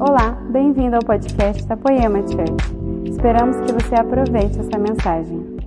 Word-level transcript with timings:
Olá, 0.00 0.30
bem-vindo 0.52 0.94
ao 0.94 1.02
podcast 1.02 1.64
da 1.64 1.76
Poema 1.76 2.20
Church. 2.20 3.10
Esperamos 3.10 3.56
que 3.66 3.72
você 3.72 3.96
aproveite 3.96 4.56
essa 4.60 4.78
mensagem. 4.78 5.58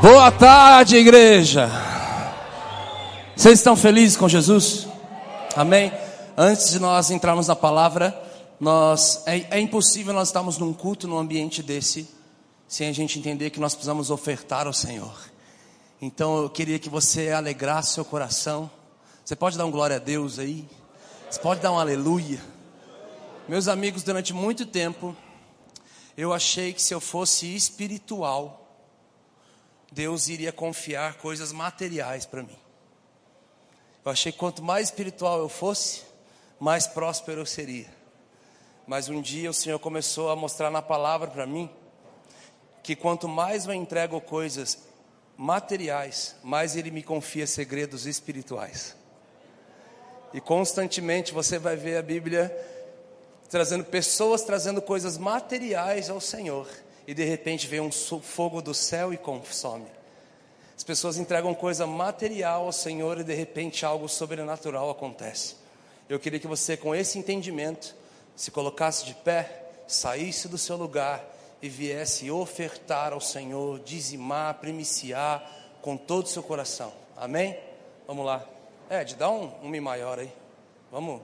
Boa 0.00 0.30
tarde, 0.30 0.94
igreja. 0.94 1.68
Vocês 3.34 3.58
estão 3.58 3.74
felizes 3.74 4.16
com 4.16 4.28
Jesus? 4.28 4.86
Amém? 5.56 5.92
Antes 6.36 6.70
de 6.70 6.78
nós 6.78 7.10
entrarmos 7.10 7.48
na 7.48 7.56
palavra, 7.56 8.16
nós 8.60 9.20
é, 9.26 9.44
é 9.50 9.58
impossível 9.58 10.12
nós 10.14 10.28
estarmos 10.28 10.56
num 10.56 10.72
culto 10.72 11.08
num 11.08 11.18
ambiente 11.18 11.64
desse 11.64 12.08
sem 12.68 12.88
a 12.88 12.92
gente 12.92 13.18
entender 13.18 13.50
que 13.50 13.58
nós 13.58 13.74
precisamos 13.74 14.12
ofertar 14.12 14.68
ao 14.68 14.72
Senhor. 14.72 15.18
Então 16.00 16.40
eu 16.40 16.48
queria 16.48 16.78
que 16.78 16.88
você 16.88 17.32
alegrasse 17.32 17.94
seu 17.94 18.04
coração. 18.04 18.70
Você 19.24 19.34
pode 19.34 19.58
dar 19.58 19.66
um 19.66 19.72
glória 19.72 19.96
a 19.96 19.98
Deus 19.98 20.38
aí? 20.38 20.64
Você 21.28 21.40
pode 21.40 21.60
dar 21.60 21.72
um 21.72 21.78
aleluia? 21.80 22.38
Meus 23.48 23.68
amigos, 23.68 24.02
durante 24.02 24.34
muito 24.34 24.66
tempo, 24.66 25.16
eu 26.16 26.32
achei 26.32 26.72
que 26.72 26.82
se 26.82 26.92
eu 26.92 27.00
fosse 27.00 27.54
espiritual, 27.54 28.76
Deus 29.92 30.28
iria 30.28 30.50
confiar 30.50 31.14
coisas 31.18 31.52
materiais 31.52 32.26
para 32.26 32.42
mim. 32.42 32.58
Eu 34.04 34.10
achei 34.10 34.32
que 34.32 34.38
quanto 34.38 34.64
mais 34.64 34.88
espiritual 34.88 35.38
eu 35.38 35.48
fosse, 35.48 36.02
mais 36.58 36.88
próspero 36.88 37.42
eu 37.42 37.46
seria. 37.46 37.86
Mas 38.84 39.08
um 39.08 39.22
dia 39.22 39.48
o 39.48 39.54
Senhor 39.54 39.78
começou 39.78 40.28
a 40.28 40.34
mostrar 40.34 40.68
na 40.68 40.82
palavra 40.82 41.30
para 41.30 41.46
mim 41.46 41.70
que 42.82 42.96
quanto 42.96 43.28
mais 43.28 43.64
eu 43.66 43.72
entrego 43.72 44.20
coisas 44.20 44.76
materiais, 45.36 46.34
mais 46.42 46.74
Ele 46.74 46.90
me 46.90 47.02
confia 47.02 47.46
segredos 47.46 48.06
espirituais. 48.06 48.96
E 50.34 50.40
constantemente 50.40 51.32
você 51.32 51.60
vai 51.60 51.76
ver 51.76 51.96
a 51.96 52.02
Bíblia 52.02 52.74
trazendo 53.46 53.84
pessoas 53.84 54.42
trazendo 54.42 54.82
coisas 54.82 55.16
materiais 55.16 56.10
ao 56.10 56.20
Senhor, 56.20 56.68
e 57.06 57.14
de 57.14 57.24
repente 57.24 57.66
vem 57.66 57.80
um 57.80 57.90
fogo 57.92 58.60
do 58.60 58.74
céu 58.74 59.12
e 59.12 59.16
consome. 59.16 59.86
As 60.76 60.84
pessoas 60.84 61.16
entregam 61.16 61.54
coisa 61.54 61.86
material 61.86 62.66
ao 62.66 62.72
Senhor 62.72 63.18
e 63.18 63.24
de 63.24 63.34
repente 63.34 63.86
algo 63.86 64.08
sobrenatural 64.08 64.90
acontece. 64.90 65.56
Eu 66.08 66.20
queria 66.20 66.38
que 66.38 66.46
você, 66.46 66.76
com 66.76 66.94
esse 66.94 67.18
entendimento, 67.18 67.94
se 68.36 68.50
colocasse 68.50 69.06
de 69.06 69.14
pé, 69.14 69.70
saísse 69.86 70.48
do 70.48 70.58
seu 70.58 70.76
lugar 70.76 71.24
e 71.62 71.68
viesse 71.68 72.30
ofertar 72.30 73.12
ao 73.12 73.20
Senhor, 73.20 73.80
dizimar, 73.80 74.54
primiciar 74.54 75.50
com 75.80 75.96
todo 75.96 76.26
o 76.26 76.28
seu 76.28 76.42
coração. 76.42 76.92
Amém? 77.16 77.58
Vamos 78.06 78.26
lá. 78.26 78.44
Ed, 78.90 79.14
dá 79.16 79.30
um, 79.30 79.50
um 79.62 79.68
mi 79.68 79.80
maior 79.80 80.18
aí. 80.18 80.30
Vamos, 80.92 81.22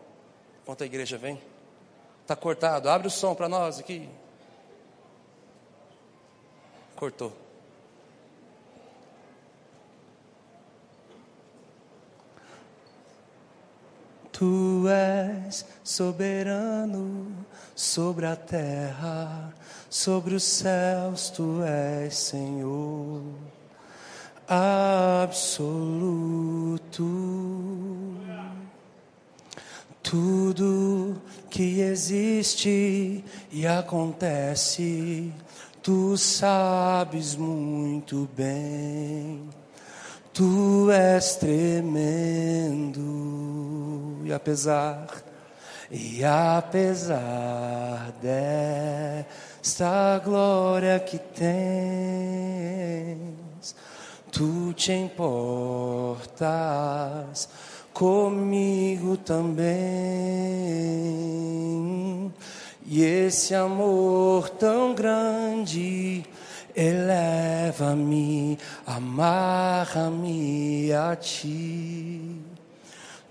enquanto 0.63 0.83
a 0.83 0.87
igreja 0.87 1.19
vem. 1.19 1.52
Está 2.33 2.41
cortado. 2.41 2.89
Abre 2.89 3.09
o 3.09 3.11
som 3.11 3.35
para 3.35 3.47
nós 3.47 3.79
aqui. 3.79 4.09
Cortou. 6.97 7.31
Tu 14.33 14.89
és 14.89 15.67
soberano 15.85 17.37
sobre 17.77 18.25
a 18.25 18.35
terra, 18.35 19.53
sobre 19.91 20.35
os 20.35 20.43
céus, 20.43 21.29
tu 21.29 21.63
és 21.63 22.17
Senhor 22.17 23.23
absoluto. 24.49 25.43
Tudo 30.03 31.21
que 31.49 31.81
existe 31.81 33.25
e 33.51 33.67
acontece, 33.67 35.33
tu 35.83 36.17
sabes 36.17 37.35
muito 37.37 38.29
bem. 38.37 39.49
Tu 40.33 40.91
és 40.91 41.37
tremendo 41.37 43.03
e 44.25 44.33
apesar 44.33 45.23
e 45.95 46.25
apesar 46.25 48.13
desta 48.23 49.29
glória 50.25 50.99
que 50.99 51.19
tens, 51.19 51.53
tu 54.31 54.73
te 54.73 54.95
importas 54.95 56.31
comigo 58.03 59.17
também. 59.17 59.63
E 62.85 63.01
esse 63.01 63.55
amor 63.55 64.49
tão 64.49 64.93
grande 64.93 66.25
eleva-me, 66.75 68.59
amarra-me 68.85 70.93
a 70.93 71.15
ti. 71.15 72.41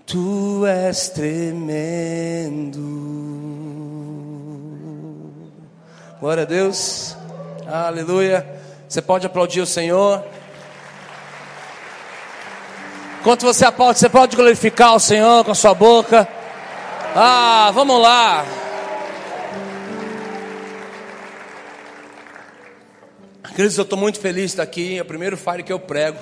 Tu 0.06 0.66
és 0.66 1.10
tremendo. 1.10 2.80
Glória 6.18 6.44
a 6.44 6.46
Deus. 6.46 7.14
Aleluia. 7.66 8.58
Você 8.88 9.02
pode 9.02 9.26
aplaudir 9.26 9.60
o 9.60 9.66
Senhor. 9.66 10.24
Enquanto 13.22 13.42
você 13.42 13.64
aplaude, 13.64 14.00
você 14.00 14.08
pode 14.08 14.34
glorificar 14.34 14.96
o 14.96 14.98
Senhor 14.98 15.44
com 15.44 15.52
a 15.52 15.54
sua 15.54 15.72
boca. 15.72 16.26
Ah, 17.14 17.70
vamos 17.72 18.02
lá. 18.02 18.44
Queridos, 23.54 23.78
eu 23.78 23.84
estou 23.84 23.96
muito 23.96 24.18
feliz 24.18 24.46
de 24.46 24.50
estar 24.54 24.64
aqui. 24.64 24.98
É 24.98 25.02
o 25.02 25.04
primeiro 25.04 25.36
Fire 25.36 25.62
que 25.62 25.72
eu 25.72 25.78
prego. 25.78 26.18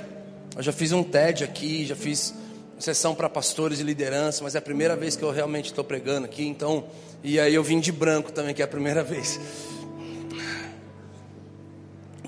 Eu 0.54 0.62
já 0.62 0.72
fiz 0.72 0.92
um 0.92 1.02
TED 1.02 1.42
aqui, 1.42 1.86
já 1.86 1.96
fiz 1.96 2.34
sessão 2.78 3.14
para 3.14 3.30
pastores 3.30 3.80
e 3.80 3.82
liderança, 3.82 4.44
mas 4.44 4.54
é 4.54 4.58
a 4.58 4.62
primeira 4.62 4.94
vez 4.94 5.16
que 5.16 5.22
eu 5.22 5.30
realmente 5.30 5.70
estou 5.70 5.82
pregando 5.82 6.26
aqui. 6.26 6.46
Então, 6.46 6.84
e 7.24 7.40
aí 7.40 7.54
eu 7.54 7.64
vim 7.64 7.80
de 7.80 7.92
branco 7.92 8.30
também, 8.30 8.54
que 8.54 8.60
é 8.60 8.64
a 8.66 8.68
primeira 8.68 9.02
vez. 9.02 9.40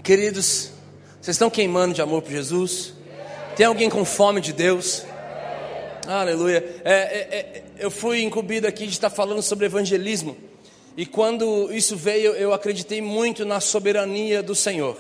Queridos, 0.03 0.71
vocês 1.21 1.35
estão 1.35 1.51
queimando 1.51 1.93
de 1.93 2.01
amor 2.01 2.23
por 2.23 2.31
Jesus? 2.31 3.02
Tem 3.57 3.67
alguém 3.67 3.91
com 3.91 4.05
fome 4.05 4.41
de 4.41 4.53
Deus? 4.53 5.05
Aleluia. 6.07 6.81
É, 6.85 6.93
é, 6.93 7.37
é, 7.37 7.63
eu 7.79 7.91
fui 7.91 8.23
incumbido 8.23 8.67
aqui 8.67 8.87
de 8.87 8.93
estar 8.93 9.11
falando 9.11 9.43
sobre 9.43 9.67
evangelismo. 9.67 10.37
E 10.97 11.05
quando 11.05 11.71
isso 11.73 11.95
veio, 11.95 12.33
eu 12.33 12.55
acreditei 12.55 13.03
muito 13.03 13.45
na 13.45 13.61
soberania 13.61 14.43
do 14.43 14.55
Senhor. 14.55 14.97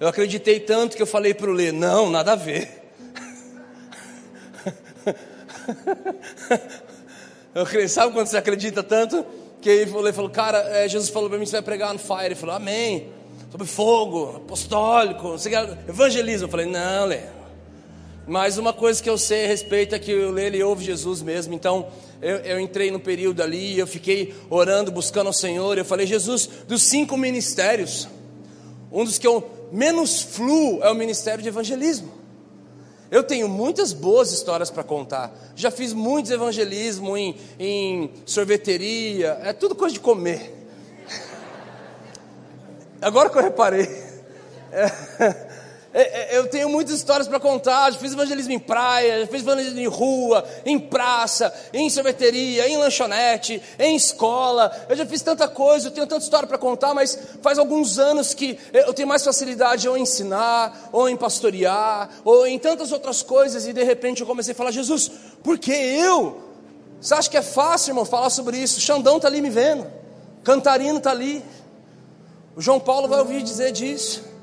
Eu 0.00 0.08
acreditei 0.08 0.58
tanto 0.58 0.96
que 0.96 1.02
eu 1.02 1.06
falei 1.06 1.32
para 1.34 1.48
o 1.48 1.52
Lê: 1.52 1.70
não, 1.70 2.10
nada 2.10 2.32
a 2.32 2.36
ver. 2.36 2.82
eu 7.54 7.64
creio, 7.64 7.88
sabe 7.88 8.12
quando 8.12 8.26
você 8.26 8.36
acredita 8.36 8.82
tanto? 8.82 9.24
Que 9.60 9.70
ele 9.70 9.90
falou, 9.90 10.12
falou 10.12 10.30
cara, 10.30 10.58
é, 10.58 10.88
Jesus 10.88 11.10
falou 11.10 11.30
para 11.30 11.38
mim: 11.38 11.46
você 11.46 11.52
vai 11.52 11.62
pregar 11.62 11.92
no 11.92 12.00
fire. 12.00 12.26
Ele 12.26 12.34
falou: 12.34 12.56
amém. 12.56 13.12
Sobre 13.52 13.68
fogo, 13.68 14.36
apostólico, 14.38 15.36
evangelismo. 15.88 16.46
Eu 16.46 16.50
falei: 16.50 16.66
não, 16.66 17.06
Lê. 17.06 17.33
Mas 18.26 18.56
uma 18.56 18.72
coisa 18.72 19.02
que 19.02 19.10
eu 19.10 19.18
sei 19.18 19.44
a 19.44 19.48
respeito 19.48 19.94
é 19.94 19.98
que 19.98 20.10
ele 20.10 20.62
ouve 20.62 20.84
Jesus 20.84 21.20
mesmo. 21.20 21.52
Então, 21.52 21.88
eu, 22.22 22.36
eu, 22.38 22.60
entrei 22.60 22.90
no 22.90 22.98
período 22.98 23.42
ali, 23.42 23.78
eu 23.78 23.86
fiquei 23.86 24.34
orando, 24.48 24.90
buscando 24.90 25.26
ao 25.26 25.32
Senhor. 25.32 25.76
Eu 25.76 25.84
falei, 25.84 26.06
Jesus, 26.06 26.48
dos 26.66 26.82
cinco 26.82 27.18
ministérios, 27.18 28.08
um 28.90 29.04
dos 29.04 29.18
que 29.18 29.26
eu 29.26 29.68
menos 29.70 30.22
fluo 30.22 30.82
é 30.82 30.90
o 30.90 30.94
ministério 30.94 31.42
de 31.42 31.48
evangelismo. 31.48 32.12
Eu 33.10 33.22
tenho 33.22 33.48
muitas 33.48 33.92
boas 33.92 34.32
histórias 34.32 34.70
para 34.70 34.82
contar. 34.82 35.32
Já 35.54 35.70
fiz 35.70 35.92
muitos 35.92 36.30
evangelismo 36.30 37.16
em, 37.16 37.36
em 37.58 38.10
sorveteria, 38.24 39.38
é 39.42 39.52
tudo 39.52 39.74
coisa 39.74 39.92
de 39.92 40.00
comer. 40.00 40.66
Agora 43.02 43.28
que 43.28 43.36
eu 43.36 43.42
reparei. 43.42 43.86
É, 44.72 45.43
eu 46.32 46.48
tenho 46.48 46.68
muitas 46.68 46.94
histórias 46.94 47.28
para 47.28 47.38
contar. 47.38 47.92
Já 47.92 47.98
fiz 47.98 48.12
evangelismo 48.12 48.52
em 48.52 48.58
praia, 48.58 49.20
já 49.20 49.26
fiz 49.28 49.42
evangelismo 49.42 49.78
em 49.78 49.86
rua, 49.86 50.44
em 50.66 50.76
praça, 50.78 51.54
em 51.72 51.88
sorveteria, 51.88 52.68
em 52.68 52.76
lanchonete, 52.76 53.62
em 53.78 53.94
escola. 53.94 54.72
Eu 54.88 54.96
já 54.96 55.06
fiz 55.06 55.22
tanta 55.22 55.46
coisa, 55.46 55.86
eu 55.86 55.92
tenho 55.92 56.06
tanta 56.06 56.24
história 56.24 56.48
para 56.48 56.58
contar, 56.58 56.94
mas 56.94 57.16
faz 57.40 57.58
alguns 57.58 57.98
anos 57.98 58.34
que 58.34 58.58
eu 58.72 58.92
tenho 58.92 59.06
mais 59.06 59.22
facilidade 59.22 59.88
ou 59.88 59.96
em 59.96 60.02
ensinar, 60.02 60.90
ou 60.90 61.08
em 61.08 61.16
pastorear, 61.16 62.10
ou 62.24 62.44
em 62.44 62.58
tantas 62.58 62.90
outras 62.90 63.22
coisas. 63.22 63.66
E 63.66 63.72
de 63.72 63.84
repente 63.84 64.20
eu 64.20 64.26
comecei 64.26 64.52
a 64.52 64.56
falar: 64.56 64.72
Jesus, 64.72 65.08
por 65.44 65.58
que 65.58 65.72
eu? 65.72 66.42
Você 67.00 67.14
acha 67.14 67.30
que 67.30 67.36
é 67.36 67.42
fácil, 67.42 67.90
irmão, 67.90 68.04
falar 68.04 68.30
sobre 68.30 68.56
isso? 68.56 68.80
Xandão 68.80 69.16
está 69.16 69.28
ali 69.28 69.40
me 69.40 69.50
vendo, 69.50 69.86
Cantarino 70.42 70.98
está 70.98 71.12
ali. 71.12 71.44
O 72.56 72.60
João 72.60 72.80
Paulo 72.80 73.06
vai 73.06 73.20
ouvir 73.20 73.42
dizer 73.42 73.70
disso. 73.70 74.33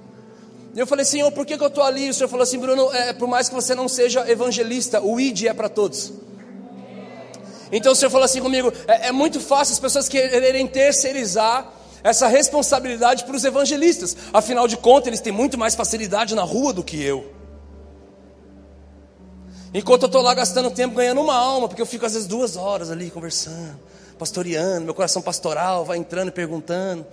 E 0.74 0.80
eu 0.80 0.88
falei, 0.88 1.04
Senhor, 1.04 1.32
por 1.32 1.46
que, 1.46 1.58
que 1.58 1.64
eu 1.64 1.68
estou 1.68 1.84
ali? 1.84 2.10
O 2.10 2.14
Senhor 2.14 2.30
falou 2.30 2.44
assim, 2.44 2.58
Bruno, 2.58 2.92
é, 2.94 3.14
por 3.14 3.28
mais 3.28 3.50
que 3.50 3.56
você 3.56 3.76
não 3.76 3.88
seja 3.88 4.30
evangelista, 4.30 5.02
o 5.02 5.20
ID 5.20 5.44
é 5.46 5.54
para 5.54 5.68
todos. 5.68 6.14
Então 7.72 7.94
o 7.94 7.96
Senhor 7.96 8.12
falou 8.12 8.26
assim 8.26 8.42
comigo: 8.42 8.72
é, 8.88 9.08
é 9.08 9.12
muito 9.12 9.40
fácil 9.40 9.74
as 9.74 9.80
pessoas 9.80 10.10
quererem 10.10 10.68
terceirizar 10.68 11.72
essa 12.04 12.28
responsabilidade 12.28 13.24
para 13.24 13.36
os 13.36 13.44
evangelistas. 13.44 14.16
Afinal 14.34 14.68
de 14.68 14.76
contas, 14.76 15.08
eles 15.08 15.22
têm 15.22 15.32
muito 15.32 15.58
mais 15.58 15.76
facilidade 15.76 16.36
na 16.36 16.44
rua 16.44 16.74
do 16.74 16.84
que 16.84 17.02
eu. 17.02 17.32
Enquanto 19.74 20.04
eu 20.04 20.08
estou 20.08 20.22
lá 20.22 20.34
gastando 20.34 20.70
tempo 20.70 20.96
ganhando 20.96 21.22
uma 21.22 21.36
alma, 21.36 21.70
porque 21.70 21.82
eu 21.82 21.86
fico 21.86 22.06
às 22.06 22.14
vezes 22.14 22.28
duas 22.28 22.58
horas 22.58 22.92
ali 22.92 23.10
conversando, 23.10 23.80
pastoreando, 24.20 24.84
meu 24.84 24.94
coração 24.94 25.22
pastoral 25.22 25.86
vai 25.86 25.98
entrando 25.98 26.28
e 26.28 26.32
perguntando. 26.32 27.06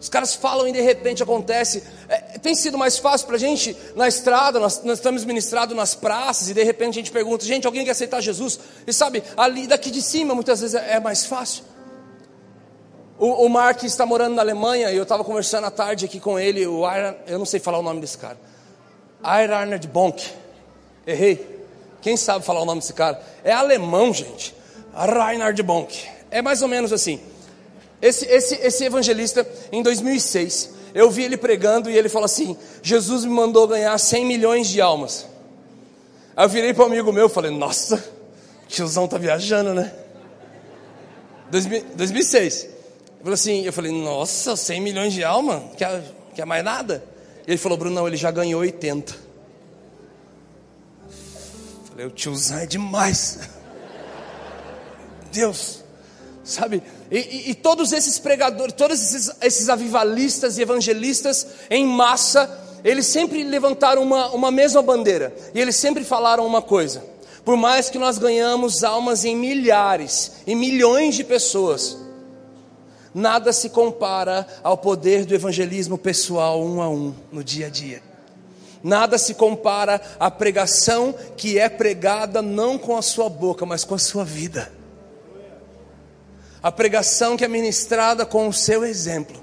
Os 0.00 0.08
caras 0.08 0.34
falam 0.34 0.66
e 0.66 0.72
de 0.72 0.80
repente 0.80 1.22
acontece. 1.22 1.82
É, 2.08 2.38
tem 2.38 2.54
sido 2.54 2.78
mais 2.78 2.96
fácil 2.98 3.26
para 3.26 3.36
a 3.36 3.38
gente 3.38 3.76
na 3.94 4.08
estrada, 4.08 4.58
nós, 4.58 4.82
nós 4.82 4.98
estamos 4.98 5.24
ministrados 5.24 5.76
nas 5.76 5.94
praças 5.94 6.48
e 6.48 6.54
de 6.54 6.64
repente 6.64 6.94
a 6.94 7.00
gente 7.02 7.12
pergunta: 7.12 7.44
gente, 7.44 7.66
alguém 7.66 7.84
quer 7.84 7.90
aceitar 7.90 8.20
Jesus? 8.20 8.58
E 8.86 8.92
sabe, 8.92 9.22
ali 9.36 9.66
daqui 9.66 9.90
de 9.90 10.00
cima 10.00 10.34
muitas 10.34 10.60
vezes 10.60 10.74
é, 10.74 10.94
é 10.94 11.00
mais 11.00 11.26
fácil. 11.26 11.64
O, 13.18 13.44
o 13.44 13.48
Mark 13.50 13.82
está 13.82 14.06
morando 14.06 14.34
na 14.34 14.40
Alemanha 14.40 14.90
e 14.90 14.96
eu 14.96 15.02
estava 15.02 15.22
conversando 15.22 15.66
à 15.66 15.70
tarde 15.70 16.06
aqui 16.06 16.18
com 16.18 16.38
ele. 16.38 16.66
O 16.66 16.82
eu 17.26 17.38
não 17.38 17.44
sei 17.44 17.60
falar 17.60 17.78
o 17.78 17.82
nome 17.82 18.00
desse 18.00 18.16
cara. 18.16 18.38
Arnold 19.22 19.86
Bonk. 19.88 20.26
Errei. 21.06 21.60
Quem 22.00 22.16
sabe 22.16 22.42
falar 22.42 22.62
o 22.62 22.64
nome 22.64 22.80
desse 22.80 22.94
cara? 22.94 23.20
É 23.44 23.52
alemão, 23.52 24.14
gente. 24.14 24.54
Reinhard 24.94 25.62
Bonk. 25.62 26.08
É 26.30 26.40
mais 26.40 26.62
ou 26.62 26.68
menos 26.68 26.92
assim. 26.92 27.20
Esse, 28.00 28.24
esse, 28.26 28.54
esse 28.56 28.84
evangelista, 28.84 29.46
em 29.70 29.82
2006, 29.82 30.70
eu 30.94 31.10
vi 31.10 31.24
ele 31.24 31.36
pregando 31.36 31.90
e 31.90 31.96
ele 31.96 32.08
falou 32.08 32.24
assim: 32.24 32.56
Jesus 32.82 33.24
me 33.24 33.30
mandou 33.30 33.66
ganhar 33.66 33.96
100 33.96 34.24
milhões 34.24 34.68
de 34.68 34.80
almas. 34.80 35.26
Aí 36.36 36.44
eu 36.44 36.48
virei 36.48 36.72
para 36.72 36.84
um 36.84 36.86
amigo 36.86 37.12
meu 37.12 37.26
e 37.26 37.30
falei: 37.30 37.50
Nossa, 37.50 38.02
tiozão 38.68 39.06
tá 39.06 39.18
viajando, 39.18 39.74
né? 39.74 39.92
2006. 41.50 42.64
Eu 42.64 42.70
falei 43.20 43.34
assim: 43.34 43.64
Eu 43.66 43.72
falei, 43.72 43.92
Nossa, 43.92 44.56
100 44.56 44.80
milhões 44.80 45.12
de 45.12 45.22
almas? 45.22 45.62
Quer, 45.76 46.02
quer 46.34 46.46
mais 46.46 46.64
nada? 46.64 47.04
E 47.46 47.50
ele 47.50 47.58
falou: 47.58 47.76
Bruno, 47.76 47.94
não, 47.94 48.08
ele 48.08 48.16
já 48.16 48.30
ganhou 48.30 48.62
80. 48.62 49.12
Eu 51.04 51.10
falei: 51.90 52.06
O 52.06 52.10
tiozão 52.10 52.58
é 52.58 52.66
demais. 52.66 53.40
Deus, 55.30 55.84
sabe? 56.42 56.82
E, 57.10 57.18
e, 57.18 57.50
e, 57.50 57.54
todos 57.54 57.92
esses 57.92 58.18
pregadores, 58.18 58.74
todos 58.74 59.00
esses, 59.00 59.30
esses 59.40 59.68
avivalistas 59.68 60.58
e 60.58 60.62
evangelistas 60.62 61.46
em 61.68 61.86
massa, 61.86 62.48
eles 62.84 63.06
sempre 63.06 63.42
levantaram 63.44 64.02
uma, 64.02 64.28
uma 64.30 64.50
mesma 64.50 64.82
bandeira. 64.82 65.34
E 65.54 65.60
eles 65.60 65.76
sempre 65.76 66.04
falaram 66.04 66.46
uma 66.46 66.62
coisa: 66.62 67.04
por 67.44 67.56
mais 67.56 67.90
que 67.90 67.98
nós 67.98 68.18
ganhamos 68.18 68.82
almas 68.82 69.24
em 69.24 69.36
milhares, 69.36 70.32
em 70.46 70.54
milhões 70.54 71.14
de 71.14 71.24
pessoas, 71.24 71.98
nada 73.14 73.52
se 73.52 73.68
compara 73.70 74.46
ao 74.62 74.78
poder 74.78 75.24
do 75.24 75.34
evangelismo 75.34 75.98
pessoal 75.98 76.62
um 76.62 76.80
a 76.80 76.88
um, 76.88 77.14
no 77.30 77.44
dia 77.44 77.66
a 77.66 77.70
dia. 77.70 78.02
Nada 78.82 79.18
se 79.18 79.34
compara 79.34 80.00
à 80.18 80.30
pregação 80.30 81.14
que 81.36 81.58
é 81.58 81.68
pregada 81.68 82.40
não 82.40 82.78
com 82.78 82.96
a 82.96 83.02
sua 83.02 83.28
boca, 83.28 83.66
mas 83.66 83.84
com 83.84 83.94
a 83.94 83.98
sua 83.98 84.24
vida 84.24 84.79
a 86.62 86.70
pregação 86.70 87.36
que 87.36 87.44
é 87.44 87.48
ministrada 87.48 88.26
com 88.26 88.48
o 88.48 88.52
seu 88.52 88.84
exemplo. 88.84 89.40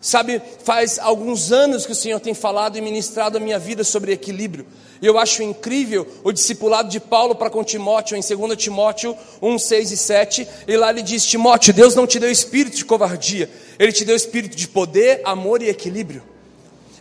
Sabe, 0.00 0.40
faz 0.62 0.98
alguns 0.98 1.50
anos 1.50 1.84
que 1.84 1.92
o 1.92 1.94
Senhor 1.94 2.20
tem 2.20 2.34
falado 2.34 2.78
e 2.78 2.80
ministrado 2.80 3.38
a 3.38 3.40
minha 3.40 3.58
vida 3.58 3.82
sobre 3.82 4.12
equilíbrio. 4.12 4.66
E 5.02 5.06
eu 5.06 5.18
acho 5.18 5.42
incrível 5.42 6.06
o 6.22 6.32
discipulado 6.32 6.88
de 6.88 7.00
Paulo 7.00 7.34
para 7.34 7.50
com 7.50 7.64
Timóteo, 7.64 8.16
em 8.16 8.20
2 8.20 8.56
Timóteo 8.56 9.16
1, 9.42 9.58
6 9.58 9.90
e 9.90 9.96
7. 9.96 10.48
E 10.68 10.76
lá 10.76 10.90
ele 10.90 11.02
diz: 11.02 11.24
Timóteo, 11.26 11.74
Deus 11.74 11.94
não 11.94 12.06
te 12.06 12.18
deu 12.18 12.30
espírito 12.30 12.76
de 12.76 12.84
covardia, 12.84 13.50
Ele 13.78 13.92
te 13.92 14.04
deu 14.04 14.14
espírito 14.14 14.56
de 14.56 14.68
poder, 14.68 15.20
amor 15.24 15.60
e 15.60 15.68
equilíbrio. 15.68 16.22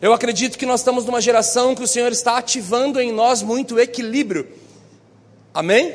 Eu 0.01 0.11
acredito 0.11 0.57
que 0.57 0.65
nós 0.65 0.81
estamos 0.81 1.05
numa 1.05 1.21
geração 1.21 1.75
que 1.75 1.83
o 1.83 1.87
Senhor 1.87 2.11
está 2.11 2.37
ativando 2.37 2.99
em 2.99 3.11
nós 3.11 3.41
muito 3.41 3.79
equilíbrio. 3.79 4.47
Amém? 5.53 5.93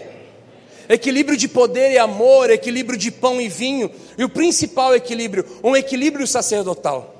Equilíbrio 0.90 1.38
de 1.38 1.46
poder 1.46 1.92
e 1.92 1.98
amor, 1.98 2.50
equilíbrio 2.50 2.98
de 2.98 3.12
pão 3.12 3.40
e 3.40 3.48
vinho, 3.48 3.90
e 4.18 4.24
o 4.24 4.28
principal 4.28 4.92
equilíbrio, 4.92 5.46
um 5.62 5.76
equilíbrio 5.76 6.26
sacerdotal. 6.26 7.14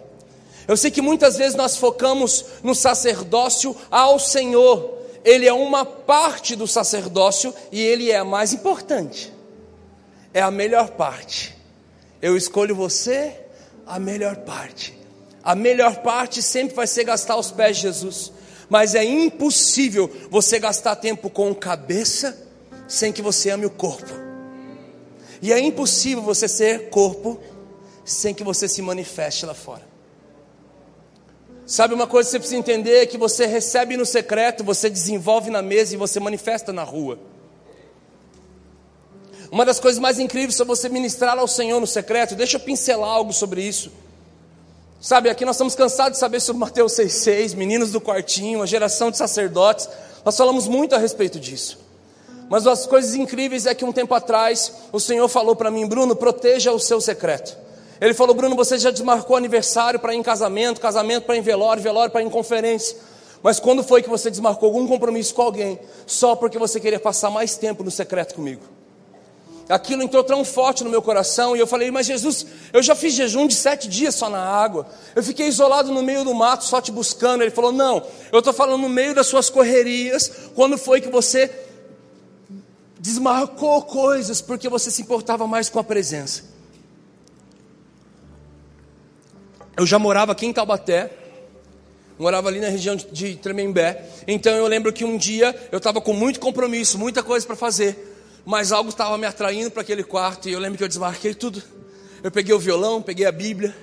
Eu 0.67 0.77
sei 0.77 0.91
que 0.91 1.01
muitas 1.01 1.37
vezes 1.37 1.55
nós 1.55 1.77
focamos 1.77 2.45
no 2.65 2.75
sacerdócio 2.75 3.77
ao 3.89 4.19
Senhor, 4.19 4.99
ele 5.25 5.47
é 5.47 5.53
uma 5.53 5.85
parte 5.85 6.57
do 6.57 6.67
sacerdócio 6.67 7.55
e 7.71 7.81
ele 7.81 8.11
é 8.11 8.17
a 8.17 8.25
mais 8.25 8.53
importante, 8.53 9.33
é 10.35 10.41
a 10.41 10.51
melhor 10.51 10.91
parte. 10.91 11.57
Eu 12.21 12.37
escolho 12.37 12.75
você, 12.75 13.35
a 13.87 14.01
melhor 14.01 14.37
parte. 14.37 14.99
A 15.43 15.55
melhor 15.55 15.97
parte 16.03 16.43
sempre 16.43 16.75
vai 16.75 16.87
ser 16.87 17.05
gastar 17.05 17.35
aos 17.35 17.51
pés 17.51 17.77
de 17.77 17.83
Jesus, 17.83 18.33
mas 18.69 18.95
é 18.95 19.05
impossível 19.05 20.11
você 20.29 20.59
gastar 20.59 20.97
tempo 20.97 21.31
com 21.31 21.55
cabeça 21.55 22.50
sem 22.91 23.13
que 23.13 23.23
você 23.23 23.51
ame 23.51 23.65
o 23.65 23.71
corpo. 23.71 24.13
E 25.41 25.53
é 25.53 25.61
impossível 25.61 26.23
você 26.23 26.49
ser 26.49 26.91
corpo 26.91 27.41
sem 28.05 28.35
que 28.35 28.43
você 28.43 28.67
se 28.67 28.83
manifeste 28.83 29.47
lá 29.47 29.55
fora. 29.55 29.89
Sabe 31.65 31.95
uma 31.95 32.09
coisa 32.09 32.27
que 32.27 32.33
você 32.33 32.39
precisa 32.41 32.59
entender 32.59 32.97
é 32.97 33.07
que 33.07 33.17
você 33.17 33.47
recebe 33.47 33.97
no 33.97 34.05
secreto, 34.05 34.65
você 34.65 34.91
desenvolve 34.91 35.51
na 35.51 35.63
mesa 35.63 35.95
e 35.95 35.97
você 35.97 36.19
manifesta 36.19 36.73
na 36.73 36.83
rua. 36.83 37.17
Uma 39.53 39.65
das 39.65 39.79
coisas 39.79 40.01
mais 40.01 40.19
incríveis 40.19 40.59
é 40.59 40.65
você 40.65 40.89
ministrar 40.89 41.39
ao 41.39 41.47
Senhor 41.47 41.79
no 41.79 41.87
secreto. 41.87 42.35
Deixa 42.35 42.57
eu 42.57 42.61
pincelar 42.61 43.09
algo 43.09 43.33
sobre 43.33 43.63
isso. 43.63 43.93
Sabe, 45.01 45.31
aqui 45.31 45.45
nós 45.45 45.55
estamos 45.55 45.77
cansados 45.77 46.15
de 46.15 46.19
saber 46.19 46.41
sobre 46.41 46.59
Mateus 46.59 46.93
6,6, 46.95 47.55
meninos 47.55 47.93
do 47.93 48.01
quartinho, 48.01 48.63
a 48.63 48.67
geração 48.67 49.13
de 49.13 49.17
sacerdotes. 49.17 49.89
Nós 50.25 50.37
falamos 50.37 50.67
muito 50.67 50.97
a 50.97 50.99
respeito 50.99 51.39
disso. 51.39 51.90
Mas 52.51 52.67
as 52.67 52.85
coisas 52.85 53.15
incríveis 53.15 53.65
é 53.65 53.75
que 53.77 53.85
um 53.85 53.93
tempo 53.93 54.13
atrás 54.13 54.73
o 54.93 54.99
Senhor 54.99 55.29
falou 55.29 55.55
para 55.55 55.71
mim, 55.71 55.87
Bruno, 55.87 56.17
proteja 56.17 56.73
o 56.73 56.81
seu 56.81 57.01
secreto. 57.01 57.57
Ele 58.01 58.13
falou, 58.13 58.35
Bruno, 58.35 58.57
você 58.57 58.77
já 58.77 58.91
desmarcou 58.91 59.37
aniversário 59.37 60.01
para 60.01 60.13
ir 60.13 60.17
em 60.17 60.23
casamento, 60.23 60.81
casamento 60.81 61.27
para 61.27 61.37
ir 61.37 61.39
em 61.39 61.43
velório, 61.43 61.81
velório 61.81 62.11
para 62.11 62.23
ir 62.23 62.27
em 62.27 62.31
conferência. 62.31 62.97
Mas 63.41 63.61
quando 63.61 63.85
foi 63.85 64.03
que 64.03 64.09
você 64.09 64.29
desmarcou 64.29 64.67
algum 64.67 64.85
compromisso 64.89 65.33
com 65.33 65.43
alguém, 65.43 65.79
só 66.05 66.35
porque 66.35 66.59
você 66.59 66.81
queria 66.81 66.99
passar 66.99 67.31
mais 67.31 67.57
tempo 67.57 67.85
no 67.85 67.91
secreto 67.91 68.35
comigo? 68.35 68.63
Aquilo 69.69 70.03
entrou 70.03 70.25
tão 70.25 70.45
forte 70.45 70.83
no 70.83 70.91
meu 70.91 71.01
coração 71.01 71.55
e 71.55 71.61
eu 71.61 71.69
falei, 71.69 71.93
mas 71.93 72.05
Jesus, 72.05 72.45
eu 72.73 72.83
já 72.83 72.97
fiz 72.97 73.15
jejum 73.15 73.47
de 73.47 73.55
sete 73.55 73.87
dias 73.89 74.17
só 74.17 74.29
na 74.29 74.41
água. 74.45 74.89
Eu 75.15 75.23
fiquei 75.23 75.47
isolado 75.47 75.93
no 75.93 76.03
meio 76.03 76.25
do 76.25 76.35
mato 76.35 76.65
só 76.65 76.81
te 76.81 76.91
buscando. 76.91 77.43
Ele 77.43 77.53
falou, 77.53 77.71
não, 77.71 78.03
eu 78.33 78.41
estou 78.41 78.53
falando 78.53 78.81
no 78.81 78.89
meio 78.89 79.15
das 79.15 79.29
suas 79.29 79.49
correrias. 79.49 80.33
Quando 80.57 80.77
foi 80.77 81.01
que 81.01 81.09
você 81.09 81.70
desmarcou 83.01 83.81
coisas 83.83 84.43
porque 84.43 84.69
você 84.69 84.91
se 84.91 85.01
importava 85.01 85.47
mais 85.47 85.71
com 85.71 85.79
a 85.79 85.85
presença. 85.85 86.45
Eu 89.75 89.87
já 89.87 89.99
morava 89.99 90.33
aqui 90.33 90.45
em 90.45 90.53
Taubaté, 90.53 91.11
morava 92.19 92.49
ali 92.49 92.61
na 92.61 92.69
região 92.69 92.95
de 92.95 93.37
Tremembé. 93.37 94.07
Então 94.29 94.53
eu 94.53 94.67
lembro 94.67 94.93
que 94.93 95.03
um 95.03 95.17
dia 95.17 95.59
eu 95.73 95.79
estava 95.79 95.99
com 96.03 96.13
muito 96.13 96.39
compromisso, 96.39 96.99
muita 96.99 97.23
coisa 97.23 97.47
para 97.47 97.57
fazer, 97.57 98.19
mas 98.45 98.71
algo 98.71 98.91
estava 98.91 99.17
me 99.17 99.27
atraindo 99.27 99.71
para 99.71 99.81
aquele 99.81 100.05
quarto 100.05 100.51
e 100.51 100.53
eu 100.53 100.61
lembro 100.61 100.77
que 100.77 100.85
eu 100.85 100.89
desmarquei 100.89 101.33
tudo. 101.35 101.63
Eu 102.23 102.31
peguei 102.31 102.55
o 102.55 102.59
violão, 102.59 103.01
peguei 103.01 103.25
a 103.25 103.33
Bíblia, 103.33 103.75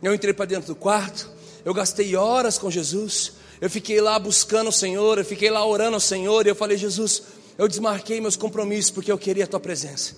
eu 0.00 0.14
entrei 0.14 0.32
para 0.32 0.44
dentro 0.44 0.68
do 0.68 0.76
quarto, 0.76 1.28
eu 1.64 1.74
gastei 1.74 2.14
horas 2.14 2.56
com 2.56 2.70
Jesus, 2.70 3.32
eu 3.60 3.68
fiquei 3.68 4.00
lá 4.00 4.16
buscando 4.16 4.68
o 4.68 4.72
Senhor, 4.72 5.18
eu 5.18 5.24
fiquei 5.24 5.50
lá 5.50 5.66
orando 5.66 5.94
ao 5.94 6.00
Senhor 6.00 6.46
e 6.46 6.50
eu 6.50 6.54
falei: 6.54 6.76
Jesus, 6.78 7.24
eu 7.60 7.68
desmarquei 7.68 8.22
meus 8.22 8.36
compromissos 8.36 8.90
porque 8.90 9.12
eu 9.12 9.18
queria 9.18 9.44
a 9.44 9.46
tua 9.46 9.60
presença. 9.60 10.16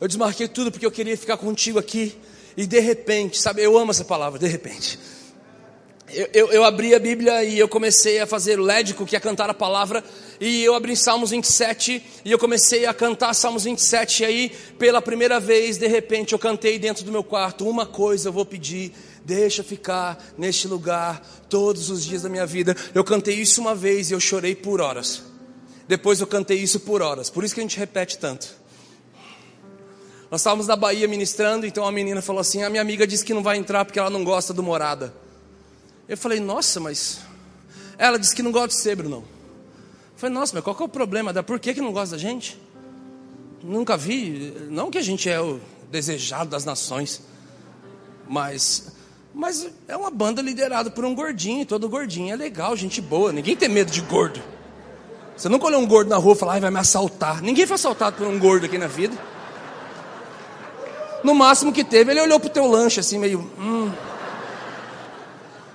Eu 0.00 0.06
desmarquei 0.06 0.46
tudo 0.46 0.70
porque 0.70 0.86
eu 0.86 0.92
queria 0.92 1.16
ficar 1.16 1.36
contigo 1.36 1.76
aqui. 1.76 2.16
E 2.56 2.68
de 2.68 2.78
repente, 2.78 3.36
sabe, 3.40 3.64
eu 3.64 3.76
amo 3.76 3.90
essa 3.90 4.04
palavra, 4.04 4.38
de 4.38 4.46
repente. 4.46 4.96
Eu, 6.08 6.28
eu, 6.32 6.52
eu, 6.52 6.62
abri 6.62 6.94
a 6.94 7.00
Bíblia 7.00 7.42
e 7.42 7.58
eu 7.58 7.66
comecei 7.66 8.20
a 8.20 8.26
fazer 8.28 8.60
o 8.60 8.62
lédico, 8.62 9.04
que 9.04 9.16
é 9.16 9.18
cantar 9.18 9.50
a 9.50 9.54
palavra, 9.54 10.04
e 10.40 10.62
eu 10.62 10.72
abri 10.72 10.94
Salmos 10.94 11.30
27 11.30 12.00
e 12.24 12.30
eu 12.30 12.38
comecei 12.38 12.86
a 12.86 12.94
cantar 12.94 13.34
Salmos 13.34 13.64
27. 13.64 14.22
E 14.22 14.26
aí, 14.26 14.52
pela 14.78 15.02
primeira 15.02 15.40
vez, 15.40 15.76
de 15.76 15.88
repente, 15.88 16.32
eu 16.32 16.38
cantei 16.38 16.78
dentro 16.78 17.04
do 17.04 17.10
meu 17.10 17.24
quarto: 17.24 17.68
Uma 17.68 17.86
coisa 17.86 18.28
eu 18.28 18.32
vou 18.32 18.46
pedir, 18.46 18.92
deixa 19.24 19.64
ficar 19.64 20.24
neste 20.38 20.68
lugar 20.68 21.20
todos 21.48 21.90
os 21.90 22.04
dias 22.04 22.22
da 22.22 22.28
minha 22.28 22.46
vida. 22.46 22.76
Eu 22.94 23.02
cantei 23.02 23.34
isso 23.34 23.60
uma 23.60 23.74
vez 23.74 24.12
e 24.12 24.14
eu 24.14 24.20
chorei 24.20 24.54
por 24.54 24.80
horas. 24.80 25.33
Depois 25.86 26.20
eu 26.20 26.26
cantei 26.26 26.58
isso 26.58 26.80
por 26.80 27.02
horas, 27.02 27.28
por 27.28 27.44
isso 27.44 27.54
que 27.54 27.60
a 27.60 27.62
gente 27.62 27.78
repete 27.78 28.18
tanto. 28.18 28.64
Nós 30.30 30.40
estávamos 30.40 30.66
na 30.66 30.74
Bahia 30.74 31.06
ministrando, 31.06 31.66
então 31.66 31.86
a 31.86 31.92
menina 31.92 32.20
falou 32.22 32.40
assim: 32.40 32.62
A 32.62 32.70
minha 32.70 32.82
amiga 32.82 33.06
disse 33.06 33.24
que 33.24 33.34
não 33.34 33.42
vai 33.42 33.56
entrar 33.56 33.84
porque 33.84 33.98
ela 33.98 34.10
não 34.10 34.24
gosta 34.24 34.52
do 34.52 34.62
morada. 34.62 35.14
Eu 36.08 36.16
falei: 36.16 36.40
Nossa, 36.40 36.80
mas. 36.80 37.20
Ela 37.96 38.18
disse 38.18 38.34
que 38.34 38.42
não 38.42 38.50
gosta 38.50 38.68
de 38.68 38.80
ser, 38.80 38.96
Bruno. 38.96 39.18
Eu 39.18 39.22
falei: 40.18 40.34
Nossa, 40.34 40.54
mas 40.54 40.64
qual 40.64 40.74
que 40.74 40.82
é 40.82 40.86
o 40.86 40.88
problema? 40.88 41.32
Por 41.42 41.60
que, 41.60 41.74
que 41.74 41.80
não 41.80 41.92
gosta 41.92 42.16
da 42.16 42.20
gente? 42.20 42.60
Nunca 43.62 43.96
vi. 43.96 44.52
Não 44.70 44.90
que 44.90 44.98
a 44.98 45.02
gente 45.02 45.28
é 45.28 45.40
o 45.40 45.60
desejado 45.90 46.50
das 46.50 46.64
nações, 46.64 47.22
mas, 48.28 48.92
mas 49.32 49.68
é 49.86 49.96
uma 49.96 50.10
banda 50.10 50.42
liderada 50.42 50.90
por 50.90 51.04
um 51.04 51.14
gordinho. 51.14 51.64
Todo 51.64 51.88
gordinho 51.88 52.32
é 52.32 52.36
legal, 52.36 52.76
gente 52.76 53.00
boa. 53.00 53.32
Ninguém 53.32 53.54
tem 53.54 53.68
medo 53.68 53.92
de 53.92 54.00
gordo. 54.00 54.42
Você 55.36 55.48
nunca 55.48 55.66
olhou 55.66 55.80
um 55.80 55.86
gordo 55.86 56.08
na 56.08 56.16
rua 56.16 56.34
e 56.34 56.38
falar, 56.38 56.60
vai 56.60 56.70
me 56.70 56.78
assaltar. 56.78 57.42
Ninguém 57.42 57.66
foi 57.66 57.74
assaltado 57.74 58.16
por 58.16 58.26
um 58.26 58.38
gordo 58.38 58.66
aqui 58.66 58.78
na 58.78 58.86
vida. 58.86 59.16
No 61.24 61.34
máximo 61.34 61.72
que 61.72 61.82
teve, 61.82 62.12
ele 62.12 62.20
olhou 62.20 62.38
pro 62.38 62.48
teu 62.48 62.66
lanche 62.66 63.00
assim, 63.00 63.18
meio. 63.18 63.40
Hum. 63.58 63.90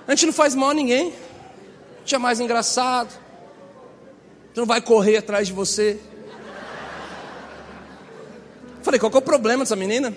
A 0.06 0.14
gente 0.14 0.26
não 0.26 0.32
faz 0.32 0.54
mal 0.54 0.70
a 0.70 0.74
ninguém. 0.74 1.08
A 1.08 1.98
gente 2.00 2.14
é 2.14 2.18
mais 2.18 2.40
engraçado. 2.40 3.08
A 3.08 4.46
gente 4.48 4.56
não 4.56 4.66
vai 4.66 4.80
correr 4.80 5.18
atrás 5.18 5.46
de 5.46 5.52
você. 5.52 5.98
Falei, 8.82 8.98
qual 8.98 9.10
que 9.10 9.16
é 9.16 9.20
o 9.20 9.22
problema 9.22 9.64
dessa 9.64 9.76
menina? 9.76 10.14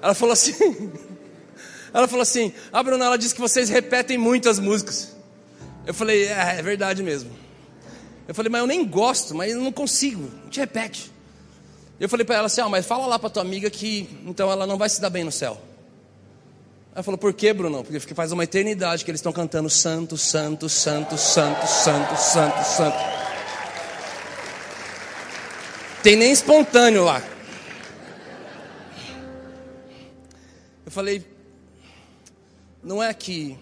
Ela 0.00 0.14
falou 0.14 0.32
assim. 0.32 0.54
Ela 1.92 2.06
falou 2.06 2.22
assim: 2.22 2.52
Ah, 2.72 2.82
Bruna, 2.84 3.04
ela 3.04 3.18
disse 3.18 3.34
que 3.34 3.40
vocês 3.40 3.68
repetem 3.68 4.16
muitas 4.16 4.60
músicas. 4.60 5.12
Eu 5.84 5.92
falei, 5.92 6.28
é, 6.28 6.58
é 6.58 6.62
verdade 6.62 7.02
mesmo. 7.02 7.30
Eu 8.30 8.34
falei, 8.34 8.48
mas 8.48 8.60
eu 8.60 8.66
nem 8.68 8.86
gosto, 8.86 9.34
mas 9.34 9.50
eu 9.50 9.60
não 9.60 9.72
consigo. 9.72 10.30
Gente 10.44 10.60
repete. 10.60 11.10
Eu 11.98 12.08
falei 12.08 12.24
para 12.24 12.36
ela 12.36 12.46
assim: 12.46 12.60
ah, 12.60 12.68
mas 12.68 12.86
fala 12.86 13.04
lá 13.04 13.18
para 13.18 13.28
tua 13.28 13.42
amiga 13.42 13.68
que 13.68 14.08
então 14.24 14.48
ela 14.48 14.68
não 14.68 14.78
vai 14.78 14.88
se 14.88 15.00
dar 15.00 15.10
bem 15.10 15.24
no 15.24 15.32
céu. 15.32 15.60
Ela 16.94 17.02
falou: 17.02 17.18
por 17.18 17.32
quê, 17.32 17.52
Bruno? 17.52 17.82
Porque 17.82 18.14
faz 18.14 18.30
uma 18.30 18.44
eternidade 18.44 19.04
que 19.04 19.10
eles 19.10 19.18
estão 19.18 19.32
cantando 19.32 19.68
santo, 19.68 20.16
santo, 20.16 20.68
santo, 20.68 21.18
santo, 21.18 21.66
santo, 21.66 22.16
santo, 22.16 22.64
santo. 22.64 22.96
Tem 26.00 26.14
nem 26.14 26.30
espontâneo 26.30 27.06
lá. 27.06 27.20
Eu 30.86 30.92
falei: 30.92 31.26
não 32.80 33.02
é 33.02 33.12
que 33.12 33.58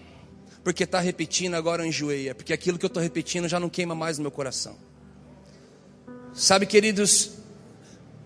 porque 0.63 0.83
está 0.83 0.99
repetindo 0.99 1.55
agora 1.55 1.83
eu 1.83 1.87
enjoei, 1.87 2.29
é 2.29 2.33
porque 2.33 2.53
aquilo 2.53 2.77
que 2.77 2.85
eu 2.85 2.89
estou 2.89 3.01
repetindo 3.01 3.47
já 3.47 3.59
não 3.59 3.69
queima 3.69 3.95
mais 3.95 4.17
no 4.17 4.23
meu 4.23 4.31
coração. 4.31 4.75
Sabe, 6.33 6.65
queridos, 6.65 7.31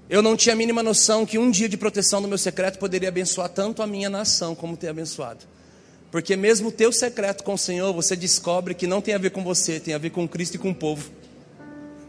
eu 0.09 0.21
não 0.21 0.35
tinha 0.35 0.53
a 0.53 0.55
mínima 0.55 0.83
noção 0.83 1.25
que 1.25 1.37
um 1.37 1.49
dia 1.49 1.69
de 1.69 1.77
proteção 1.77 2.19
no 2.21 2.27
meu 2.27 2.37
secreto 2.37 2.77
poderia 2.77 3.09
abençoar 3.09 3.49
tanto 3.49 3.81
a 3.81 3.87
minha 3.87 4.09
nação 4.09 4.53
como 4.53 4.75
ter 4.75 4.89
abençoado. 4.89 5.45
Porque 6.11 6.35
mesmo 6.35 6.67
o 6.67 6.71
teu 6.71 6.91
secreto 6.91 7.43
com 7.43 7.55
o 7.55 7.57
Senhor, 7.57 7.91
você 7.91 8.15
descobre 8.15 8.75
que 8.75 8.85
não 8.85 9.01
tem 9.01 9.15
a 9.15 9.17
ver 9.17 9.31
com 9.31 9.43
você, 9.43 9.79
tem 9.79 9.93
a 9.93 9.97
ver 9.97 10.11
com 10.11 10.27
Cristo 10.27 10.55
e 10.55 10.57
com 10.59 10.69
o 10.69 10.75
povo. 10.75 11.09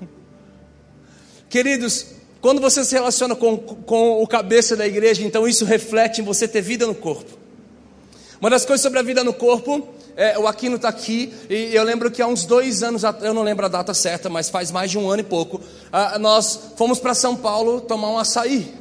Queridos, 1.49 2.09
quando 2.41 2.61
você 2.61 2.85
se 2.85 2.95
relaciona 2.95 3.35
com, 3.35 3.57
com 3.57 4.23
o 4.23 4.27
cabeça 4.27 4.77
da 4.77 4.87
igreja, 4.87 5.23
então 5.23 5.49
isso 5.49 5.65
reflete 5.65 6.21
em 6.21 6.25
você 6.25 6.47
ter 6.47 6.61
vida 6.61 6.87
no 6.87 6.95
corpo. 6.95 7.39
Uma 8.39 8.51
das 8.51 8.67
coisas 8.67 8.83
sobre 8.83 8.99
a 8.99 9.03
vida 9.03 9.25
no 9.25 9.33
corpo 9.33 9.89
é, 10.17 10.39
o 10.39 10.47
Aquino 10.47 10.77
está 10.77 10.89
aqui, 10.89 11.33
e 11.49 11.75
eu 11.75 11.83
lembro 11.83 12.11
que 12.11 12.23
há 12.23 12.27
uns 12.27 12.45
dois 12.45 12.83
anos, 12.83 13.03
eu 13.23 13.35
não 13.35 13.43
lembro 13.43 13.67
a 13.67 13.69
data 13.69 13.93
certa, 13.93 14.29
mas 14.29 14.49
faz 14.49 14.71
mais 14.71 14.91
de 14.91 14.99
um 14.99 15.11
ano 15.11 15.21
e 15.21 15.25
pouco, 15.25 15.61
ah, 15.93 16.19
nós 16.19 16.59
fomos 16.77 16.99
para 16.99 17.15
São 17.15 17.37
Paulo 17.37 17.81
tomar 17.81 18.11
um 18.11 18.19
açaí. 18.19 18.75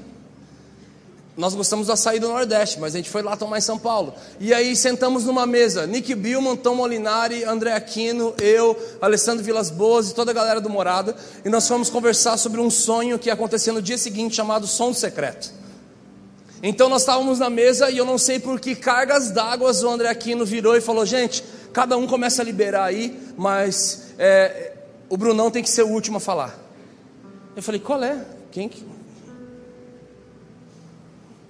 Nós 1.35 1.55
gostamos 1.55 1.87
do 1.87 1.93
açaí 1.93 2.19
do 2.19 2.27
Nordeste, 2.27 2.79
mas 2.79 2.93
a 2.93 2.97
gente 2.97 3.09
foi 3.09 3.23
lá 3.23 3.35
tomar 3.35 3.57
em 3.57 3.61
São 3.61 3.79
Paulo. 3.79 4.13
E 4.39 4.53
aí 4.53 4.75
sentamos 4.75 5.23
numa 5.25 5.47
mesa, 5.47 5.87
Nick 5.87 6.13
Billman, 6.13 6.55
Tom 6.55 6.75
Molinari, 6.75 7.43
André 7.43 7.73
Aquino, 7.73 8.35
eu, 8.39 8.77
Alessandro 9.01 9.43
Vilas 9.43 9.71
Boas 9.71 10.11
e 10.11 10.13
toda 10.13 10.29
a 10.29 10.33
galera 10.33 10.61
do 10.61 10.69
Morada. 10.69 11.15
E 11.43 11.49
nós 11.49 11.67
fomos 11.67 11.89
conversar 11.89 12.37
sobre 12.37 12.61
um 12.61 12.69
sonho 12.69 13.17
que 13.17 13.29
ia 13.29 13.33
acontecer 13.33 13.71
no 13.71 13.81
dia 13.81 13.97
seguinte, 13.97 14.35
chamado 14.35 14.67
Som 14.67 14.93
Secreto. 14.93 15.62
Então 16.65 16.87
nós 16.87 17.01
estávamos 17.01 17.39
na 17.39 17.49
mesa 17.49 17.91
e 17.91 17.97
eu 17.97 18.05
não 18.05 18.17
sei 18.17 18.39
por 18.39 18.57
que 18.57 18.73
cargas 18.73 19.29
d'água 19.31 19.69
o 19.73 19.89
André 19.89 20.07
Aquino 20.07 20.45
virou 20.45 20.77
e 20.77 20.79
falou: 20.79 21.05
gente, 21.05 21.43
cada 21.73 21.97
um 21.97 22.07
começa 22.07 22.41
a 22.41 22.45
liberar 22.45 22.85
aí, 22.85 23.19
mas 23.35 24.13
é, 24.17 24.71
o 25.09 25.17
Brunão 25.17 25.51
tem 25.51 25.61
que 25.61 25.69
ser 25.69 25.83
o 25.83 25.89
último 25.89 26.17
a 26.17 26.19
falar. 26.21 26.57
Eu 27.53 27.61
falei: 27.61 27.81
qual 27.81 28.01
é? 28.01 28.25
Quem 28.49 28.69
que. 28.69 28.81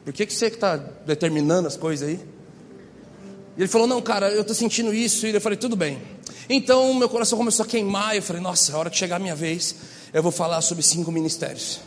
Por 0.04 0.12
que, 0.12 0.26
que 0.26 0.34
você 0.34 0.48
está 0.48 0.78
determinando 0.78 1.68
as 1.68 1.78
coisas 1.78 2.10
aí? 2.10 2.20
E 3.56 3.62
ele 3.62 3.68
falou: 3.68 3.86
Não, 3.86 4.02
cara, 4.02 4.32
eu 4.32 4.42
estou 4.42 4.56
sentindo 4.56 4.92
isso. 4.92 5.28
E 5.28 5.34
eu 5.34 5.40
falei: 5.40 5.60
Tudo 5.60 5.76
bem. 5.76 6.02
Então 6.50 6.92
meu 6.96 7.08
coração 7.08 7.38
começou 7.38 7.64
a 7.64 7.68
queimar. 7.68 8.16
Eu 8.16 8.24
falei: 8.24 8.42
Nossa, 8.42 8.72
é 8.72 8.76
hora 8.76 8.90
que 8.90 8.98
chegar 8.98 9.18
a 9.18 9.20
minha 9.20 9.36
vez, 9.36 9.76
eu 10.12 10.24
vou 10.24 10.32
falar 10.32 10.60
sobre 10.62 10.84
cinco 10.84 11.12
ministérios. 11.12 11.82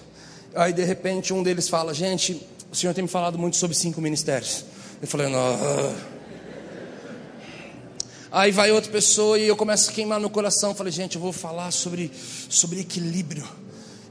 Aí 0.55 0.73
de 0.73 0.85
repente 0.85 1.33
um 1.33 1.43
deles 1.43 1.69
fala: 1.69 1.93
Gente, 1.93 2.41
o 2.71 2.75
Senhor 2.77 2.93
tem 2.93 3.03
me 3.03 3.09
falado 3.09 3.39
muito 3.39 3.57
sobre 3.57 3.77
cinco 3.77 4.01
ministérios. 4.01 4.65
Eu 5.01 5.09
falei, 5.09 5.29
não. 5.29 6.17
Aí 8.31 8.51
vai 8.51 8.71
outra 8.71 8.91
pessoa 8.91 9.39
e 9.39 9.47
eu 9.47 9.57
começo 9.57 9.91
a 9.91 9.93
queimar 9.93 10.21
meu 10.21 10.29
coração. 10.29 10.71
Eu 10.71 10.75
falei, 10.75 10.93
gente, 10.93 11.17
eu 11.17 11.21
vou 11.21 11.33
falar 11.33 11.71
sobre, 11.71 12.11
sobre 12.49 12.81
equilíbrio. 12.81 13.47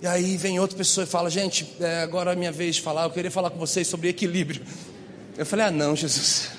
E 0.01 0.07
aí 0.07 0.38
vem 0.38 0.59
outra 0.59 0.77
pessoa 0.77 1.03
e 1.03 1.07
fala, 1.07 1.29
gente, 1.29 1.75
é, 1.79 2.01
agora 2.01 2.33
é 2.33 2.35
minha 2.35 2.51
vez 2.51 2.75
de 2.75 2.81
falar. 2.81 3.03
Eu 3.03 3.12
queria 3.12 3.31
falar 3.31 3.50
com 3.50 3.59
vocês 3.59 3.88
sobre 3.88 4.09
equilíbrio. 4.09 4.62
Eu 5.38 5.45
falei, 5.45 5.65
ah, 5.65 5.71
não, 5.71 5.95
Jesus. 5.95 6.50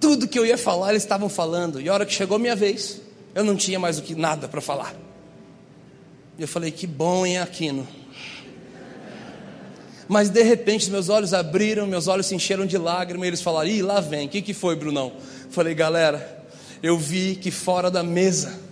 Tudo 0.00 0.28
que 0.28 0.38
eu 0.38 0.44
ia 0.44 0.58
falar, 0.58 0.90
eles 0.90 1.02
estavam 1.02 1.28
falando. 1.28 1.80
E 1.80 1.88
a 1.88 1.94
hora 1.94 2.04
que 2.04 2.12
chegou 2.12 2.38
minha 2.38 2.56
vez, 2.56 3.00
eu 3.34 3.44
não 3.44 3.56
tinha 3.56 3.78
mais 3.78 3.98
o 3.98 4.02
que 4.02 4.14
nada 4.14 4.48
para 4.48 4.60
falar. 4.60 4.94
E 6.38 6.42
eu 6.42 6.48
falei, 6.48 6.70
que 6.70 6.86
bom, 6.86 7.24
hein, 7.24 7.38
Aquino. 7.38 7.86
Mas 10.08 10.30
de 10.30 10.42
repente 10.42 10.90
meus 10.90 11.08
olhos 11.08 11.34
abriram, 11.34 11.86
meus 11.86 12.06
olhos 12.06 12.26
se 12.26 12.34
encheram 12.34 12.64
de 12.64 12.78
lágrimas 12.78 13.26
e 13.26 13.28
eles 13.28 13.42
falaram: 13.42 13.68
Ih, 13.68 13.82
lá 13.82 14.00
vem, 14.00 14.26
o 14.26 14.28
que, 14.28 14.40
que 14.40 14.54
foi, 14.54 14.76
Brunão? 14.76 15.12
Falei, 15.50 15.74
galera, 15.74 16.44
eu 16.82 16.98
vi 16.98 17.34
que 17.34 17.50
fora 17.50 17.90
da 17.90 18.02
mesa 18.02 18.66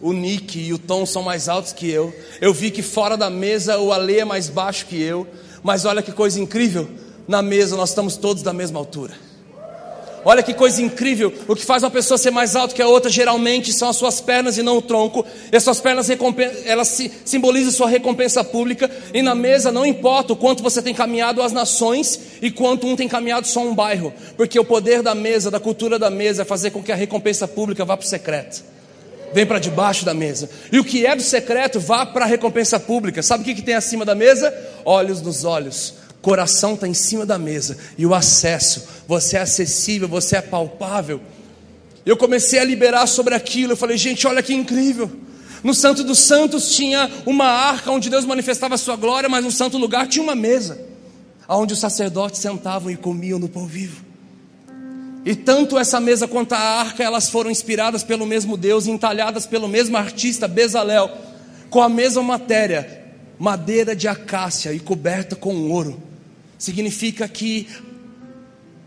o 0.00 0.12
Nick 0.12 0.58
e 0.58 0.72
o 0.72 0.78
Tom 0.78 1.06
são 1.06 1.22
mais 1.22 1.48
altos 1.48 1.72
que 1.72 1.88
eu. 1.88 2.14
Eu 2.40 2.52
vi 2.52 2.70
que 2.70 2.82
fora 2.82 3.16
da 3.16 3.30
mesa 3.30 3.78
o 3.78 3.92
Ale 3.92 4.18
é 4.18 4.24
mais 4.24 4.48
baixo 4.48 4.86
que 4.86 5.00
eu. 5.00 5.26
Mas 5.62 5.84
olha 5.84 6.02
que 6.02 6.12
coisa 6.12 6.40
incrível: 6.40 6.88
na 7.26 7.40
mesa 7.40 7.76
nós 7.76 7.90
estamos 7.90 8.16
todos 8.16 8.42
da 8.42 8.52
mesma 8.52 8.78
altura. 8.78 9.14
Olha 10.24 10.42
que 10.42 10.54
coisa 10.54 10.80
incrível. 10.80 11.32
O 11.48 11.56
que 11.56 11.64
faz 11.64 11.82
uma 11.82 11.90
pessoa 11.90 12.16
ser 12.16 12.30
mais 12.30 12.54
alta 12.54 12.74
que 12.74 12.82
a 12.82 12.86
outra 12.86 13.10
geralmente 13.10 13.72
são 13.72 13.88
as 13.88 13.96
suas 13.96 14.20
pernas 14.20 14.56
e 14.56 14.62
não 14.62 14.78
o 14.78 14.82
tronco. 14.82 15.26
E 15.50 15.56
as 15.56 15.64
suas 15.64 15.80
pernas 15.80 16.08
elas 16.64 17.00
simbolizam 17.24 17.72
sua 17.72 17.88
recompensa 17.88 18.44
pública. 18.44 18.90
E 19.12 19.20
na 19.20 19.34
mesa 19.34 19.72
não 19.72 19.84
importa 19.84 20.32
o 20.32 20.36
quanto 20.36 20.62
você 20.62 20.80
tem 20.80 20.94
caminhado 20.94 21.42
as 21.42 21.52
nações 21.52 22.20
e 22.40 22.50
quanto 22.50 22.86
um 22.86 22.94
tem 22.94 23.08
caminhado 23.08 23.46
só 23.48 23.60
um 23.60 23.74
bairro. 23.74 24.12
Porque 24.36 24.58
o 24.58 24.64
poder 24.64 25.02
da 25.02 25.14
mesa, 25.14 25.50
da 25.50 25.58
cultura 25.58 25.98
da 25.98 26.10
mesa, 26.10 26.42
é 26.42 26.44
fazer 26.44 26.70
com 26.70 26.82
que 26.82 26.92
a 26.92 26.96
recompensa 26.96 27.48
pública 27.48 27.84
vá 27.84 27.96
para 27.96 28.06
o 28.06 28.08
secreto. 28.08 28.62
Vem 29.32 29.46
para 29.46 29.58
debaixo 29.58 30.04
da 30.04 30.14
mesa. 30.14 30.48
E 30.70 30.78
o 30.78 30.84
que 30.84 31.04
é 31.04 31.16
do 31.16 31.22
secreto 31.22 31.80
vá 31.80 32.06
para 32.06 32.26
a 32.26 32.28
recompensa 32.28 32.78
pública. 32.78 33.22
Sabe 33.22 33.42
o 33.42 33.44
que, 33.44 33.54
que 33.54 33.62
tem 33.62 33.74
acima 33.74 34.04
da 34.04 34.14
mesa? 34.14 34.54
Olhos 34.84 35.20
nos 35.20 35.44
olhos 35.44 36.01
coração 36.22 36.74
está 36.74 36.86
em 36.86 36.94
cima 36.94 37.26
da 37.26 37.36
mesa 37.36 37.76
e 37.98 38.06
o 38.06 38.14
acesso, 38.14 38.84
você 39.08 39.36
é 39.36 39.40
acessível, 39.40 40.08
você 40.08 40.36
é 40.36 40.40
palpável. 40.40 41.20
Eu 42.06 42.16
comecei 42.16 42.58
a 42.58 42.64
liberar 42.64 43.06
sobre 43.06 43.34
aquilo, 43.34 43.72
eu 43.72 43.76
falei, 43.76 43.98
gente, 43.98 44.26
olha 44.26 44.42
que 44.42 44.54
incrível. 44.54 45.10
No 45.62 45.74
Santo 45.74 46.02
dos 46.02 46.20
Santos 46.20 46.74
tinha 46.74 47.10
uma 47.26 47.46
arca 47.46 47.90
onde 47.90 48.08
Deus 48.08 48.24
manifestava 48.24 48.76
a 48.76 48.78
sua 48.78 48.96
glória, 48.96 49.28
mas 49.28 49.44
no 49.44 49.50
santo 49.52 49.78
lugar 49.78 50.08
tinha 50.08 50.22
uma 50.22 50.34
mesa, 50.34 50.80
onde 51.48 51.74
os 51.74 51.78
sacerdotes 51.78 52.40
sentavam 52.40 52.90
e 52.90 52.96
comiam 52.96 53.38
no 53.38 53.48
pão 53.48 53.66
vivo. 53.66 54.04
E 55.24 55.36
tanto 55.36 55.78
essa 55.78 56.00
mesa 56.00 56.26
quanto 56.26 56.52
a 56.52 56.58
arca, 56.58 57.04
elas 57.04 57.30
foram 57.30 57.48
inspiradas 57.48 58.02
pelo 58.02 58.26
mesmo 58.26 58.56
Deus, 58.56 58.88
entalhadas 58.88 59.46
pelo 59.46 59.68
mesmo 59.68 59.96
artista, 59.96 60.48
Bezalel, 60.48 61.08
com 61.70 61.80
a 61.80 61.88
mesma 61.88 62.24
matéria, 62.24 63.04
madeira 63.38 63.94
de 63.94 64.08
acácia 64.08 64.72
e 64.72 64.80
coberta 64.80 65.36
com 65.36 65.70
ouro 65.70 66.11
significa 66.62 67.26
que 67.26 67.66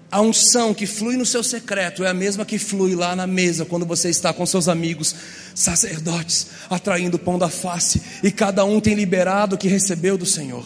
a 0.09 0.21
unção 0.21 0.73
que 0.73 0.85
flui 0.85 1.17
no 1.17 1.25
seu 1.25 1.43
secreto 1.43 2.05
é 2.05 2.07
a 2.07 2.13
mesma 2.13 2.45
que 2.45 2.57
flui 2.57 2.95
lá 2.95 3.17
na 3.17 3.27
mesa 3.27 3.65
quando 3.65 3.85
você 3.85 4.09
está 4.09 4.31
com 4.31 4.45
seus 4.45 4.69
amigos 4.69 5.13
sacerdotes, 5.53 6.47
atraindo 6.69 7.17
o 7.17 7.19
pão 7.19 7.37
da 7.37 7.49
face, 7.49 8.01
e 8.23 8.31
cada 8.31 8.63
um 8.63 8.79
tem 8.79 8.93
liberado 8.93 9.55
o 9.55 9.57
que 9.57 9.67
recebeu 9.67 10.17
do 10.17 10.25
Senhor. 10.25 10.65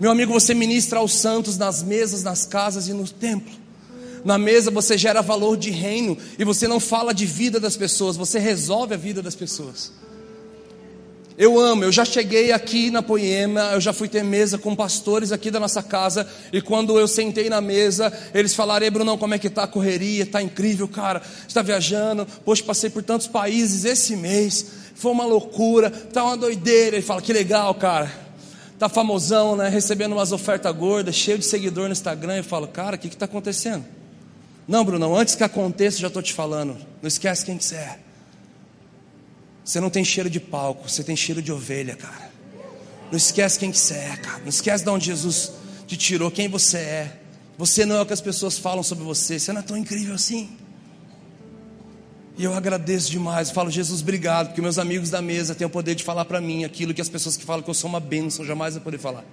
Meu 0.00 0.10
amigo, 0.10 0.32
você 0.32 0.54
ministra 0.54 1.00
aos 1.00 1.12
santos 1.12 1.58
nas 1.58 1.82
mesas, 1.82 2.22
nas 2.22 2.46
casas 2.46 2.88
e 2.88 2.94
no 2.94 3.06
templo. 3.06 3.52
Na 4.24 4.38
mesa 4.38 4.70
você 4.70 4.96
gera 4.96 5.20
valor 5.20 5.54
de 5.54 5.70
reino 5.70 6.16
e 6.38 6.44
você 6.44 6.66
não 6.66 6.80
fala 6.80 7.12
de 7.12 7.26
vida 7.26 7.60
das 7.60 7.76
pessoas, 7.76 8.16
você 8.16 8.38
resolve 8.38 8.94
a 8.94 8.96
vida 8.96 9.20
das 9.20 9.34
pessoas. 9.34 9.92
Eu 11.38 11.56
amo, 11.56 11.84
eu 11.84 11.92
já 11.92 12.04
cheguei 12.04 12.50
aqui 12.50 12.90
na 12.90 13.00
Poema, 13.00 13.70
eu 13.72 13.80
já 13.80 13.92
fui 13.92 14.08
ter 14.08 14.24
mesa 14.24 14.58
com 14.58 14.74
pastores 14.74 15.30
aqui 15.30 15.52
da 15.52 15.60
nossa 15.60 15.80
casa, 15.80 16.28
e 16.52 16.60
quando 16.60 16.98
eu 16.98 17.06
sentei 17.06 17.48
na 17.48 17.60
mesa, 17.60 18.12
eles 18.34 18.56
falaram: 18.56 18.84
Ei, 18.84 18.90
Brunão, 18.90 19.16
como 19.16 19.34
é 19.34 19.38
que 19.38 19.48
tá 19.48 19.62
a 19.62 19.68
correria? 19.68 20.26
Tá 20.26 20.42
incrível, 20.42 20.88
cara. 20.88 21.22
Está 21.46 21.62
viajando, 21.62 22.26
poxa, 22.44 22.64
passei 22.64 22.90
por 22.90 23.04
tantos 23.04 23.28
países 23.28 23.84
esse 23.84 24.16
mês, 24.16 24.66
foi 24.96 25.12
uma 25.12 25.24
loucura, 25.24 25.92
tá 25.92 26.24
uma 26.24 26.36
doideira. 26.36 26.96
Ele 26.96 27.06
fala: 27.06 27.22
Que 27.22 27.32
legal, 27.32 27.72
cara. 27.76 28.10
tá 28.76 28.88
famosão, 28.88 29.54
né? 29.54 29.68
Recebendo 29.68 30.14
umas 30.14 30.32
ofertas 30.32 30.74
gordas, 30.74 31.14
cheio 31.14 31.38
de 31.38 31.44
seguidor 31.44 31.86
no 31.86 31.92
Instagram, 31.92 32.40
e 32.40 32.42
falo, 32.42 32.66
cara, 32.66 32.96
o 32.96 32.98
que 32.98 33.06
está 33.06 33.26
acontecendo? 33.26 33.84
Não, 34.66 34.84
Bruno, 34.84 35.16
antes 35.16 35.36
que 35.36 35.44
aconteça, 35.44 36.00
já 36.00 36.08
estou 36.08 36.20
te 36.20 36.32
falando. 36.32 36.76
Não 37.00 37.06
esquece 37.06 37.44
quem 37.44 37.56
que 37.56 37.64
você 37.64 37.76
é. 37.76 38.07
Você 39.68 39.80
não 39.80 39.90
tem 39.90 40.02
cheiro 40.02 40.30
de 40.30 40.40
palco, 40.40 40.88
você 40.88 41.04
tem 41.04 41.14
cheiro 41.14 41.42
de 41.42 41.52
ovelha, 41.52 41.94
cara. 41.94 42.30
Não 43.10 43.18
esquece 43.18 43.58
quem 43.58 43.70
que 43.70 43.76
você 43.76 43.96
é, 43.96 44.16
cara. 44.16 44.38
Não 44.38 44.48
esquece 44.48 44.82
de 44.82 44.88
onde 44.88 45.04
Jesus 45.04 45.52
te 45.86 45.94
tirou, 45.94 46.30
quem 46.30 46.48
você 46.48 46.78
é. 46.78 47.20
Você 47.58 47.84
não 47.84 47.96
é 47.96 48.00
o 48.00 48.06
que 48.06 48.14
as 48.14 48.20
pessoas 48.22 48.56
falam 48.56 48.82
sobre 48.82 49.04
você. 49.04 49.38
Você 49.38 49.52
não 49.52 49.60
é 49.60 49.62
tão 49.62 49.76
incrível 49.76 50.14
assim. 50.14 50.56
E 52.38 52.44
eu 52.44 52.54
agradeço 52.54 53.10
demais. 53.10 53.48
Eu 53.48 53.54
falo, 53.54 53.70
Jesus, 53.70 54.00
obrigado, 54.00 54.46
porque 54.46 54.62
meus 54.62 54.78
amigos 54.78 55.10
da 55.10 55.20
mesa 55.20 55.54
têm 55.54 55.66
o 55.66 55.70
poder 55.70 55.94
de 55.94 56.02
falar 56.02 56.24
para 56.24 56.40
mim 56.40 56.64
aquilo 56.64 56.94
que 56.94 57.02
as 57.02 57.10
pessoas 57.10 57.36
que 57.36 57.44
falam 57.44 57.62
que 57.62 57.68
eu 57.68 57.74
sou 57.74 57.90
uma 57.90 58.00
bênção 58.00 58.46
jamais 58.46 58.72
vão 58.72 58.82
poder 58.82 58.98
falar. 58.98 59.24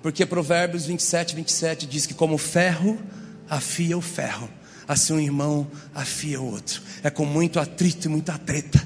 Porque 0.00 0.24
Provérbios 0.24 0.86
27, 0.86 1.36
27 1.36 1.86
diz 1.86 2.06
que 2.06 2.14
como 2.14 2.38
ferro 2.38 2.98
afia 3.46 3.98
o 3.98 4.00
ferro, 4.00 4.48
assim 4.86 5.12
um 5.12 5.20
irmão 5.20 5.66
afia 5.94 6.40
o 6.40 6.50
outro. 6.50 6.82
É 7.02 7.10
com 7.10 7.24
muito 7.24 7.58
atrito 7.58 8.06
e 8.06 8.10
muita 8.10 8.38
treta 8.38 8.84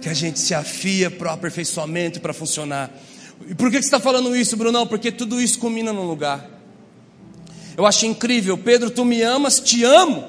que 0.00 0.08
a 0.08 0.14
gente 0.14 0.40
se 0.40 0.52
afia 0.52 1.10
para 1.10 1.28
o 1.28 1.32
aperfeiçoamento 1.32 2.20
para 2.20 2.32
funcionar. 2.32 2.90
E 3.48 3.54
por 3.54 3.70
que 3.70 3.76
você 3.76 3.86
está 3.86 4.00
falando 4.00 4.34
isso, 4.34 4.56
Brunão? 4.56 4.86
Porque 4.86 5.12
tudo 5.12 5.40
isso 5.40 5.58
culmina 5.58 5.92
num 5.92 6.06
lugar. 6.06 6.48
Eu 7.76 7.86
acho 7.86 8.04
incrível, 8.04 8.58
Pedro, 8.58 8.90
tu 8.90 9.04
me 9.04 9.22
amas, 9.22 9.60
te 9.60 9.84
amo. 9.84 10.24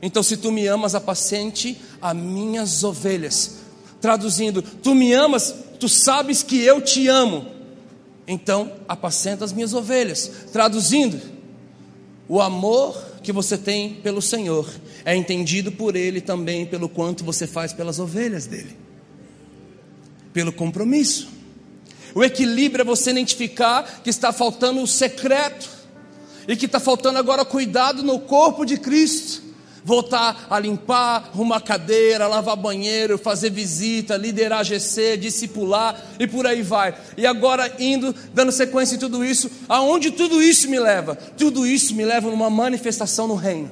Então, 0.00 0.22
se 0.22 0.36
tu 0.36 0.50
me 0.50 0.66
amas, 0.66 0.94
apacente 0.94 1.76
as 2.00 2.16
minhas 2.16 2.84
ovelhas. 2.84 3.58
Traduzindo, 4.00 4.62
tu 4.62 4.94
me 4.94 5.12
amas, 5.12 5.54
tu 5.78 5.88
sabes 5.88 6.42
que 6.42 6.60
eu 6.60 6.80
te 6.80 7.06
amo. 7.08 7.46
Então, 8.26 8.72
apacenta 8.88 9.44
as 9.44 9.52
minhas 9.52 9.74
ovelhas. 9.74 10.30
Traduzindo, 10.52 11.20
o 12.28 12.40
amor 12.40 13.09
que 13.22 13.32
você 13.32 13.58
tem 13.58 13.94
pelo 13.94 14.22
Senhor. 14.22 14.68
É 15.04 15.14
entendido 15.14 15.72
por 15.72 15.96
Ele 15.96 16.20
também 16.20 16.66
pelo 16.66 16.88
quanto 16.88 17.24
você 17.24 17.46
faz 17.46 17.72
pelas 17.72 17.98
ovelhas 17.98 18.46
dele, 18.46 18.76
pelo 20.32 20.52
compromisso. 20.52 21.28
O 22.14 22.24
equilíbrio 22.24 22.82
é 22.82 22.84
você 22.84 23.10
identificar 23.10 24.02
que 24.02 24.10
está 24.10 24.32
faltando 24.32 24.82
o 24.82 24.86
secreto 24.86 25.68
e 26.48 26.56
que 26.56 26.66
está 26.66 26.80
faltando 26.80 27.18
agora 27.18 27.44
cuidado 27.44 28.02
no 28.02 28.18
corpo 28.20 28.64
de 28.64 28.76
Cristo 28.76 29.49
voltar 29.84 30.46
a 30.50 30.58
limpar, 30.58 31.30
arrumar 31.32 31.60
cadeira, 31.60 32.26
lavar 32.26 32.56
banheiro, 32.56 33.18
fazer 33.18 33.50
visita, 33.50 34.16
liderar 34.16 34.64
GC, 34.64 35.16
discipular 35.16 36.00
e 36.18 36.26
por 36.26 36.46
aí 36.46 36.62
vai. 36.62 36.94
E 37.16 37.26
agora 37.26 37.74
indo, 37.78 38.14
dando 38.32 38.52
sequência 38.52 38.96
em 38.96 38.98
tudo 38.98 39.24
isso, 39.24 39.50
aonde 39.68 40.10
tudo 40.10 40.42
isso 40.42 40.68
me 40.68 40.78
leva? 40.78 41.14
Tudo 41.14 41.66
isso 41.66 41.94
me 41.94 42.04
leva 42.04 42.30
numa 42.30 42.50
manifestação 42.50 43.26
no 43.26 43.34
reino. 43.34 43.70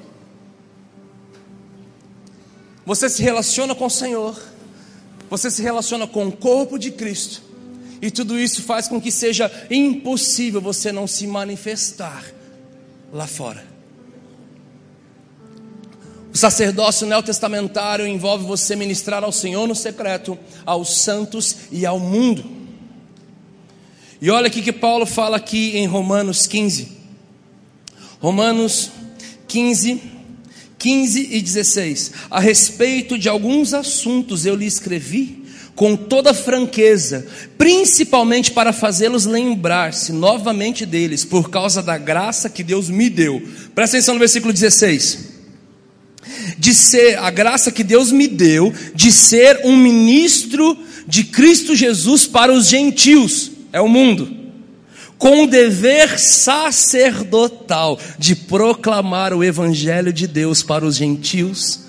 Você 2.85 3.09
se 3.11 3.23
relaciona 3.23 3.75
com 3.75 3.87
o 3.87 3.91
Senhor, 3.91 4.41
você 5.29 5.51
se 5.51 5.61
relaciona 5.61 6.07
com 6.07 6.27
o 6.27 6.33
corpo 6.33 6.79
de 6.79 6.91
Cristo, 6.91 7.43
e 8.01 8.11
tudo 8.11 8.39
isso 8.39 8.63
faz 8.63 8.89
com 8.89 9.01
que 9.01 9.13
seja 9.13 9.51
impossível 9.71 10.61
você 10.61 10.91
não 10.91 11.07
se 11.07 11.27
manifestar 11.27 12.25
lá 13.13 13.27
fora. 13.27 13.78
O 16.39 16.41
sacerdócio 16.41 17.05
neotestamentário 17.05 18.07
envolve 18.07 18.47
você 18.47 18.77
ministrar 18.77 19.25
ao 19.25 19.33
Senhor 19.33 19.67
no 19.67 19.75
secreto, 19.75 20.39
aos 20.65 20.99
santos 20.99 21.57
e 21.73 21.85
ao 21.85 21.99
mundo. 21.99 22.45
E 24.23 24.31
olha 24.31 24.47
aqui 24.47 24.63
que 24.63 24.73
Paulo 24.73 25.05
fala 25.05 25.37
aqui 25.37 25.77
em 25.77 25.85
Romanos 25.89 26.47
15. 26.47 26.93
Romanos 28.21 28.89
15, 29.49 30.01
15 30.79 31.29
e 31.29 31.43
16. 31.43 32.13
A 32.31 32.39
respeito 32.39 33.19
de 33.19 33.29
alguns 33.29 33.75
assuntos 33.75 34.47
eu 34.47 34.55
lhe 34.55 34.67
escrevi 34.67 35.45
com 35.75 35.97
toda 35.97 36.33
franqueza, 36.33 37.27
principalmente 37.59 38.53
para 38.53 38.73
fazê-los 38.73 39.27
lembrar-se 39.27 40.13
novamente 40.13 40.87
deles, 40.87 41.25
por 41.25 41.51
causa 41.51 41.83
da 41.83 41.99
graça 41.99 42.49
que 42.49 42.63
Deus 42.63 42.89
me 42.89 43.11
deu. 43.11 43.43
Presta 43.75 43.97
atenção 43.97 44.15
no 44.15 44.21
versículo 44.21 44.53
16 44.53 45.28
de 46.59 46.75
ser 46.75 47.19
a 47.19 47.31
graça 47.31 47.73
que 47.73 47.85
Deus 47.85 48.11
me 48.11 48.27
deu 48.27 48.73
de 48.95 49.13
ser 49.13 49.61
um 49.65 49.77
ministro 49.77 50.77
de 51.07 51.25
Cristo 51.25 51.75
Jesus 51.75 52.27
para 52.27 52.53
os 52.53 52.69
gentios, 52.69 53.51
é 53.73 53.81
o 53.81 53.89
mundo, 53.89 54.37
com 55.17 55.45
o 55.45 55.47
dever 55.47 56.19
sacerdotal 56.19 57.99
de 58.19 58.37
proclamar 58.37 59.33
o 59.33 59.43
evangelho 59.43 60.13
de 60.13 60.27
Deus 60.27 60.63
para 60.63 60.85
os 60.85 60.97
gentios, 60.97 61.81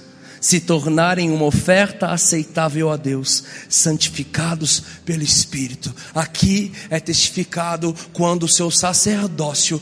se 0.42 0.62
tornarem 0.62 1.30
uma 1.30 1.46
oferta 1.46 2.08
aceitável 2.08 2.90
a 2.90 2.96
Deus, 2.96 3.44
santificados 3.68 4.82
pelo 5.06 5.22
Espírito. 5.22 5.94
Aqui 6.16 6.72
é 6.90 7.00
testificado 7.00 7.94
quando 8.14 8.44
o 8.44 8.48
seu 8.48 8.72
sacerdócio, 8.72 9.82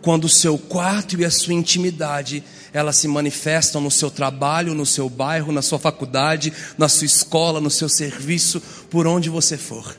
quando 0.00 0.24
o 0.24 0.28
seu 0.28 0.56
quarto 0.56 1.20
e 1.20 1.24
a 1.24 1.30
sua 1.30 1.52
intimidade 1.52 2.44
elas 2.72 2.96
se 2.96 3.08
manifestam 3.08 3.80
no 3.80 3.90
seu 3.90 4.10
trabalho, 4.10 4.74
no 4.74 4.86
seu 4.86 5.08
bairro, 5.08 5.52
na 5.52 5.62
sua 5.62 5.78
faculdade, 5.78 6.52
na 6.78 6.88
sua 6.88 7.06
escola, 7.06 7.60
no 7.60 7.70
seu 7.70 7.88
serviço, 7.88 8.62
por 8.90 9.06
onde 9.06 9.28
você 9.28 9.56
for. 9.56 9.96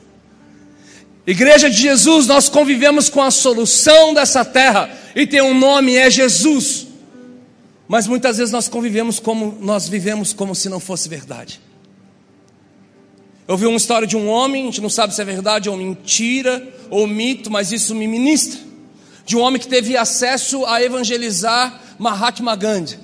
Igreja 1.26 1.70
de 1.70 1.76
Jesus, 1.76 2.26
nós 2.26 2.48
convivemos 2.48 3.08
com 3.08 3.22
a 3.22 3.30
solução 3.30 4.12
dessa 4.12 4.44
terra 4.44 4.90
e 5.14 5.26
tem 5.26 5.40
um 5.40 5.56
nome, 5.56 5.96
é 5.96 6.10
Jesus. 6.10 6.88
Mas 7.86 8.06
muitas 8.06 8.38
vezes 8.38 8.50
nós 8.50 8.68
convivemos 8.68 9.20
como 9.20 9.58
nós 9.60 9.88
vivemos 9.88 10.32
como 10.32 10.54
se 10.54 10.68
não 10.68 10.80
fosse 10.80 11.08
verdade. 11.08 11.60
Eu 13.46 13.56
vi 13.56 13.66
uma 13.66 13.76
história 13.76 14.06
de 14.06 14.16
um 14.16 14.28
homem, 14.28 14.62
a 14.62 14.66
gente 14.66 14.80
não 14.80 14.88
sabe 14.88 15.14
se 15.14 15.20
é 15.20 15.24
verdade 15.24 15.68
ou 15.68 15.76
mentira 15.76 16.66
ou 16.88 17.06
mito, 17.06 17.50
mas 17.50 17.70
isso 17.70 17.94
me 17.94 18.06
ministra. 18.06 18.71
De 19.24 19.36
um 19.36 19.40
homem 19.40 19.60
que 19.60 19.68
teve 19.68 19.96
acesso 19.96 20.64
a 20.66 20.82
evangelizar 20.82 21.80
Mahatma 21.98 22.56
Gandhi. 22.56 22.98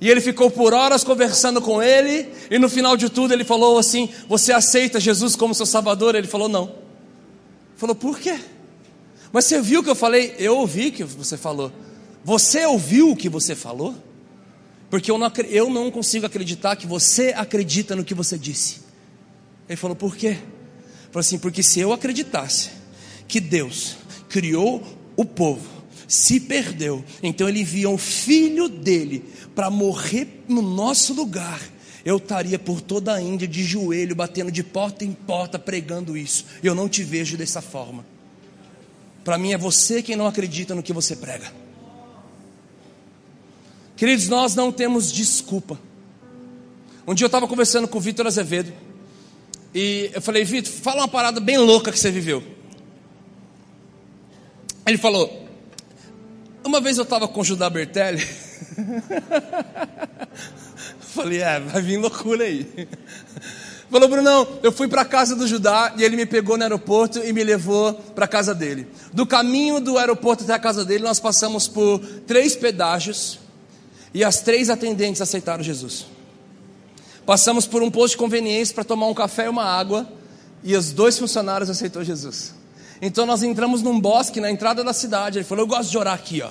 E 0.00 0.08
ele 0.08 0.20
ficou 0.20 0.50
por 0.50 0.72
horas 0.72 1.04
conversando 1.04 1.60
com 1.60 1.82
ele, 1.82 2.26
e 2.50 2.58
no 2.58 2.70
final 2.70 2.96
de 2.96 3.10
tudo 3.10 3.34
ele 3.34 3.44
falou 3.44 3.78
assim: 3.78 4.08
Você 4.28 4.52
aceita 4.52 4.98
Jesus 4.98 5.36
como 5.36 5.54
seu 5.54 5.66
salvador? 5.66 6.14
Ele 6.14 6.26
falou: 6.26 6.48
Não. 6.48 6.64
Ele 6.64 7.76
falou: 7.76 7.94
Por 7.94 8.18
quê? 8.18 8.38
Mas 9.30 9.44
você 9.44 9.60
viu 9.60 9.80
o 9.80 9.82
que 9.84 9.90
eu 9.90 9.94
falei? 9.94 10.34
Eu 10.38 10.56
ouvi 10.56 10.88
o 10.88 10.92
que 10.92 11.04
você 11.04 11.36
falou. 11.36 11.70
Você 12.24 12.64
ouviu 12.64 13.10
o 13.10 13.16
que 13.16 13.28
você 13.28 13.54
falou? 13.54 13.94
Porque 14.88 15.10
eu 15.10 15.18
não, 15.18 15.30
eu 15.48 15.70
não 15.70 15.90
consigo 15.90 16.26
acreditar 16.26 16.76
que 16.76 16.86
você 16.86 17.34
acredita 17.36 17.94
no 17.94 18.04
que 18.04 18.14
você 18.14 18.38
disse. 18.38 18.80
Ele 19.68 19.76
falou: 19.76 19.94
Por 19.94 20.16
quê? 20.16 20.28
Ele 20.28 20.38
falou 21.12 21.20
assim: 21.20 21.38
Porque 21.38 21.62
se 21.62 21.78
eu 21.78 21.92
acreditasse 21.92 22.70
que 23.28 23.38
Deus 23.38 23.96
criou 24.30 24.82
o 25.14 25.24
povo 25.26 25.80
se 26.10 26.40
perdeu. 26.40 27.04
Então 27.22 27.48
ele 27.48 27.60
enviou 27.60 27.94
o 27.94 27.98
filho 27.98 28.68
dele 28.68 29.24
para 29.54 29.70
morrer 29.70 30.42
no 30.48 30.60
nosso 30.60 31.14
lugar. 31.14 31.62
Eu 32.04 32.16
estaria 32.16 32.58
por 32.58 32.80
toda 32.80 33.14
a 33.14 33.22
Índia 33.22 33.46
de 33.46 33.62
joelho, 33.62 34.16
batendo 34.16 34.50
de 34.50 34.64
porta 34.64 35.04
em 35.04 35.12
porta, 35.12 35.56
pregando 35.56 36.16
isso. 36.16 36.46
Eu 36.64 36.74
não 36.74 36.88
te 36.88 37.04
vejo 37.04 37.36
dessa 37.36 37.62
forma. 37.62 38.04
Para 39.22 39.38
mim 39.38 39.52
é 39.52 39.58
você 39.58 40.02
quem 40.02 40.16
não 40.16 40.26
acredita 40.26 40.74
no 40.74 40.82
que 40.82 40.92
você 40.92 41.14
prega. 41.14 41.52
Queridos, 43.96 44.28
nós 44.28 44.56
não 44.56 44.72
temos 44.72 45.12
desculpa. 45.12 45.78
Um 47.06 47.14
dia 47.14 47.24
eu 47.24 47.28
estava 47.28 47.46
conversando 47.46 47.86
com 47.86 47.98
o 47.98 48.00
Vitor 48.00 48.26
Azevedo. 48.26 48.72
E 49.72 50.10
eu 50.12 50.20
falei, 50.20 50.42
Vitor, 50.42 50.72
fala 50.72 51.02
uma 51.02 51.08
parada 51.08 51.38
bem 51.38 51.58
louca 51.58 51.92
que 51.92 51.98
você 51.98 52.10
viveu. 52.10 52.42
Ele 54.86 54.98
falou: 54.98 55.48
uma 56.64 56.80
vez 56.80 56.98
eu 56.98 57.04
estava 57.04 57.26
com 57.26 57.40
o 57.40 57.44
Judá 57.44 57.70
Bertelli. 57.70 58.26
Falei, 61.00 61.42
é, 61.42 61.58
vai 61.58 61.82
vir 61.82 61.96
loucura 61.96 62.44
aí. 62.44 62.88
Falou, 63.90 64.08
Brunão, 64.08 64.46
eu 64.62 64.70
fui 64.70 64.86
para 64.86 65.02
a 65.02 65.04
casa 65.04 65.34
do 65.34 65.48
Judá 65.48 65.92
e 65.96 66.04
ele 66.04 66.14
me 66.16 66.24
pegou 66.24 66.56
no 66.56 66.62
aeroporto 66.62 67.18
e 67.18 67.32
me 67.32 67.42
levou 67.42 67.94
para 67.94 68.26
a 68.26 68.28
casa 68.28 68.54
dele. 68.54 68.86
Do 69.12 69.26
caminho 69.26 69.80
do 69.80 69.98
aeroporto 69.98 70.44
até 70.44 70.52
a 70.52 70.58
casa 70.58 70.84
dele, 70.84 71.02
nós 71.02 71.18
passamos 71.18 71.66
por 71.66 71.98
três 72.26 72.54
pedágios 72.54 73.40
e 74.14 74.22
as 74.22 74.40
três 74.40 74.70
atendentes 74.70 75.20
aceitaram 75.20 75.64
Jesus. 75.64 76.06
Passamos 77.26 77.66
por 77.66 77.82
um 77.82 77.90
posto 77.90 78.12
de 78.12 78.18
conveniência 78.18 78.74
para 78.74 78.84
tomar 78.84 79.08
um 79.08 79.14
café 79.14 79.46
e 79.46 79.48
uma 79.48 79.64
água 79.64 80.06
e 80.62 80.76
os 80.76 80.92
dois 80.92 81.18
funcionários 81.18 81.68
aceitou 81.68 82.04
Jesus. 82.04 82.59
Então 83.02 83.24
nós 83.24 83.42
entramos 83.42 83.82
num 83.82 83.98
bosque 83.98 84.40
na 84.40 84.50
entrada 84.50 84.84
da 84.84 84.92
cidade. 84.92 85.38
Ele 85.38 85.44
falou: 85.44 85.64
Eu 85.64 85.68
gosto 85.68 85.90
de 85.90 85.98
orar 85.98 86.14
aqui, 86.14 86.42
ó. 86.42 86.50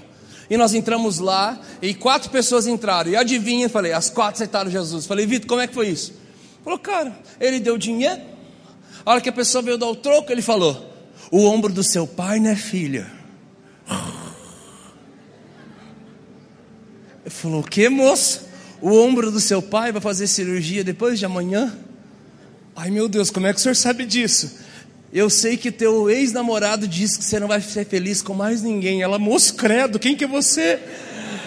E 0.49 0.57
nós 0.57 0.73
entramos 0.73 1.19
lá 1.19 1.59
e 1.81 1.93
quatro 1.93 2.31
pessoas 2.31 2.65
entraram. 2.65 3.11
E 3.11 3.15
adivinha, 3.15 3.69
falei, 3.69 3.93
as 3.93 4.09
quatro 4.09 4.35
aceitaram 4.35 4.71
Jesus. 4.71 5.05
Falei, 5.05 5.27
Vitor, 5.27 5.47
como 5.47 5.61
é 5.61 5.67
que 5.67 5.75
foi 5.75 5.89
isso? 5.89 6.13
Falou, 6.63 6.79
cara, 6.79 7.15
ele 7.39 7.59
deu 7.59 7.77
dinheiro, 7.77 8.21
A 9.05 9.11
hora 9.11 9.21
que 9.21 9.29
a 9.29 9.33
pessoa 9.33 9.61
veio 9.61 9.77
dar 9.77 9.87
o 9.87 9.95
troco, 9.95 10.31
ele 10.31 10.41
falou: 10.41 10.91
O 11.31 11.45
ombro 11.45 11.71
do 11.71 11.83
seu 11.83 12.07
pai, 12.07 12.39
né, 12.39 12.55
filha? 12.55 13.11
Ele 17.23 17.29
falou: 17.29 17.61
O 17.61 17.63
que, 17.63 17.87
moço? 17.89 18.49
O 18.81 18.91
ombro 18.91 19.31
do 19.31 19.39
seu 19.39 19.61
pai 19.61 19.91
vai 19.91 20.01
fazer 20.01 20.25
cirurgia 20.25 20.83
depois 20.83 21.19
de 21.19 21.25
amanhã? 21.25 21.77
Ai 22.75 22.89
meu 22.89 23.09
Deus, 23.09 23.29
como 23.29 23.45
é 23.45 23.53
que 23.53 23.59
o 23.59 23.61
senhor 23.61 23.75
sabe 23.75 24.05
disso? 24.05 24.57
Eu 25.11 25.29
sei 25.29 25.57
que 25.57 25.71
teu 25.71 26.09
ex-namorado 26.09 26.87
disse 26.87 27.17
que 27.17 27.23
você 27.23 27.39
não 27.39 27.47
vai 27.47 27.61
ser 27.61 27.85
feliz 27.85 28.21
com 28.21 28.33
mais 28.33 28.61
ninguém. 28.61 29.01
Ela, 29.01 29.17
moço, 29.17 29.55
credo, 29.55 29.97
quem 29.97 30.15
que 30.15 30.23
é 30.23 30.27
você? 30.27 30.79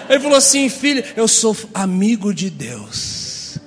Ele 0.09 0.21
falou 0.21 0.37
assim: 0.37 0.69
Filho, 0.69 1.05
eu 1.17 1.29
sou 1.29 1.57
amigo 1.73 2.35
de 2.35 2.51
Deus. 2.51 3.59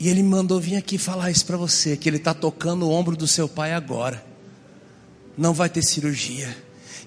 E 0.00 0.08
ele 0.08 0.22
mandou 0.22 0.58
vir 0.58 0.76
aqui 0.76 0.96
falar 0.96 1.30
isso 1.30 1.44
para 1.44 1.56
você: 1.56 1.96
que 1.96 2.08
ele 2.08 2.16
está 2.16 2.32
tocando 2.32 2.86
o 2.86 2.90
ombro 2.90 3.14
do 3.14 3.28
seu 3.28 3.46
pai 3.48 3.74
agora. 3.74 4.24
Não 5.36 5.52
vai 5.52 5.68
ter 5.68 5.82
cirurgia. 5.82 6.54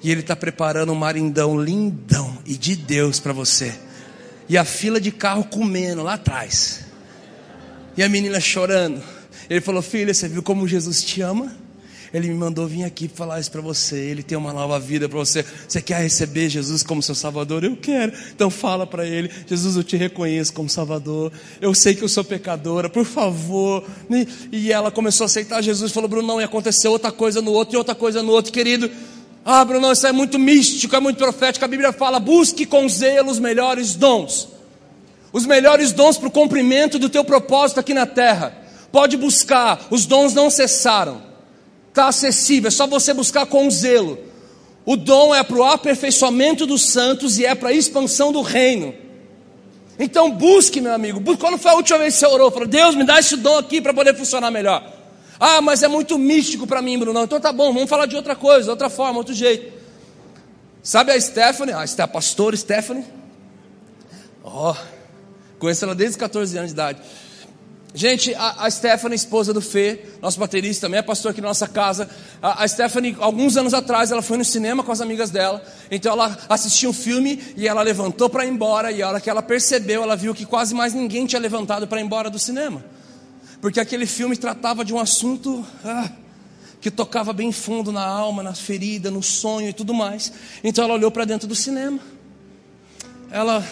E 0.03 0.11
ele 0.11 0.21
está 0.21 0.35
preparando 0.35 0.91
um 0.91 0.95
marindão 0.95 1.59
lindão 1.59 2.37
e 2.45 2.55
de 2.55 2.75
Deus 2.75 3.19
para 3.19 3.33
você. 3.33 3.73
E 4.47 4.55
a 4.55 4.63
fila 4.63 5.01
de 5.01 5.11
carro 5.11 5.45
comendo 5.45 6.03
lá 6.03 6.13
atrás. 6.13 6.85
E 7.97 8.03
a 8.03 8.09
menina 8.09 8.39
chorando. 8.39 9.01
Ele 9.49 9.61
falou: 9.61 9.81
Filha, 9.81 10.13
você 10.13 10.27
viu 10.27 10.43
como 10.43 10.67
Jesus 10.67 11.03
te 11.03 11.21
ama? 11.21 11.51
Ele 12.13 12.29
me 12.29 12.35
mandou 12.35 12.65
vir 12.65 12.85
aqui 12.85 13.09
falar 13.09 13.41
isso 13.41 13.51
para 13.51 13.59
você. 13.59 13.97
Ele 13.97 14.23
tem 14.23 14.37
uma 14.37 14.53
nova 14.53 14.79
vida 14.79 15.09
para 15.09 15.17
você. 15.17 15.43
Você 15.67 15.81
quer 15.81 16.01
receber 16.01 16.47
Jesus 16.47 16.81
como 16.81 17.03
seu 17.03 17.13
Salvador? 17.13 17.65
Eu 17.65 17.75
quero. 17.75 18.13
Então 18.33 18.49
fala 18.49 18.87
para 18.87 19.05
ele: 19.05 19.29
Jesus, 19.45 19.75
eu 19.75 19.83
te 19.83 19.97
reconheço 19.97 20.53
como 20.53 20.69
Salvador. 20.69 21.31
Eu 21.59 21.73
sei 21.73 21.93
que 21.93 22.03
eu 22.03 22.07
sou 22.07 22.23
pecadora. 22.23 22.89
Por 22.89 23.03
favor. 23.03 23.83
E 24.49 24.71
ela 24.71 24.89
começou 24.91 25.25
a 25.25 25.27
aceitar 25.27 25.61
Jesus. 25.61 25.91
Falou: 25.91 26.09
Bruno, 26.09 26.25
não, 26.25 26.39
e 26.39 26.43
aconteceu 26.45 26.91
outra 26.91 27.11
coisa 27.11 27.41
no 27.41 27.51
outro 27.51 27.75
e 27.75 27.77
outra 27.77 27.93
coisa 27.93 28.23
no 28.23 28.31
outro, 28.31 28.51
querido. 28.51 28.89
Ah, 29.43 29.65
Bruno, 29.65 29.91
isso 29.91 30.07
é 30.07 30.11
muito 30.13 30.39
místico, 30.39 30.95
é 30.95 30.99
muito 31.01 31.17
profético. 31.17 31.65
A 31.65 31.67
Bíblia 31.67 31.91
fala: 31.91 32.17
busque 32.17 32.65
com 32.65 32.87
zelo 32.87 33.29
os 33.29 33.39
melhores 33.39 33.93
dons. 33.93 34.47
Os 35.33 35.45
melhores 35.45 35.91
dons 35.91 36.17
para 36.17 36.29
o 36.29 36.31
cumprimento 36.31 36.97
do 36.97 37.09
teu 37.09 37.25
propósito 37.25 37.79
aqui 37.79 37.93
na 37.93 38.05
terra. 38.05 38.64
Pode 38.95 39.17
buscar, 39.17 39.87
os 39.91 40.05
dons 40.05 40.33
não 40.33 40.49
cessaram 40.49 41.35
está 41.95 42.07
acessível, 42.07 42.67
é 42.67 42.71
só 42.71 42.85
você 42.85 43.13
buscar 43.13 43.45
com 43.45 43.69
zelo. 43.69 44.17
O 44.85 44.95
dom 44.95 45.33
é 45.33 45.41
para 45.43 45.57
o 45.57 45.63
aperfeiçoamento 45.63 46.65
dos 46.65 46.89
santos 46.89 47.39
e 47.39 47.45
é 47.45 47.55
para 47.55 47.69
a 47.69 47.73
expansão 47.73 48.31
do 48.31 48.41
reino. 48.41 48.93
Então 49.97 50.29
busque, 50.29 50.79
meu 50.79 50.93
amigo. 50.93 51.21
Quando 51.37 51.57
foi 51.57 51.71
a 51.71 51.75
última 51.75 51.99
vez 51.99 52.13
que 52.13 52.19
você 52.19 52.27
orou? 52.27 52.51
Falou, 52.51 52.67
Deus, 52.67 52.95
me 52.95 53.05
dá 53.05 53.19
esse 53.19 53.37
dom 53.37 53.57
aqui 53.57 53.81
para 53.81 53.93
poder 53.93 54.15
funcionar 54.15 54.51
melhor. 54.51 54.83
Ah, 55.39 55.61
mas 55.61 55.83
é 55.83 55.87
muito 55.87 56.17
místico 56.17 56.67
para 56.67 56.81
mim, 56.81 56.99
Bruno. 56.99 57.23
Então 57.23 57.39
tá 57.39 57.51
bom, 57.51 57.73
vamos 57.73 57.89
falar 57.89 58.05
de 58.05 58.15
outra 58.15 58.35
coisa, 58.35 58.69
outra 58.69 58.89
forma, 58.89 59.17
outro 59.17 59.33
jeito. 59.33 59.73
Sabe 60.83 61.11
a 61.11 61.19
Stephanie? 61.19 61.73
Ah, 61.73 61.83
a 61.83 62.07
pastora 62.07 62.55
Stephanie. 62.55 63.05
Ó, 64.43 64.71
oh, 64.71 64.75
conheço 65.57 65.85
ela 65.85 65.95
desde 65.95 66.11
os 66.11 66.17
14 66.17 66.57
anos 66.57 66.69
de 66.69 66.73
idade. 66.73 67.01
Gente, 67.97 68.35
a, 68.35 68.65
a 68.65 68.69
Stephanie, 68.69 69.15
esposa 69.15 69.53
do 69.53 69.61
Fê, 69.61 70.01
nosso 70.21 70.37
baterista, 70.37 70.85
também 70.85 70.99
é 70.99 71.01
pastor 71.01 71.31
aqui 71.31 71.39
na 71.39 71.47
nossa 71.47 71.65
casa. 71.65 72.09
A, 72.41 72.65
a 72.65 72.67
Stephanie, 72.67 73.15
alguns 73.21 73.55
anos 73.55 73.73
atrás, 73.73 74.11
ela 74.11 74.21
foi 74.21 74.37
no 74.37 74.43
cinema 74.43 74.83
com 74.83 74.91
as 74.91 74.99
amigas 74.99 75.31
dela. 75.31 75.63
Então 75.89 76.11
ela 76.11 76.37
assistiu 76.49 76.89
um 76.89 76.93
filme 76.93 77.41
e 77.55 77.69
ela 77.69 77.81
levantou 77.81 78.29
para 78.29 78.45
ir 78.45 78.49
embora. 78.49 78.91
E 78.91 79.01
a 79.01 79.07
hora 79.07 79.21
que 79.21 79.29
ela 79.29 79.41
percebeu, 79.41 80.03
ela 80.03 80.17
viu 80.17 80.35
que 80.35 80.45
quase 80.45 80.75
mais 80.75 80.93
ninguém 80.93 81.25
tinha 81.25 81.39
levantado 81.39 81.87
para 81.87 82.01
ir 82.01 82.03
embora 82.03 82.29
do 82.29 82.37
cinema. 82.37 82.83
Porque 83.61 83.79
aquele 83.79 84.05
filme 84.05 84.35
tratava 84.35 84.83
de 84.83 84.93
um 84.93 84.99
assunto 84.99 85.65
ah, 85.85 86.11
que 86.81 86.91
tocava 86.91 87.31
bem 87.31 87.53
fundo 87.53 87.93
na 87.93 88.05
alma, 88.05 88.43
na 88.43 88.53
ferida, 88.53 89.09
no 89.09 89.23
sonho 89.23 89.69
e 89.69 89.73
tudo 89.73 89.93
mais. 89.93 90.33
Então 90.61 90.83
ela 90.83 90.95
olhou 90.95 91.11
para 91.11 91.23
dentro 91.23 91.47
do 91.47 91.55
cinema. 91.55 91.97
Ela 93.31 93.65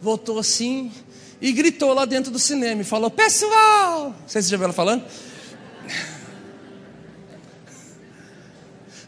voltou 0.00 0.38
assim 0.38 0.92
e 1.42 1.52
gritou 1.52 1.92
lá 1.92 2.04
dentro 2.04 2.30
do 2.30 2.38
cinema 2.38 2.82
e 2.82 2.84
falou: 2.84 3.10
Pessoal! 3.10 4.10
Não 4.10 4.28
sei 4.28 4.40
se 4.40 4.48
você 4.48 4.52
já 4.52 4.56
viu 4.56 4.64
ela 4.64 4.72
falando. 4.72 5.02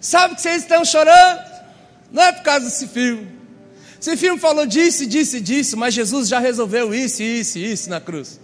Sabe 0.01 0.35
que 0.35 0.42
vocês 0.42 0.62
estão 0.62 0.85
chorando? 0.85 1.40
Não 2.11 2.25
é 2.25 2.33
por 2.33 2.42
causa 2.42 2.66
desse 2.66 2.88
filme. 2.88 3.29
Esse 4.01 4.16
filme 4.16 4.40
falou 4.40 4.66
disso, 4.66 5.07
disso 5.07 5.37
e 5.37 5.40
disso, 5.40 5.77
mas 5.77 5.94
Jesus 5.94 6.27
já 6.29 6.40
resolveu 6.40 6.92
isso, 6.92 7.23
isso 7.23 7.59
e 7.59 7.73
isso 7.73 7.88
na 7.88 8.01
cruz. 8.01 8.40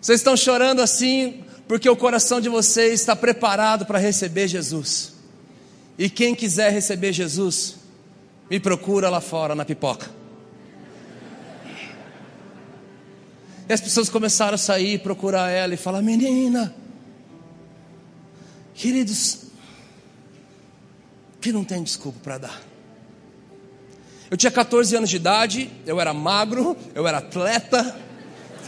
Vocês 0.00 0.18
estão 0.20 0.36
chorando 0.36 0.82
assim 0.82 1.44
porque 1.68 1.88
o 1.88 1.96
coração 1.96 2.40
de 2.40 2.48
vocês 2.48 3.00
está 3.00 3.14
preparado 3.14 3.86
para 3.86 3.98
receber 3.98 4.48
Jesus. 4.48 5.12
E 5.96 6.10
quem 6.10 6.34
quiser 6.34 6.72
receber 6.72 7.12
Jesus, 7.12 7.76
me 8.50 8.58
procura 8.60 9.08
lá 9.08 9.20
fora 9.20 9.54
na 9.54 9.64
pipoca. 9.64 10.10
E 13.68 13.72
as 13.72 13.80
pessoas 13.80 14.08
começaram 14.08 14.54
a 14.54 14.58
sair, 14.58 14.98
procurar 15.00 15.50
ela 15.50 15.74
e 15.74 15.76
falar: 15.76 16.02
Menina, 16.02 16.74
queridos, 18.74 19.38
que 21.40 21.52
não 21.52 21.64
tem 21.64 21.82
desculpa 21.82 22.18
para 22.22 22.38
dar. 22.38 22.62
Eu 24.30 24.36
tinha 24.36 24.50
14 24.50 24.96
anos 24.96 25.10
de 25.10 25.16
idade, 25.16 25.70
eu 25.86 26.00
era 26.00 26.12
magro, 26.12 26.76
eu 26.94 27.06
era 27.06 27.18
atleta, 27.18 27.96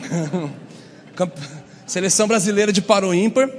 seleção 1.87 2.29
brasileira 2.29 2.73
de 2.73 2.81
paro 2.81 3.13
ímpar. 3.13 3.51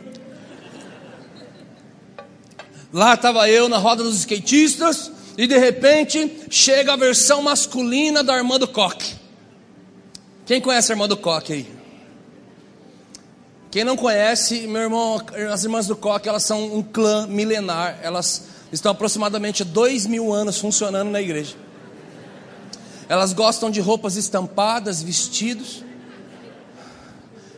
Lá 2.91 3.13
estava 3.13 3.49
eu 3.49 3.69
na 3.69 3.77
roda 3.77 4.03
dos 4.03 4.15
skatistas, 4.19 5.11
e 5.37 5.45
de 5.45 5.57
repente 5.57 6.47
chega 6.49 6.93
a 6.93 6.97
versão 6.97 7.41
masculina 7.41 8.23
da 8.23 8.33
Armando 8.33 8.67
Coque. 8.67 9.18
Quem 10.49 10.59
conhece 10.59 10.91
a 10.91 10.95
irmã 10.95 11.07
do 11.07 11.15
Coque 11.15 11.53
aí? 11.53 11.71
Quem 13.69 13.83
não 13.83 13.95
conhece, 13.95 14.65
meu 14.65 14.81
irmão, 14.81 15.21
as 15.53 15.63
irmãs 15.63 15.85
do 15.85 15.95
Coque, 15.95 16.27
elas 16.27 16.41
são 16.41 16.75
um 16.75 16.81
clã 16.81 17.27
milenar. 17.27 17.99
Elas 18.01 18.47
estão 18.71 18.91
aproximadamente 18.91 19.63
dois 19.63 20.07
mil 20.07 20.33
anos 20.33 20.57
funcionando 20.57 21.11
na 21.11 21.21
igreja. 21.21 21.55
Elas 23.07 23.31
gostam 23.31 23.69
de 23.69 23.79
roupas 23.79 24.15
estampadas, 24.15 25.03
vestidos, 25.03 25.83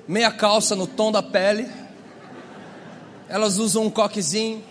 meia 0.06 0.30
calça 0.30 0.76
no 0.76 0.86
tom 0.86 1.14
da 1.14 1.24
pele. 1.24 1.70
Elas 3.30 3.58
usam 3.58 3.86
um 3.86 3.90
coquezinho, 3.90 4.62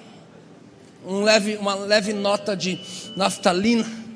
um 1.07 1.23
leve, 1.23 1.57
uma 1.57 1.75
leve 1.75 2.13
nota 2.13 2.55
de 2.55 2.79
naftalina 3.17 4.10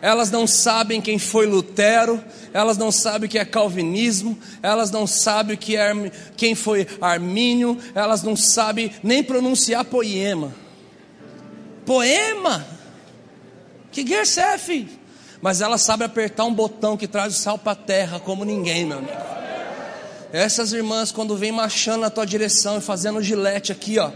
elas 0.00 0.30
não 0.30 0.46
sabem 0.46 1.00
quem 1.00 1.18
foi 1.18 1.46
Lutero, 1.46 2.22
elas 2.52 2.78
não 2.78 2.92
sabem 2.92 3.26
o 3.26 3.30
que 3.30 3.38
é 3.38 3.44
calvinismo, 3.44 4.38
elas 4.62 4.90
não 4.90 5.06
sabem 5.06 5.56
o 5.56 5.58
que 5.58 5.76
é, 5.76 5.92
quem 6.36 6.54
foi 6.54 6.86
Armínio, 7.00 7.76
elas 7.94 8.22
não 8.22 8.36
sabem 8.36 8.92
nem 9.02 9.22
pronunciar 9.22 9.84
poema. 9.84 10.54
Poema? 11.84 12.64
Que 13.90 14.06
Gersef? 14.06 14.88
Mas 15.40 15.60
elas 15.60 15.82
sabem 15.82 16.06
apertar 16.06 16.44
um 16.44 16.54
botão 16.54 16.96
que 16.96 17.08
traz 17.08 17.34
o 17.34 17.38
sal 17.38 17.58
para 17.58 17.72
a 17.72 17.76
terra 17.76 18.20
como 18.20 18.44
ninguém, 18.44 18.84
meu 18.84 18.98
amigo. 18.98 19.12
Essas 20.32 20.72
irmãs, 20.72 21.10
quando 21.10 21.36
vêm 21.36 21.50
marchando 21.50 22.02
na 22.02 22.10
tua 22.10 22.26
direção 22.26 22.78
e 22.78 22.80
fazendo 22.80 23.22
gilete 23.22 23.72
aqui, 23.72 23.98
ó. 23.98 24.10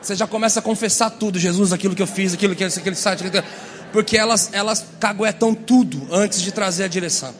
Você 0.00 0.14
já 0.14 0.26
começa 0.26 0.60
a 0.60 0.62
confessar 0.62 1.10
tudo, 1.10 1.38
Jesus, 1.38 1.72
aquilo 1.72 1.94
que 1.94 2.02
eu 2.02 2.06
fiz, 2.06 2.32
aquilo 2.32 2.54
que 2.54 2.64
aquele 2.64 2.96
site, 2.96 3.24
aquilo 3.24 3.42
que 3.42 3.48
porque 3.92 4.16
elas, 4.16 4.50
elas 4.52 4.84
caguetam 5.00 5.54
tudo 5.54 6.06
antes 6.10 6.40
de 6.40 6.52
trazer 6.52 6.84
a 6.84 6.88
direção. 6.88 7.34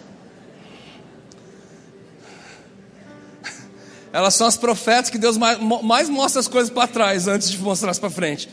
Elas 4.12 4.34
são 4.34 4.46
as 4.46 4.56
profetas 4.56 5.11
que 5.11 5.18
Deus 5.18 5.37
mais, 5.37 5.58
mais 5.82 6.08
mostra 6.08 6.40
as 6.40 6.48
coisas 6.48 6.70
para 6.70 6.88
trás 6.88 7.28
antes 7.28 7.50
de 7.50 7.58
mostrar 7.58 7.90
as 7.90 7.98
para 7.98 8.11
frente. 8.11 8.48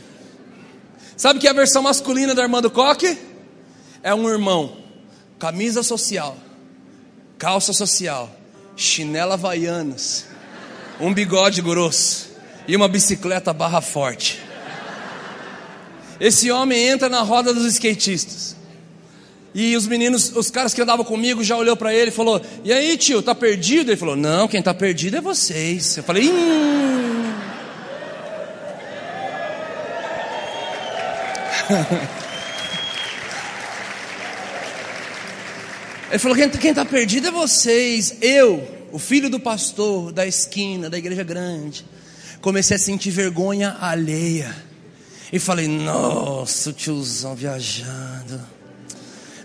Sabe 1.15 1.39
que 1.39 1.47
é 1.47 1.49
a 1.49 1.53
versão 1.53 1.81
masculina 1.81 2.35
da 2.35 2.41
irmã 2.41 2.61
do 2.61 2.69
coque? 2.69 3.17
É 4.03 4.13
um 4.13 4.29
irmão, 4.29 4.77
camisa 5.39 5.81
social, 5.81 6.37
calça 7.37 7.71
social, 7.71 8.29
chinela 8.75 9.35
havaianas, 9.35 10.25
um 10.99 11.13
bigode 11.13 11.61
grosso 11.61 12.35
e 12.67 12.75
uma 12.75 12.87
bicicleta 12.87 13.53
barra 13.53 13.79
forte. 13.79 14.44
Esse 16.19 16.51
homem 16.51 16.87
entra 16.87 17.09
na 17.09 17.21
roda 17.21 17.53
dos 17.53 17.65
skatistas. 17.65 18.55
E 19.53 19.75
os 19.75 19.87
meninos, 19.87 20.35
os 20.35 20.51
caras 20.51 20.73
que 20.73 20.81
andavam 20.81 21.05
comigo 21.05 21.43
já 21.43 21.55
olhou 21.55 21.77
para 21.77 21.93
ele 21.93 22.09
e 22.09 22.13
falou: 22.13 22.41
"E 22.63 22.73
aí, 22.73 22.97
tio, 22.97 23.21
tá 23.21 23.33
perdido?" 23.33 23.89
Ele 23.89 23.97
falou: 23.97 24.15
"Não, 24.15 24.47
quem 24.47 24.61
tá 24.61 24.73
perdido 24.73 25.17
é 25.17 25.21
vocês". 25.21 25.97
Eu 25.97 26.03
falei: 26.03 26.29
hum. 26.29 27.33
Ele 36.09 36.19
falou: 36.19 36.37
quem, 36.37 36.49
quem 36.49 36.73
tá 36.73 36.85
perdido 36.85 37.27
é 37.27 37.31
vocês. 37.31 38.17
Eu, 38.21 38.65
o 38.91 38.99
filho 38.99 39.29
do 39.29 39.39
pastor 39.39 40.11
da 40.11 40.25
esquina, 40.25 40.89
da 40.89 40.97
igreja 40.97 41.23
grande, 41.23 41.85
comecei 42.41 42.75
a 42.75 42.79
sentir 42.79 43.11
vergonha 43.11 43.75
alheia. 43.79 44.55
E 45.31 45.39
falei: 45.39 45.67
Nossa, 45.67 46.69
o 46.69 46.73
tiozão 46.73 47.35
viajando. 47.35 48.41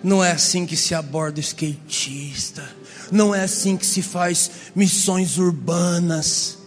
Não 0.02 0.24
é 0.24 0.32
assim 0.32 0.64
que 0.64 0.76
se 0.76 0.94
aborda 0.94 1.38
o 1.38 1.40
skatista. 1.40 2.66
Não 3.12 3.34
é 3.34 3.42
assim 3.42 3.76
que 3.76 3.84
se 3.84 4.02
faz 4.02 4.50
missões 4.74 5.36
urbanas. 5.36 6.58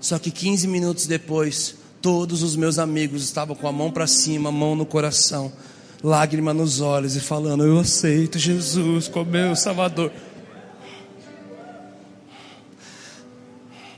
Só 0.00 0.18
que 0.18 0.30
15 0.30 0.66
minutos 0.68 1.06
depois, 1.06 1.76
todos 2.00 2.42
os 2.42 2.56
meus 2.56 2.78
amigos 2.78 3.24
estavam 3.24 3.54
com 3.54 3.66
a 3.66 3.72
mão 3.72 3.90
para 3.90 4.06
cima, 4.06 4.50
mão 4.50 4.74
no 4.74 4.84
coração, 4.84 5.52
lágrima 6.02 6.52
nos 6.52 6.80
olhos 6.80 7.16
e 7.16 7.20
falando: 7.20 7.64
Eu 7.64 7.78
aceito 7.78 8.38
Jesus 8.38 9.08
como 9.08 9.30
meu 9.30 9.56
Salvador. 9.56 10.12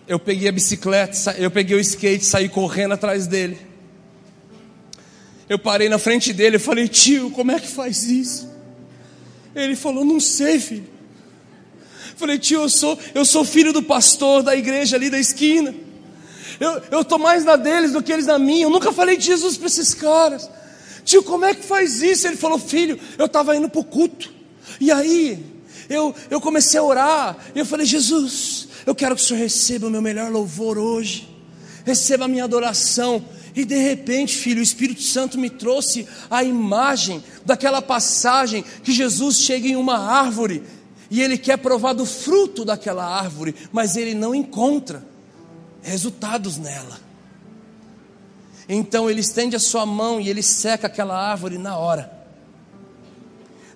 Eu 0.07 0.19
peguei 0.19 0.49
a 0.49 0.53
bicicleta, 0.53 1.35
eu 1.39 1.51
peguei 1.51 1.77
o 1.77 1.81
skate, 1.81 2.25
saí 2.25 2.49
correndo 2.49 2.93
atrás 2.93 3.27
dele. 3.27 3.59
Eu 5.49 5.59
parei 5.59 5.89
na 5.89 5.99
frente 5.99 6.33
dele 6.33 6.57
e 6.57 6.59
falei: 6.61 6.89
Tio, 6.89 7.31
como 7.31 7.53
é 7.53 7.61
que 7.61 7.69
faz 7.69 8.05
isso? 8.05 8.49
Ele 9.55 9.77
falou: 9.77 10.05
Não 10.05 10.21
sei, 10.21 10.59
filho. 10.59 10.95
Falei, 12.17 12.39
tio, 12.39 12.63
eu 12.63 12.69
sou, 12.69 12.99
eu 13.15 13.25
sou 13.25 13.45
filho 13.45 13.73
do 13.73 13.83
pastor 13.83 14.43
da 14.43 14.55
igreja 14.55 14.97
ali 14.97 15.11
da 15.11 15.19
esquina. 15.19 15.75
Eu 16.91 17.01
estou 17.01 17.19
mais 17.19 17.45
na 17.45 17.57
deles 17.57 17.93
do 17.93 18.03
que 18.03 18.13
eles 18.13 18.27
na 18.27 18.39
minha. 18.39 18.65
Eu 18.65 18.71
nunca 18.71 18.93
falei 18.93 19.17
de 19.17 19.25
Jesus 19.25 19.57
para 19.57 19.67
esses 19.67 19.93
caras. 19.95 20.49
Tio, 21.05 21.23
como 21.23 21.45
é 21.45 21.55
que 21.55 21.65
faz 21.65 22.03
isso? 22.03 22.27
Ele 22.27 22.37
falou, 22.37 22.59
filho, 22.59 22.99
eu 23.19 23.27
estava 23.27 23.57
indo 23.57 23.69
para 23.69 23.81
o 23.81 23.85
culto. 23.85 24.33
E 24.81 24.93
aí, 24.93 25.45
eu, 25.89 26.15
eu 26.31 26.41
comecei 26.41 26.79
a 26.79 26.83
orar. 26.83 27.37
E 27.55 27.59
eu 27.59 27.67
falei, 27.67 27.85
Jesus, 27.85 28.69
eu 28.87 28.95
quero 28.95 29.17
que 29.17 29.23
o 29.23 29.25
Senhor 29.25 29.41
receba 29.41 29.89
o 29.89 29.91
meu 29.91 30.01
melhor 30.01 30.31
louvor 30.31 30.79
hoje. 30.79 31.29
Receba 31.85 32.25
a 32.25 32.29
minha 32.29 32.45
adoração. 32.45 33.25
E 33.55 33.65
de 33.65 33.77
repente, 33.77 34.37
filho, 34.37 34.61
o 34.61 34.63
Espírito 34.63 35.03
Santo 35.03 35.39
me 35.39 35.49
trouxe 35.49 36.09
a 36.31 36.43
imagem 36.43 37.23
daquela 37.45 37.81
passagem 37.81 38.65
que 38.83 38.93
Jesus 38.93 39.39
chega 39.39 39.69
em 39.69 39.77
uma 39.77 39.99
árvore 39.99 40.63
e 41.11 41.23
ele 41.23 41.39
quer 41.39 41.59
provar 41.59 41.93
do 41.93 42.05
fruto 42.05 42.65
daquela 42.65 43.05
árvore, 43.05 43.55
mas 43.71 43.97
ele 43.97 44.15
não 44.15 44.35
encontra 44.35 45.07
resultados 45.83 46.57
nela. 46.57 46.99
Então 48.69 49.09
ele 49.09 49.21
estende 49.21 49.55
a 49.55 49.61
sua 49.61 49.85
mão 49.85 50.21
e 50.21 50.29
ele 50.29 50.43
seca 50.43 50.87
aquela 50.87 51.17
árvore 51.17 51.59
na 51.59 51.77
hora. 51.77 52.11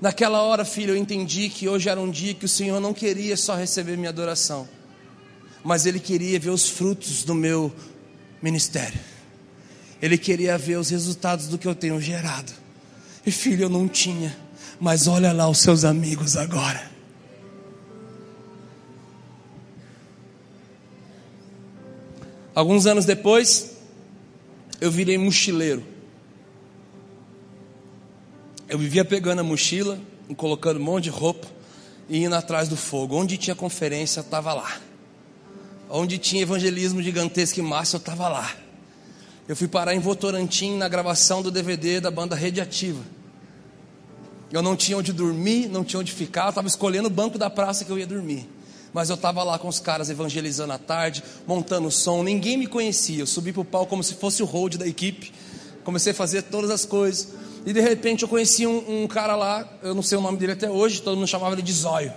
Naquela 0.01 0.43
hora, 0.43 0.65
filho, 0.65 0.95
eu 0.95 0.97
entendi 0.97 1.49
que 1.49 1.69
hoje 1.69 1.89
era 1.89 2.01
um 2.01 2.11
dia 2.11 2.33
que 2.33 2.45
o 2.45 2.49
Senhor 2.49 2.81
não 2.81 2.95
queria 2.95 3.37
só 3.37 3.55
receber 3.57 3.97
minha 3.97 4.11
adoração, 4.11 4.69
mas 5.65 5.87
Ele 5.87 5.99
queria 5.99 6.39
ver 6.39 6.51
os 6.51 6.69
frutos 6.69 7.25
do 7.25 7.35
meu 7.35 7.73
ministério. 8.43 8.99
Ele 10.01 10.17
queria 10.17 10.57
ver 10.57 10.77
os 10.77 10.91
resultados 10.91 11.49
do 11.49 11.59
que 11.59 11.67
eu 11.67 11.75
tenho 11.75 12.01
gerado. 12.01 12.53
E 13.27 13.31
filho, 13.31 13.65
eu 13.65 13.69
não 13.69 13.89
tinha, 13.89 14.37
mas 14.79 15.07
olha 15.07 15.33
lá 15.33 15.49
os 15.49 15.59
seus 15.59 15.85
amigos 15.85 16.37
agora. 16.37 16.89
Alguns 22.55 22.87
anos 22.87 23.05
depois, 23.05 23.77
eu 24.81 24.91
virei 24.91 25.17
mochileiro. 25.17 25.85
Eu 28.69 28.79
vivia 28.79 29.05
pegando 29.05 29.41
a 29.41 29.45
mochila, 29.45 29.99
colocando 30.37 30.79
um 30.79 30.83
monte 30.83 31.05
de 31.05 31.11
roupa 31.11 31.47
e 32.09 32.25
indo 32.25 32.35
atrás 32.35 32.69
do 32.69 32.77
fogo. 32.77 33.17
Onde 33.17 33.37
tinha 33.37 33.55
conferência, 33.55 34.21
estava 34.21 34.53
lá. 34.53 34.81
Onde 35.91 36.19
tinha 36.19 36.43
evangelismo 36.43 37.03
gigantesco 37.03 37.59
e 37.61 37.63
massa, 37.63 37.97
eu 37.97 37.99
estava 37.99 38.29
lá. 38.29 38.55
Eu 39.49 39.57
fui 39.57 39.67
parar 39.67 39.95
em 39.95 39.99
Votorantim 39.99 40.77
na 40.77 40.89
gravação 40.89 41.41
do 41.41 41.51
DVD 41.51 42.01
da 42.01 42.11
banda 42.11 42.37
Radiativa. 42.37 43.01
Eu 44.53 44.63
não 44.63 44.77
tinha 44.77 44.99
onde 44.99 45.13
dormir, 45.13 45.69
não 45.69 45.83
tinha 45.83 46.01
onde 46.01 46.13
ficar, 46.13 46.45
eu 46.45 46.49
estava 46.51 46.69
escolhendo 46.69 47.09
o 47.09 47.11
banco 47.11 47.39
da 47.39 47.49
praça 47.49 47.85
que 47.85 47.91
eu 47.91 47.99
ia 47.99 48.07
dormir. 48.07 48.47
Mas 48.93 49.09
eu 49.09 49.15
estava 49.15 49.43
lá 49.43 49.59
com 49.59 49.69
os 49.69 49.81
caras 49.81 50.11
evangelizando 50.11 50.73
à 50.73 50.79
tarde, 50.79 51.23
montando 51.47 51.91
som, 51.91 52.23
ninguém 52.23 52.59
me 52.59 52.67
conhecia. 52.67 53.21
Eu 53.21 53.27
subi 53.27 53.53
para 53.53 53.63
o 53.63 53.65
palco 53.65 53.89
como 53.89 54.03
se 54.03 54.15
fosse 54.15 54.43
o 54.43 54.47
hold 54.47 54.77
da 54.77 54.87
equipe, 54.87 55.33
comecei 55.85 56.13
a 56.13 56.15
fazer 56.15 56.43
todas 56.43 56.71
as 56.71 56.85
coisas. 56.85 57.29
E 57.65 57.73
de 57.73 57.81
repente 57.81 58.23
eu 58.23 58.29
conheci 58.29 58.67
um, 58.67 59.05
um 59.05 59.07
cara 59.07 59.37
lá, 59.37 59.67
eu 59.83 59.95
não 59.95 60.03
sei 60.03 60.17
o 60.17 60.21
nome 60.21 60.39
dele 60.39 60.53
até 60.53 60.71
hoje, 60.71 61.01
todo 61.01 61.17
mundo 61.17 61.27
chamava 61.27 61.55
ele 61.55 61.63
de 61.63 61.73
Zóio. 61.73 62.13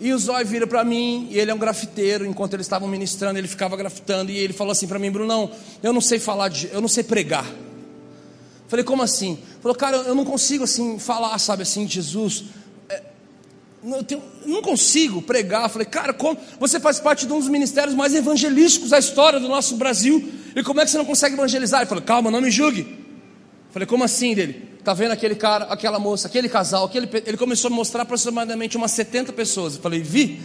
E 0.00 0.12
o 0.12 0.18
Zóio 0.18 0.46
vira 0.46 0.66
para 0.66 0.82
mim, 0.84 1.28
e 1.30 1.38
ele 1.38 1.50
é 1.50 1.54
um 1.54 1.58
grafiteiro, 1.58 2.26
enquanto 2.26 2.54
eles 2.54 2.66
estavam 2.66 2.88
ministrando, 2.88 3.38
ele 3.38 3.46
ficava 3.46 3.76
grafitando, 3.76 4.32
e 4.32 4.36
ele 4.36 4.52
falou 4.52 4.72
assim 4.72 4.86
para 4.86 4.98
mim, 4.98 5.10
Brunão, 5.10 5.50
eu 5.82 5.92
não 5.92 6.00
sei 6.00 6.18
falar, 6.18 6.48
de, 6.48 6.68
eu 6.72 6.80
não 6.80 6.88
sei 6.88 7.04
pregar. 7.04 7.46
Falei, 8.68 8.84
como 8.84 9.02
assim? 9.02 9.38
Falou, 9.60 9.76
cara, 9.76 9.98
eu 9.98 10.14
não 10.14 10.24
consigo 10.24 10.64
assim 10.64 10.98
falar, 10.98 11.38
sabe, 11.38 11.62
assim, 11.62 11.86
Jesus 11.86 12.44
eu, 13.84 14.04
tenho, 14.04 14.22
não 14.46 14.62
consigo 14.62 15.20
pregar. 15.20 15.68
Falei, 15.68 15.86
cara, 15.86 16.12
como 16.12 16.38
você 16.58 16.78
faz 16.78 17.00
parte 17.00 17.26
de 17.26 17.32
um 17.32 17.38
dos 17.38 17.48
ministérios 17.48 17.94
mais 17.94 18.14
evangelísticos 18.14 18.90
da 18.90 18.98
história 18.98 19.40
do 19.40 19.48
nosso 19.48 19.76
Brasil, 19.76 20.32
e 20.54 20.62
como 20.62 20.80
é 20.80 20.84
que 20.84 20.90
você 20.90 20.98
não 20.98 21.04
consegue 21.04 21.34
evangelizar? 21.34 21.80
Ele 21.80 21.88
falou, 21.88 22.04
calma, 22.04 22.30
não 22.30 22.40
me 22.40 22.50
julgue. 22.50 22.98
Falei, 23.70 23.86
como 23.86 24.04
assim 24.04 24.34
dele? 24.34 24.71
Tá 24.84 24.92
vendo 24.92 25.12
aquele 25.12 25.36
cara, 25.36 25.66
aquela 25.66 25.98
moça, 25.98 26.26
aquele 26.26 26.48
casal, 26.48 26.84
aquele, 26.84 27.08
ele 27.24 27.36
começou 27.36 27.70
a 27.70 27.74
mostrar 27.74 28.02
aproximadamente 28.02 28.76
umas 28.76 28.90
70 28.90 29.32
pessoas. 29.32 29.76
Eu 29.76 29.80
falei, 29.80 30.02
vi, 30.02 30.42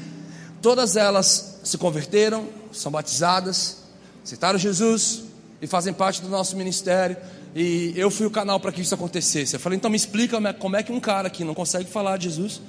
todas 0.61 0.95
elas 0.95 1.59
se 1.63 1.77
converteram, 1.77 2.47
são 2.71 2.91
batizadas, 2.91 3.77
aceitaram 4.23 4.59
Jesus 4.59 5.23
e 5.59 5.65
fazem 5.65 5.91
parte 5.91 6.21
do 6.21 6.29
nosso 6.29 6.55
ministério. 6.55 7.17
E 7.55 7.93
eu 7.95 8.11
fui 8.11 8.27
o 8.27 8.31
canal 8.31 8.59
para 8.59 8.71
que 8.71 8.81
isso 8.81 8.93
acontecesse. 8.93 9.55
Eu 9.55 9.59
falei, 9.59 9.77
então 9.77 9.89
me 9.89 9.97
explica 9.97 10.39
como 10.53 10.75
é 10.75 10.83
que 10.83 10.91
um 10.91 10.99
cara 10.99 11.29
que 11.29 11.43
não 11.43 11.55
consegue 11.55 11.89
falar 11.89 12.17
de 12.17 12.25
Jesus 12.25 12.61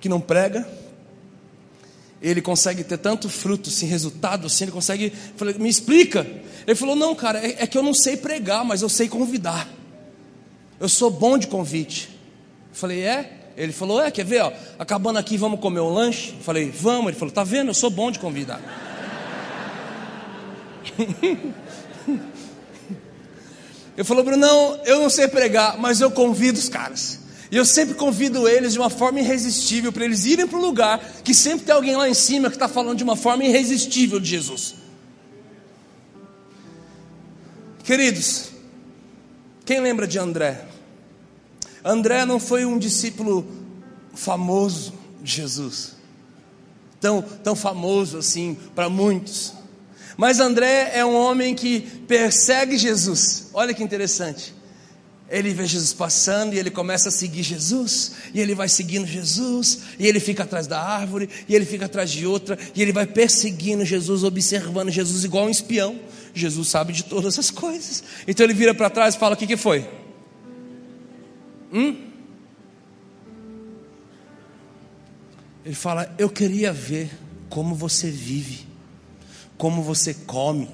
que 0.00 0.08
não 0.08 0.20
prega, 0.20 0.68
ele 2.20 2.42
consegue 2.42 2.82
ter 2.82 2.98
tanto 2.98 3.28
fruto, 3.28 3.70
sem 3.70 3.88
resultado, 3.88 4.46
assim, 4.46 4.64
ele 4.64 4.72
consegue. 4.72 5.12
Falei, 5.36 5.54
me 5.54 5.68
explica. 5.68 6.26
Ele 6.66 6.74
falou: 6.74 6.96
Não, 6.96 7.14
cara, 7.14 7.38
é, 7.38 7.62
é, 7.62 7.66
que 7.66 7.78
eu 7.78 7.82
não 7.82 7.94
sei 7.94 8.16
pregar, 8.16 8.64
mas 8.64 8.82
eu 8.82 8.88
sei 8.88 9.08
convidar. 9.08 9.68
Eu 10.80 10.88
sou 10.88 11.10
bom 11.10 11.36
de 11.36 11.46
convite. 11.46 12.08
falei: 12.72 13.02
É? 13.02 13.32
Ele 13.56 13.72
falou: 13.72 14.00
É, 14.00 14.10
quer 14.10 14.24
ver? 14.24 14.42
Ó, 14.42 14.52
acabando 14.78 15.18
aqui, 15.18 15.36
vamos 15.36 15.58
comer 15.60 15.80
um 15.80 15.92
lanche? 15.92 16.34
falei: 16.42 16.70
Vamos. 16.70 17.08
Ele 17.08 17.16
falou: 17.18 17.34
Tá 17.34 17.42
vendo? 17.42 17.68
Eu 17.68 17.74
sou 17.74 17.90
bom 17.90 18.10
de 18.10 18.18
convidar. 18.18 18.60
eu 23.96 24.04
falou: 24.04 24.22
Brunão, 24.22 24.80
eu 24.84 25.00
não 25.00 25.10
sei 25.10 25.26
pregar, 25.26 25.76
mas 25.78 26.00
eu 26.00 26.10
convido 26.10 26.58
os 26.58 26.68
caras. 26.68 27.18
E 27.50 27.56
eu 27.56 27.64
sempre 27.64 27.94
convido 27.94 28.46
eles 28.46 28.74
de 28.74 28.78
uma 28.78 28.90
forma 28.90 29.20
irresistível 29.20 29.90
para 29.90 30.04
eles 30.04 30.26
irem 30.26 30.46
para 30.46 30.58
um 30.58 30.60
lugar 30.60 31.00
que 31.24 31.32
sempre 31.32 31.64
tem 31.64 31.74
alguém 31.74 31.96
lá 31.96 32.08
em 32.08 32.14
cima 32.14 32.50
que 32.50 32.56
está 32.56 32.68
falando 32.68 32.98
de 32.98 33.04
uma 33.04 33.16
forma 33.16 33.42
irresistível 33.42 34.20
de 34.20 34.28
Jesus. 34.28 34.74
Queridos, 37.82 38.50
quem 39.64 39.80
lembra 39.80 40.06
de 40.06 40.18
André? 40.18 40.67
André 41.84 42.24
não 42.24 42.40
foi 42.40 42.64
um 42.64 42.78
discípulo 42.78 43.46
famoso 44.14 44.94
de 45.22 45.32
Jesus, 45.32 45.96
tão, 47.00 47.22
tão 47.22 47.54
famoso 47.54 48.18
assim 48.18 48.56
para 48.74 48.88
muitos. 48.88 49.54
Mas 50.16 50.40
André 50.40 50.90
é 50.94 51.04
um 51.04 51.14
homem 51.14 51.54
que 51.54 51.80
persegue 52.08 52.76
Jesus. 52.76 53.50
Olha 53.54 53.72
que 53.72 53.84
interessante. 53.84 54.52
Ele 55.30 55.52
vê 55.52 55.66
Jesus 55.66 55.92
passando 55.92 56.54
e 56.54 56.58
ele 56.58 56.70
começa 56.70 57.10
a 57.10 57.12
seguir 57.12 57.42
Jesus, 57.42 58.12
e 58.32 58.40
ele 58.40 58.54
vai 58.54 58.68
seguindo 58.68 59.06
Jesus, 59.06 59.80
e 59.98 60.06
ele 60.06 60.18
fica 60.18 60.42
atrás 60.42 60.66
da 60.66 60.80
árvore, 60.80 61.28
e 61.46 61.54
ele 61.54 61.66
fica 61.66 61.84
atrás 61.84 62.10
de 62.10 62.26
outra, 62.26 62.58
e 62.74 62.80
ele 62.80 62.92
vai 62.92 63.06
perseguindo 63.06 63.84
Jesus, 63.84 64.24
observando 64.24 64.90
Jesus 64.90 65.24
igual 65.24 65.44
um 65.44 65.50
espião. 65.50 66.00
Jesus 66.34 66.68
sabe 66.68 66.94
de 66.94 67.04
todas 67.04 67.38
as 67.38 67.50
coisas. 67.50 68.02
Então 68.26 68.44
ele 68.44 68.54
vira 68.54 68.74
para 68.74 68.88
trás 68.88 69.14
e 69.14 69.18
fala: 69.18 69.34
O 69.34 69.38
que, 69.38 69.46
que 69.46 69.56
foi? 69.56 69.86
Hum? 71.72 72.08
Ele 75.64 75.74
fala: 75.74 76.14
Eu 76.18 76.30
queria 76.30 76.72
ver 76.72 77.10
como 77.50 77.74
você 77.74 78.10
vive, 78.10 78.66
como 79.56 79.82
você 79.82 80.14
come, 80.14 80.70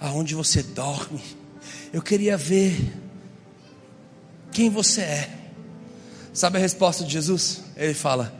aonde 0.00 0.34
você 0.34 0.62
dorme. 0.62 1.22
Eu 1.92 2.00
queria 2.00 2.36
ver 2.36 2.78
quem 4.52 4.70
você 4.70 5.00
é. 5.00 5.30
Sabe 6.32 6.58
a 6.58 6.60
resposta 6.60 7.04
de 7.04 7.12
Jesus? 7.12 7.62
Ele 7.76 7.94
fala: 7.94 8.32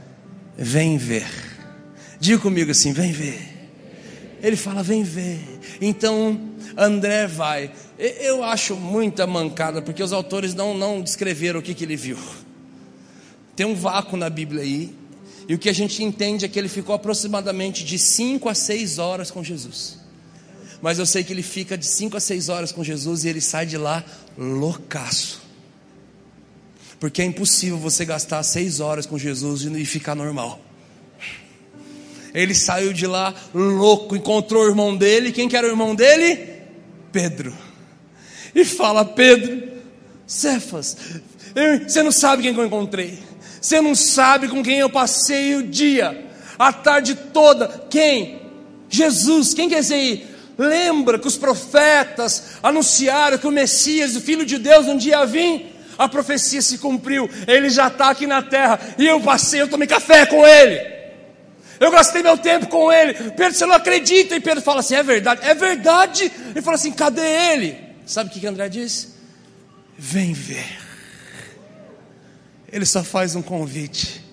Vem 0.56 0.96
ver. 0.96 1.26
Diga 2.20 2.38
comigo 2.40 2.70
assim: 2.70 2.92
Vem 2.92 3.12
ver. 3.12 3.70
Ele 4.42 4.56
fala: 4.56 4.82
Vem 4.82 5.02
ver. 5.02 5.40
Então 5.80 6.51
André 6.76 7.26
vai. 7.26 7.70
Eu 7.98 8.42
acho 8.42 8.74
muita 8.76 9.26
mancada, 9.26 9.82
porque 9.82 10.02
os 10.02 10.12
autores 10.12 10.54
não, 10.54 10.76
não 10.76 11.00
descreveram 11.00 11.60
o 11.60 11.62
que, 11.62 11.74
que 11.74 11.84
ele 11.84 11.96
viu. 11.96 12.18
Tem 13.54 13.66
um 13.66 13.74
vácuo 13.74 14.16
na 14.16 14.30
Bíblia 14.30 14.62
aí. 14.62 14.94
E 15.48 15.54
o 15.54 15.58
que 15.58 15.68
a 15.68 15.72
gente 15.72 16.02
entende 16.02 16.44
é 16.44 16.48
que 16.48 16.58
ele 16.58 16.68
ficou 16.68 16.94
aproximadamente 16.94 17.84
de 17.84 17.98
5 17.98 18.48
a 18.48 18.54
6 18.54 18.98
horas 18.98 19.30
com 19.30 19.42
Jesus. 19.42 19.98
Mas 20.80 20.98
eu 20.98 21.06
sei 21.06 21.22
que 21.22 21.32
ele 21.32 21.42
fica 21.42 21.76
de 21.76 21.86
5 21.86 22.16
a 22.16 22.20
6 22.20 22.48
horas 22.48 22.72
com 22.72 22.82
Jesus 22.82 23.24
e 23.24 23.28
ele 23.28 23.40
sai 23.40 23.66
de 23.66 23.76
lá 23.76 24.04
loucaço. 24.36 25.42
Porque 26.98 27.22
é 27.22 27.24
impossível 27.24 27.78
você 27.78 28.04
gastar 28.04 28.42
6 28.42 28.80
horas 28.80 29.06
com 29.06 29.18
Jesus 29.18 29.62
e 29.62 29.84
ficar 29.84 30.14
normal. 30.14 30.60
Ele 32.34 32.54
saiu 32.54 32.92
de 32.92 33.06
lá 33.06 33.34
louco, 33.52 34.16
encontrou 34.16 34.64
o 34.64 34.68
irmão 34.68 34.96
dele. 34.96 35.32
Quem 35.32 35.48
que 35.48 35.56
era 35.56 35.66
o 35.66 35.70
irmão 35.70 35.94
dele? 35.94 36.51
Pedro. 37.12 37.52
E 38.54 38.64
fala: 38.64 39.04
Pedro, 39.04 39.70
Cefas, 40.26 40.96
você 41.86 42.02
não 42.02 42.12
sabe 42.12 42.42
quem 42.42 42.54
eu 42.54 42.66
encontrei. 42.66 43.18
Você 43.60 43.80
não 43.80 43.94
sabe 43.94 44.48
com 44.48 44.62
quem 44.62 44.78
eu 44.78 44.90
passei 44.90 45.54
o 45.54 45.62
dia, 45.62 46.26
a 46.58 46.72
tarde 46.72 47.14
toda. 47.14 47.68
Quem? 47.88 48.40
Jesus. 48.88 49.54
Quem 49.54 49.68
quer 49.68 49.80
dizer? 49.80 50.28
Lembra 50.58 51.18
que 51.18 51.26
os 51.26 51.36
profetas 51.36 52.56
anunciaram 52.62 53.38
que 53.38 53.46
o 53.46 53.52
Messias, 53.52 54.16
o 54.16 54.20
Filho 54.20 54.44
de 54.44 54.58
Deus, 54.58 54.86
um 54.86 54.96
dia 54.96 55.24
vinha? 55.24 55.72
A 55.98 56.08
profecia 56.08 56.60
se 56.60 56.78
cumpriu, 56.78 57.28
ele 57.46 57.70
já 57.70 57.88
está 57.88 58.10
aqui 58.10 58.26
na 58.26 58.42
terra, 58.42 58.80
e 58.98 59.06
eu 59.06 59.20
passei, 59.20 59.60
eu 59.60 59.68
tomei 59.68 59.86
café 59.86 60.26
com 60.26 60.44
ele. 60.46 61.01
Eu 61.82 61.90
gastei 61.90 62.22
meu 62.22 62.38
tempo 62.38 62.68
com 62.68 62.92
ele. 62.92 63.12
Pedro, 63.32 63.54
você 63.54 63.66
não 63.66 63.74
acredita? 63.74 64.36
E 64.36 64.40
Pedro 64.40 64.62
fala 64.62 64.78
assim: 64.78 64.94
é 64.94 65.02
verdade, 65.02 65.40
é 65.44 65.52
verdade. 65.52 66.30
Ele 66.50 66.62
fala 66.62 66.76
assim: 66.76 66.92
cadê 66.92 67.26
ele? 67.52 67.76
Sabe 68.06 68.30
o 68.30 68.32
que 68.32 68.46
André 68.46 68.68
disse? 68.68 69.08
Vem 69.98 70.32
ver. 70.32 70.78
Ele 72.70 72.86
só 72.86 73.02
faz 73.02 73.34
um 73.34 73.42
convite. 73.42 74.24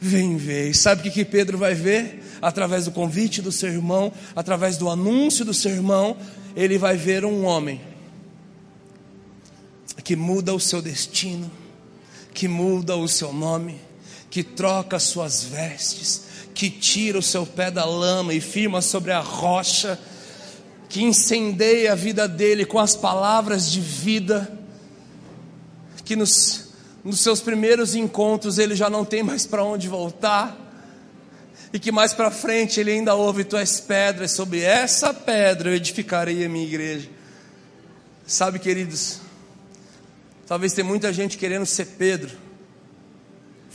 Vem 0.00 0.36
ver. 0.36 0.70
E 0.70 0.74
sabe 0.74 1.00
o 1.00 1.04
que, 1.04 1.12
que 1.12 1.24
Pedro 1.24 1.56
vai 1.56 1.74
ver? 1.74 2.24
Através 2.42 2.86
do 2.86 2.90
convite 2.90 3.40
do 3.40 3.52
seu 3.52 3.68
irmão, 3.68 4.12
através 4.34 4.76
do 4.76 4.90
anúncio 4.90 5.44
do 5.44 5.54
seu 5.54 5.70
irmão, 5.70 6.16
ele 6.56 6.76
vai 6.76 6.96
ver 6.96 7.24
um 7.24 7.44
homem 7.44 7.80
que 10.02 10.16
muda 10.16 10.52
o 10.52 10.58
seu 10.58 10.82
destino, 10.82 11.48
que 12.34 12.48
muda 12.48 12.96
o 12.96 13.06
seu 13.06 13.32
nome, 13.32 13.80
que 14.28 14.42
troca 14.42 14.96
as 14.96 15.04
suas 15.04 15.44
vestes, 15.44 16.25
que 16.56 16.70
tira 16.70 17.18
o 17.18 17.22
seu 17.22 17.44
pé 17.44 17.70
da 17.70 17.84
lama 17.84 18.32
e 18.32 18.40
firma 18.40 18.80
sobre 18.80 19.12
a 19.12 19.20
rocha, 19.20 20.00
que 20.88 21.02
incendeia 21.02 21.92
a 21.92 21.94
vida 21.94 22.26
dele 22.26 22.64
com 22.64 22.78
as 22.78 22.96
palavras 22.96 23.70
de 23.70 23.78
vida, 23.78 24.50
que 26.02 26.16
nos, 26.16 26.70
nos 27.04 27.20
seus 27.20 27.42
primeiros 27.42 27.94
encontros 27.94 28.58
ele 28.58 28.74
já 28.74 28.88
não 28.88 29.04
tem 29.04 29.22
mais 29.22 29.46
para 29.46 29.62
onde 29.62 29.86
voltar, 29.86 30.56
e 31.74 31.78
que 31.78 31.92
mais 31.92 32.14
para 32.14 32.30
frente 32.30 32.80
ele 32.80 32.92
ainda 32.92 33.14
ouve: 33.14 33.44
Tu 33.44 33.58
és 33.58 33.78
pedra, 33.78 34.24
e 34.24 34.28
sobre 34.28 34.62
essa 34.62 35.12
pedra 35.12 35.68
eu 35.68 35.74
edificarei 35.74 36.42
a 36.42 36.48
minha 36.48 36.64
igreja. 36.64 37.10
Sabe, 38.26 38.58
queridos, 38.58 39.20
talvez 40.46 40.72
tenha 40.72 40.86
muita 40.86 41.12
gente 41.12 41.36
querendo 41.36 41.66
ser 41.66 41.84
Pedro, 41.98 42.45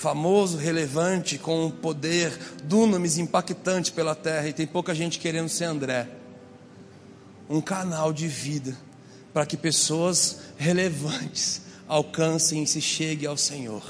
famoso, 0.01 0.57
relevante, 0.57 1.37
com 1.37 1.67
um 1.67 1.69
poder, 1.69 2.35
dunamis 2.63 3.19
impactante 3.19 3.91
pela 3.91 4.15
terra, 4.15 4.47
e 4.47 4.53
tem 4.53 4.65
pouca 4.65 4.95
gente 4.95 5.19
querendo 5.19 5.47
ser 5.47 5.65
André. 5.65 6.07
Um 7.47 7.61
canal 7.61 8.11
de 8.11 8.27
vida 8.27 8.75
para 9.31 9.45
que 9.45 9.55
pessoas 9.55 10.39
relevantes 10.57 11.61
alcancem 11.87 12.63
e 12.63 12.67
se 12.67 12.81
cheguem 12.81 13.29
ao 13.29 13.37
Senhor. 13.37 13.83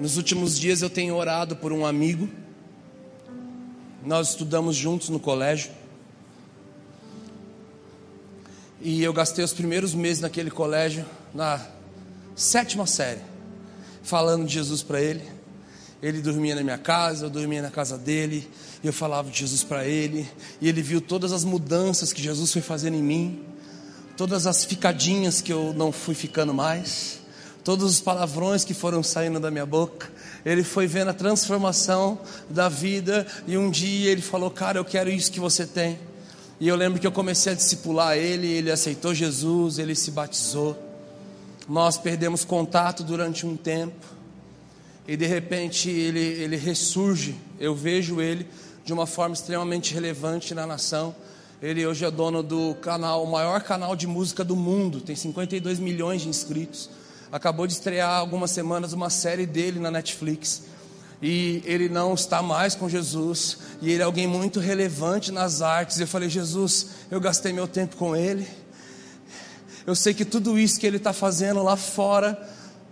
Nos 0.00 0.16
últimos 0.16 0.58
dias 0.58 0.80
eu 0.80 0.88
tenho 0.88 1.14
orado 1.14 1.54
por 1.54 1.74
um 1.74 1.84
amigo. 1.84 2.26
Nós 4.02 4.30
estudamos 4.30 4.74
juntos 4.74 5.10
no 5.10 5.20
colégio. 5.20 5.70
E 8.80 9.02
eu 9.02 9.12
gastei 9.12 9.44
os 9.44 9.52
primeiros 9.52 9.92
meses 9.92 10.22
naquele 10.22 10.50
colégio, 10.50 11.04
na 11.34 11.73
sétima 12.34 12.86
série, 12.86 13.20
falando 14.02 14.46
de 14.46 14.54
Jesus 14.54 14.82
para 14.82 15.00
ele. 15.00 15.22
Ele 16.02 16.20
dormia 16.20 16.54
na 16.54 16.62
minha 16.62 16.76
casa, 16.76 17.26
eu 17.26 17.30
dormia 17.30 17.62
na 17.62 17.70
casa 17.70 17.96
dele, 17.96 18.48
e 18.82 18.86
eu 18.86 18.92
falava 18.92 19.30
de 19.30 19.38
Jesus 19.38 19.64
para 19.64 19.86
ele, 19.86 20.28
e 20.60 20.68
ele 20.68 20.82
viu 20.82 21.00
todas 21.00 21.32
as 21.32 21.44
mudanças 21.44 22.12
que 22.12 22.22
Jesus 22.22 22.52
foi 22.52 22.60
fazendo 22.60 22.94
em 22.94 23.02
mim, 23.02 23.42
todas 24.16 24.46
as 24.46 24.64
ficadinhas 24.64 25.40
que 25.40 25.52
eu 25.52 25.72
não 25.74 25.90
fui 25.90 26.14
ficando 26.14 26.52
mais, 26.52 27.20
todos 27.62 27.90
os 27.90 28.00
palavrões 28.00 28.64
que 28.64 28.74
foram 28.74 29.02
saindo 29.02 29.40
da 29.40 29.50
minha 29.50 29.64
boca. 29.64 30.12
Ele 30.44 30.62
foi 30.62 30.86
vendo 30.86 31.08
a 31.08 31.14
transformação 31.14 32.20
da 32.50 32.68
vida, 32.68 33.26
e 33.46 33.56
um 33.56 33.70
dia 33.70 34.10
ele 34.10 34.20
falou: 34.20 34.50
Cara, 34.50 34.78
eu 34.78 34.84
quero 34.84 35.08
isso 35.08 35.32
que 35.32 35.40
você 35.40 35.66
tem. 35.66 35.98
E 36.60 36.68
eu 36.68 36.76
lembro 36.76 37.00
que 37.00 37.06
eu 37.06 37.12
comecei 37.12 37.52
a 37.52 37.56
discipular 37.56 38.16
ele, 38.16 38.46
ele 38.46 38.70
aceitou 38.70 39.14
Jesus, 39.14 39.78
ele 39.78 39.94
se 39.94 40.10
batizou. 40.10 40.93
Nós 41.68 41.96
perdemos 41.96 42.44
contato 42.44 43.02
durante 43.02 43.46
um 43.46 43.56
tempo 43.56 44.06
e 45.08 45.16
de 45.16 45.26
repente 45.26 45.88
ele, 45.88 46.20
ele 46.20 46.56
ressurge. 46.56 47.34
Eu 47.58 47.74
vejo 47.74 48.20
ele 48.20 48.46
de 48.84 48.92
uma 48.92 49.06
forma 49.06 49.34
extremamente 49.34 49.94
relevante 49.94 50.54
na 50.54 50.66
nação. 50.66 51.14
Ele 51.62 51.86
hoje 51.86 52.04
é 52.04 52.10
dono 52.10 52.42
do 52.42 52.74
canal, 52.82 53.24
o 53.24 53.30
maior 53.30 53.62
canal 53.62 53.96
de 53.96 54.06
música 54.06 54.44
do 54.44 54.54
mundo, 54.54 55.00
tem 55.00 55.16
52 55.16 55.78
milhões 55.78 56.20
de 56.20 56.28
inscritos. 56.28 56.90
Acabou 57.32 57.66
de 57.66 57.72
estrear 57.72 58.18
algumas 58.18 58.50
semanas 58.50 58.92
uma 58.92 59.08
série 59.08 59.46
dele 59.46 59.80
na 59.80 59.90
Netflix. 59.90 60.64
E 61.22 61.62
ele 61.64 61.88
não 61.88 62.12
está 62.12 62.42
mais 62.42 62.74
com 62.74 62.86
Jesus, 62.86 63.56
e 63.80 63.90
ele 63.90 64.02
é 64.02 64.04
alguém 64.04 64.26
muito 64.26 64.60
relevante 64.60 65.32
nas 65.32 65.62
artes. 65.62 65.98
Eu 65.98 66.06
falei, 66.06 66.28
Jesus, 66.28 66.88
eu 67.10 67.18
gastei 67.18 67.50
meu 67.50 67.66
tempo 67.66 67.96
com 67.96 68.14
ele 68.14 68.46
eu 69.86 69.94
sei 69.94 70.14
que 70.14 70.24
tudo 70.24 70.58
isso 70.58 70.80
que 70.80 70.86
Ele 70.86 70.96
está 70.96 71.12
fazendo 71.12 71.62
lá 71.62 71.76
fora, 71.76 72.40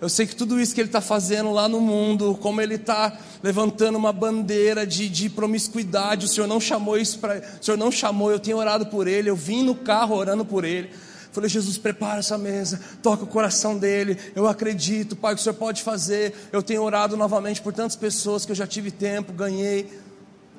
eu 0.00 0.08
sei 0.08 0.26
que 0.26 0.34
tudo 0.34 0.60
isso 0.60 0.74
que 0.74 0.80
Ele 0.80 0.88
está 0.88 1.00
fazendo 1.00 1.52
lá 1.52 1.68
no 1.68 1.80
mundo, 1.80 2.36
como 2.40 2.60
Ele 2.60 2.74
está 2.74 3.16
levantando 3.42 3.96
uma 3.96 4.12
bandeira 4.12 4.86
de, 4.86 5.08
de 5.08 5.30
promiscuidade, 5.30 6.26
o 6.26 6.28
Senhor 6.28 6.46
não 6.46 6.60
chamou 6.60 6.98
isso 6.98 7.18
para. 7.18 7.42
O 7.60 7.64
Senhor 7.64 7.76
não 7.76 7.90
chamou, 7.90 8.30
eu 8.30 8.38
tenho 8.38 8.56
orado 8.56 8.86
por 8.86 9.06
Ele, 9.06 9.30
eu 9.30 9.36
vim 9.36 9.62
no 9.62 9.74
carro 9.74 10.16
orando 10.16 10.44
por 10.44 10.64
Ele. 10.64 10.90
Falei, 11.32 11.48
Jesus, 11.48 11.78
prepara 11.78 12.18
essa 12.18 12.36
mesa, 12.36 12.78
toca 13.02 13.24
o 13.24 13.26
coração 13.26 13.78
dele. 13.78 14.18
Eu 14.34 14.46
acredito, 14.46 15.16
Pai, 15.16 15.34
que 15.34 15.40
o 15.40 15.42
Senhor 15.42 15.54
pode 15.54 15.82
fazer. 15.82 16.34
Eu 16.52 16.62
tenho 16.62 16.82
orado 16.82 17.16
novamente 17.16 17.62
por 17.62 17.72
tantas 17.72 17.96
pessoas 17.96 18.44
que 18.44 18.52
eu 18.52 18.56
já 18.56 18.66
tive 18.66 18.90
tempo, 18.90 19.32
ganhei. 19.32 19.88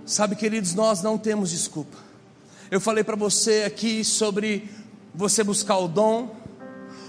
Sabe, 0.03 0.35
queridos, 0.35 0.73
nós 0.73 1.03
não 1.03 1.15
temos 1.15 1.51
desculpa. 1.51 1.95
Eu 2.71 2.81
falei 2.81 3.03
para 3.03 3.15
você 3.15 3.65
aqui 3.67 4.03
sobre 4.03 4.67
você 5.13 5.43
buscar 5.43 5.78
o 5.78 5.88
dom, 5.88 6.36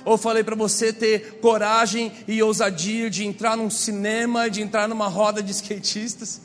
ou 0.04 0.18
falei 0.18 0.44
para 0.44 0.54
você 0.54 0.92
ter 0.92 1.38
coragem 1.40 2.12
e 2.28 2.42
ousadia 2.42 3.08
de 3.08 3.24
entrar 3.24 3.56
num 3.56 3.70
cinema, 3.70 4.50
de 4.50 4.60
entrar 4.60 4.86
numa 4.86 5.08
roda 5.08 5.42
de 5.42 5.50
skatistas. 5.50 6.42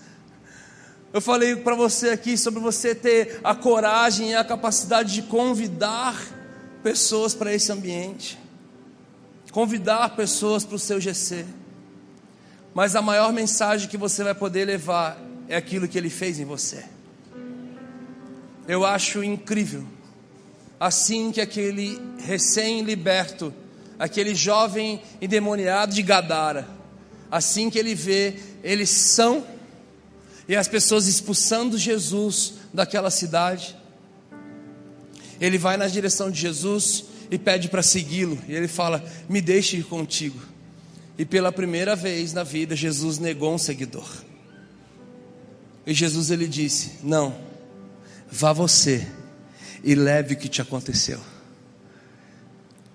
Eu 1.11 1.19
falei 1.19 1.55
para 1.55 1.75
você 1.75 2.11
aqui 2.11 2.37
sobre 2.37 2.59
você 2.59 2.95
ter 2.95 3.41
a 3.43 3.53
coragem 3.53 4.31
e 4.31 4.35
a 4.35 4.43
capacidade 4.43 5.13
de 5.13 5.23
convidar 5.23 6.15
pessoas 6.81 7.33
para 7.33 7.53
esse 7.53 7.71
ambiente, 7.71 8.39
convidar 9.51 10.15
pessoas 10.15 10.63
para 10.63 10.75
o 10.75 10.79
seu 10.79 11.01
GC. 11.01 11.45
Mas 12.73 12.95
a 12.95 13.01
maior 13.01 13.33
mensagem 13.33 13.89
que 13.89 13.97
você 13.97 14.23
vai 14.23 14.35
poder 14.35 14.65
levar 14.65 15.19
é 15.49 15.57
aquilo 15.57 15.87
que 15.87 15.97
ele 15.97 16.09
fez 16.09 16.39
em 16.39 16.45
você. 16.45 16.85
Eu 18.67 18.85
acho 18.85 19.23
incrível 19.23 19.83
assim 20.79 21.31
que 21.31 21.41
aquele 21.41 21.99
recém-liberto, 22.19 23.53
aquele 23.97 24.33
jovem 24.33 25.01
endemoniado 25.21 25.93
de 25.93 26.01
Gadara, 26.01 26.67
assim 27.29 27.69
que 27.69 27.77
ele 27.77 27.93
vê 27.93 28.35
eles 28.63 28.89
são 28.89 29.45
e 30.47 30.55
as 30.55 30.67
pessoas 30.67 31.07
expulsando 31.07 31.77
Jesus 31.77 32.53
daquela 32.73 33.11
cidade, 33.11 33.75
ele 35.39 35.57
vai 35.57 35.77
na 35.77 35.87
direção 35.87 36.31
de 36.31 36.39
Jesus 36.39 37.05
e 37.29 37.37
pede 37.37 37.69
para 37.69 37.83
segui-lo, 37.83 38.37
e 38.47 38.55
ele 38.55 38.67
fala: 38.67 39.03
Me 39.29 39.41
deixe 39.41 39.77
ir 39.77 39.83
contigo. 39.83 40.39
E 41.17 41.25
pela 41.25 41.51
primeira 41.51 41.95
vez 41.95 42.33
na 42.33 42.43
vida, 42.43 42.75
Jesus 42.75 43.19
negou 43.19 43.53
um 43.53 43.57
seguidor. 43.57 44.09
E 45.85 45.93
Jesus 45.93 46.31
ele 46.31 46.47
disse: 46.47 46.93
Não, 47.03 47.35
vá 48.31 48.51
você 48.51 49.07
e 49.83 49.95
leve 49.95 50.33
o 50.33 50.37
que 50.37 50.49
te 50.49 50.61
aconteceu. 50.61 51.19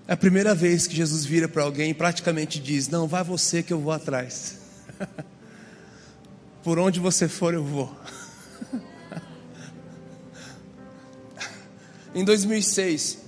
É 0.06 0.12
a 0.12 0.16
primeira 0.16 0.54
vez 0.54 0.86
que 0.86 0.94
Jesus 0.94 1.24
vira 1.24 1.48
para 1.48 1.62
alguém 1.62 1.90
e 1.90 1.94
praticamente 1.94 2.60
diz: 2.60 2.88
Não, 2.88 3.08
vai 3.08 3.24
você 3.24 3.62
que 3.62 3.72
eu 3.72 3.80
vou 3.80 3.92
atrás. 3.92 4.58
Por 6.62 6.78
onde 6.78 7.00
você 7.00 7.28
for, 7.28 7.54
eu 7.54 7.64
vou. 7.64 7.94
em 12.14 12.24
2006, 12.24 13.24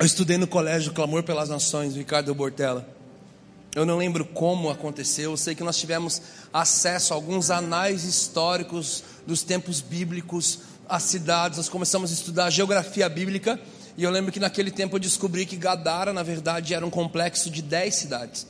Eu 0.00 0.06
estudei 0.06 0.38
no 0.38 0.46
colégio 0.46 0.92
Clamor 0.92 1.24
pelas 1.24 1.48
Nações, 1.48 1.96
Ricardo 1.96 2.32
Bortella. 2.32 2.86
Eu 3.74 3.84
não 3.84 3.98
lembro 3.98 4.24
como 4.24 4.70
aconteceu, 4.70 5.32
eu 5.32 5.36
sei 5.36 5.56
que 5.56 5.64
nós 5.64 5.76
tivemos 5.76 6.22
acesso 6.52 7.12
a 7.12 7.16
alguns 7.16 7.50
anais 7.50 8.04
históricos 8.04 9.02
dos 9.28 9.44
tempos 9.44 9.80
bíblicos, 9.80 10.60
as 10.88 11.04
cidades, 11.04 11.58
nós 11.58 11.68
começamos 11.68 12.10
a 12.10 12.14
estudar 12.14 12.50
geografia 12.50 13.08
bíblica, 13.08 13.60
e 13.96 14.02
eu 14.02 14.10
lembro 14.10 14.32
que 14.32 14.40
naquele 14.40 14.70
tempo 14.70 14.96
eu 14.96 15.00
descobri 15.00 15.44
que 15.44 15.56
Gadara, 15.56 16.12
na 16.12 16.22
verdade, 16.22 16.72
era 16.72 16.84
um 16.84 16.90
complexo 16.90 17.50
de 17.50 17.62
dez 17.62 17.94
cidades. 17.96 18.46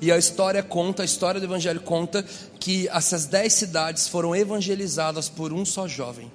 E 0.00 0.12
a 0.12 0.16
história 0.16 0.62
conta, 0.62 1.02
a 1.02 1.04
história 1.04 1.40
do 1.40 1.46
Evangelho 1.46 1.80
conta 1.80 2.24
que 2.60 2.88
essas 2.88 3.26
dez 3.26 3.52
cidades 3.52 4.06
foram 4.06 4.36
evangelizadas 4.36 5.28
por 5.28 5.52
um 5.52 5.64
só 5.64 5.88
jovem 5.88 6.30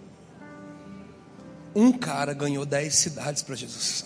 um 1.76 1.92
cara 1.92 2.34
ganhou 2.34 2.66
dez 2.66 2.96
cidades 2.96 3.42
para 3.42 3.56
Jesus. 3.56 4.06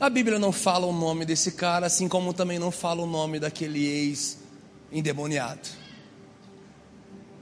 A 0.00 0.10
Bíblia 0.10 0.38
não 0.38 0.50
fala 0.50 0.86
o 0.86 0.92
nome 0.92 1.24
desse 1.24 1.52
cara, 1.52 1.86
assim 1.86 2.08
como 2.08 2.34
também 2.34 2.58
não 2.58 2.70
fala 2.70 3.02
o 3.02 3.06
nome 3.06 3.38
daquele 3.38 3.86
ex 3.86 4.38
endemoniado. 4.90 5.83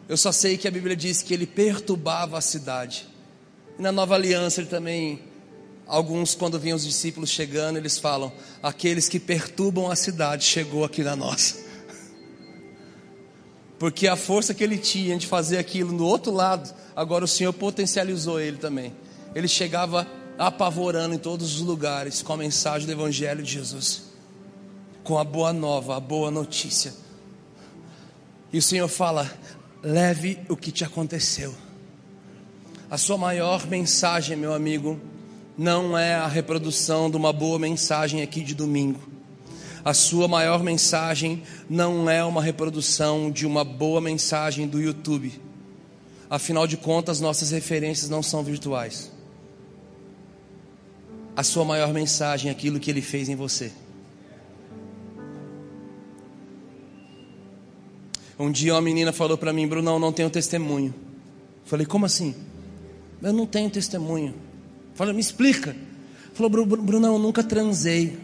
Eu 0.08 0.16
só 0.16 0.32
sei 0.32 0.56
que 0.56 0.66
a 0.66 0.70
Bíblia 0.70 0.96
diz 0.96 1.22
que 1.22 1.32
ele 1.32 1.46
perturbava 1.46 2.36
a 2.36 2.40
cidade. 2.40 3.06
E 3.78 3.82
na 3.82 3.92
nova 3.92 4.14
aliança 4.14 4.60
ele 4.60 4.68
também, 4.68 5.22
alguns 5.86 6.34
quando 6.34 6.58
vinham 6.58 6.76
os 6.76 6.84
discípulos 6.84 7.30
chegando, 7.30 7.76
eles 7.76 7.98
falam: 7.98 8.32
aqueles 8.62 9.08
que 9.08 9.20
perturbam 9.20 9.90
a 9.90 9.96
cidade 9.96 10.44
chegou 10.44 10.84
aqui 10.84 11.02
na 11.02 11.16
nossa. 11.16 11.56
Porque 13.78 14.06
a 14.06 14.16
força 14.16 14.52
que 14.52 14.62
ele 14.62 14.78
tinha 14.78 15.16
de 15.16 15.26
fazer 15.26 15.58
aquilo 15.58 15.92
no 15.92 16.04
outro 16.04 16.32
lado, 16.32 16.72
agora 16.94 17.24
o 17.24 17.28
Senhor 17.28 17.52
potencializou 17.52 18.40
ele 18.40 18.58
também. 18.58 18.92
Ele 19.34 19.48
chegava 19.48 20.06
apavorando 20.38 21.14
em 21.14 21.18
todos 21.18 21.54
os 21.54 21.60
lugares 21.60 22.22
com 22.22 22.32
a 22.32 22.36
mensagem 22.36 22.86
do 22.86 22.92
Evangelho 22.92 23.42
de 23.42 23.52
Jesus, 23.52 24.02
com 25.04 25.18
a 25.18 25.24
boa 25.24 25.52
nova, 25.52 25.96
a 25.96 26.00
boa 26.00 26.30
notícia. 26.30 26.92
E 28.52 28.58
o 28.58 28.62
Senhor 28.62 28.88
fala: 28.88 29.30
leve 29.82 30.38
o 30.48 30.56
que 30.56 30.70
te 30.70 30.84
aconteceu. 30.84 31.54
A 32.90 32.96
sua 32.96 33.18
maior 33.18 33.66
mensagem, 33.66 34.36
meu 34.36 34.54
amigo, 34.54 35.00
não 35.56 35.96
é 35.96 36.14
a 36.14 36.26
reprodução 36.26 37.10
de 37.10 37.16
uma 37.16 37.32
boa 37.32 37.58
mensagem 37.58 38.22
aqui 38.22 38.42
de 38.42 38.54
domingo 38.54 39.12
a 39.84 39.92
sua 39.92 40.28
maior 40.28 40.62
mensagem 40.62 41.42
não 41.68 42.08
é 42.08 42.24
uma 42.24 42.40
reprodução 42.40 43.30
de 43.30 43.44
uma 43.44 43.64
boa 43.64 44.00
mensagem 44.00 44.68
do 44.68 44.80
YouTube. 44.80 45.32
Afinal 46.30 46.66
de 46.66 46.76
contas, 46.76 47.20
nossas 47.20 47.50
referências 47.50 48.08
não 48.08 48.22
são 48.22 48.44
virtuais. 48.44 49.10
A 51.34 51.42
sua 51.42 51.64
maior 51.64 51.92
mensagem 51.92 52.48
é 52.48 52.52
aquilo 52.52 52.78
que 52.78 52.90
ele 52.90 53.02
fez 53.02 53.28
em 53.28 53.34
você. 53.34 53.72
Um 58.42 58.50
dia 58.50 58.74
uma 58.74 58.82
menina 58.82 59.12
falou 59.12 59.38
para 59.38 59.52
mim, 59.52 59.66
Brunão, 59.66 59.98
não 59.98 60.12
tenho 60.12 60.28
testemunho. 60.28 60.94
Falei, 61.64 61.86
como 61.86 62.06
assim? 62.06 62.34
Eu 63.22 63.32
não 63.32 63.46
tenho 63.46 63.70
testemunho. 63.70 64.34
Falei, 64.94 65.14
me 65.14 65.20
explica. 65.20 65.76
Falou, 66.34 66.50
Brunão, 66.66 67.14
eu 67.14 67.18
nunca 67.18 67.42
transei 67.42 68.18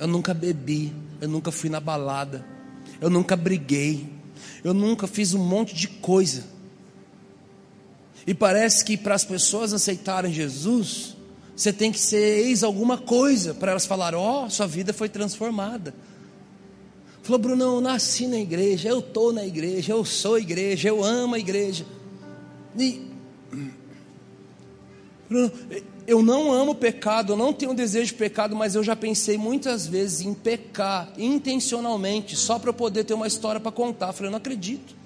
eu 0.00 0.06
nunca 0.06 0.32
bebi, 0.32 0.90
eu 1.20 1.28
nunca 1.28 1.52
fui 1.52 1.68
na 1.68 1.78
balada, 1.78 2.42
eu 3.02 3.10
nunca 3.10 3.36
briguei, 3.36 4.08
eu 4.64 4.72
nunca 4.72 5.06
fiz 5.06 5.34
um 5.34 5.44
monte 5.44 5.74
de 5.74 5.86
coisa. 5.86 6.42
E 8.26 8.32
parece 8.32 8.82
que 8.82 8.96
para 8.96 9.14
as 9.14 9.24
pessoas 9.24 9.74
aceitarem 9.74 10.32
Jesus, 10.32 11.14
você 11.54 11.70
tem 11.70 11.92
que 11.92 12.00
ser 12.00 12.46
ex 12.46 12.62
alguma 12.62 12.96
coisa 12.96 13.52
para 13.52 13.72
elas 13.72 13.84
falarem: 13.84 14.18
Ó, 14.18 14.46
oh, 14.46 14.50
sua 14.50 14.66
vida 14.66 14.94
foi 14.94 15.08
transformada. 15.10 15.94
Falou, 17.30 17.38
Bruno, 17.38 17.62
eu 17.62 17.80
nasci 17.80 18.26
na 18.26 18.40
igreja, 18.40 18.88
eu 18.88 18.98
estou 18.98 19.32
na 19.32 19.46
igreja, 19.46 19.92
eu 19.92 20.04
sou 20.04 20.36
igreja, 20.36 20.88
eu 20.88 21.04
amo 21.04 21.36
a 21.36 21.38
igreja. 21.38 21.86
E, 22.76 23.06
Bruno, 25.28 25.52
eu 26.08 26.24
não 26.24 26.50
amo 26.50 26.74
pecado, 26.74 27.34
eu 27.34 27.36
não 27.36 27.52
tenho 27.52 27.72
desejo 27.72 28.06
de 28.06 28.14
pecado, 28.14 28.56
mas 28.56 28.74
eu 28.74 28.82
já 28.82 28.96
pensei 28.96 29.38
muitas 29.38 29.86
vezes 29.86 30.22
em 30.22 30.34
pecar 30.34 31.12
intencionalmente, 31.16 32.34
só 32.34 32.58
para 32.58 32.70
eu 32.70 32.74
poder 32.74 33.04
ter 33.04 33.14
uma 33.14 33.28
história 33.28 33.60
para 33.60 33.70
contar. 33.70 34.08
Eu 34.08 34.12
falei, 34.12 34.26
eu 34.26 34.32
não 34.32 34.38
acredito. 34.38 34.96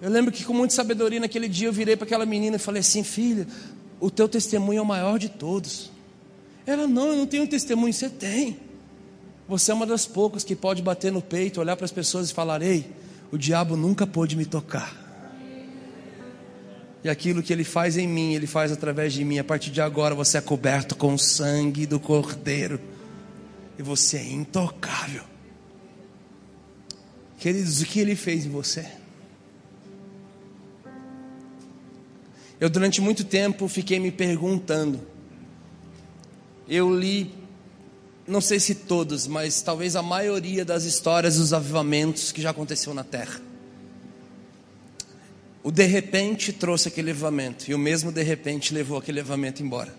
Eu 0.00 0.08
lembro 0.08 0.32
que 0.32 0.42
com 0.42 0.54
muita 0.54 0.72
sabedoria 0.72 1.20
naquele 1.20 1.50
dia 1.50 1.68
eu 1.68 1.72
virei 1.72 1.96
para 1.96 2.06
aquela 2.06 2.24
menina 2.24 2.56
e 2.56 2.58
falei 2.58 2.80
assim: 2.80 3.04
filha, 3.04 3.46
o 4.00 4.10
teu 4.10 4.26
testemunho 4.26 4.78
é 4.78 4.82
o 4.82 4.86
maior 4.86 5.18
de 5.18 5.28
todos. 5.28 5.90
Ela, 6.64 6.86
não, 6.86 7.08
eu 7.08 7.16
não 7.16 7.26
tenho 7.26 7.46
testemunho, 7.46 7.92
você 7.92 8.08
tem. 8.08 8.63
Você 9.46 9.70
é 9.70 9.74
uma 9.74 9.86
das 9.86 10.06
poucas 10.06 10.42
que 10.42 10.56
pode 10.56 10.82
bater 10.82 11.12
no 11.12 11.20
peito, 11.20 11.60
olhar 11.60 11.76
para 11.76 11.84
as 11.84 11.92
pessoas 11.92 12.30
e 12.30 12.34
falar: 12.34 12.62
ei, 12.62 12.90
o 13.30 13.36
diabo 13.36 13.76
nunca 13.76 14.06
pôde 14.06 14.36
me 14.36 14.46
tocar. 14.46 15.04
E 17.04 17.08
aquilo 17.08 17.42
que 17.42 17.52
Ele 17.52 17.64
faz 17.64 17.98
em 17.98 18.08
mim, 18.08 18.34
Ele 18.34 18.46
faz 18.46 18.72
através 18.72 19.12
de 19.12 19.22
mim. 19.24 19.38
A 19.38 19.44
partir 19.44 19.70
de 19.70 19.82
agora 19.82 20.14
você 20.14 20.38
é 20.38 20.40
coberto 20.40 20.96
com 20.96 21.12
o 21.12 21.18
sangue 21.18 21.84
do 21.84 22.00
Cordeiro. 22.00 22.80
E 23.78 23.82
você 23.82 24.16
é 24.16 24.32
intocável. 24.32 25.22
Queridos, 27.38 27.82
o 27.82 27.84
que 27.84 28.00
Ele 28.00 28.16
fez 28.16 28.46
em 28.46 28.48
você? 28.48 28.86
Eu 32.58 32.70
durante 32.70 33.02
muito 33.02 33.24
tempo 33.24 33.68
fiquei 33.68 33.98
me 33.98 34.10
perguntando. 34.10 35.00
Eu 36.66 36.98
li, 36.98 37.34
não 38.26 38.40
sei 38.40 38.58
se 38.58 38.74
todos, 38.74 39.26
mas 39.26 39.60
talvez 39.60 39.96
a 39.96 40.02
maioria 40.02 40.64
das 40.64 40.84
histórias 40.84 41.36
dos 41.36 41.52
avivamentos 41.52 42.32
que 42.32 42.40
já 42.40 42.50
aconteceu 42.50 42.94
na 42.94 43.04
terra. 43.04 43.40
O 45.62 45.70
de 45.70 45.84
repente 45.84 46.52
trouxe 46.52 46.88
aquele 46.88 47.08
levamento, 47.08 47.70
e 47.70 47.74
o 47.74 47.78
mesmo 47.78 48.10
de 48.12 48.22
repente 48.22 48.72
levou 48.72 48.98
aquele 48.98 49.20
levamento 49.20 49.62
embora. 49.62 49.94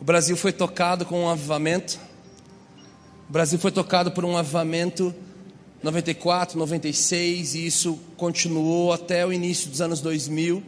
O 0.00 0.04
Brasil 0.04 0.36
foi 0.36 0.52
tocado 0.52 1.04
com 1.04 1.24
um 1.24 1.28
avivamento. 1.28 1.98
O 3.28 3.32
Brasil 3.32 3.58
foi 3.58 3.70
tocado 3.70 4.10
por 4.10 4.24
um 4.24 4.36
avivamento 4.36 5.14
94, 5.82 6.58
96, 6.58 7.54
e 7.54 7.66
isso 7.66 7.98
continuou 8.16 8.92
até 8.92 9.26
o 9.26 9.32
início 9.32 9.68
dos 9.68 9.80
anos 9.80 10.00
2000, 10.00 10.62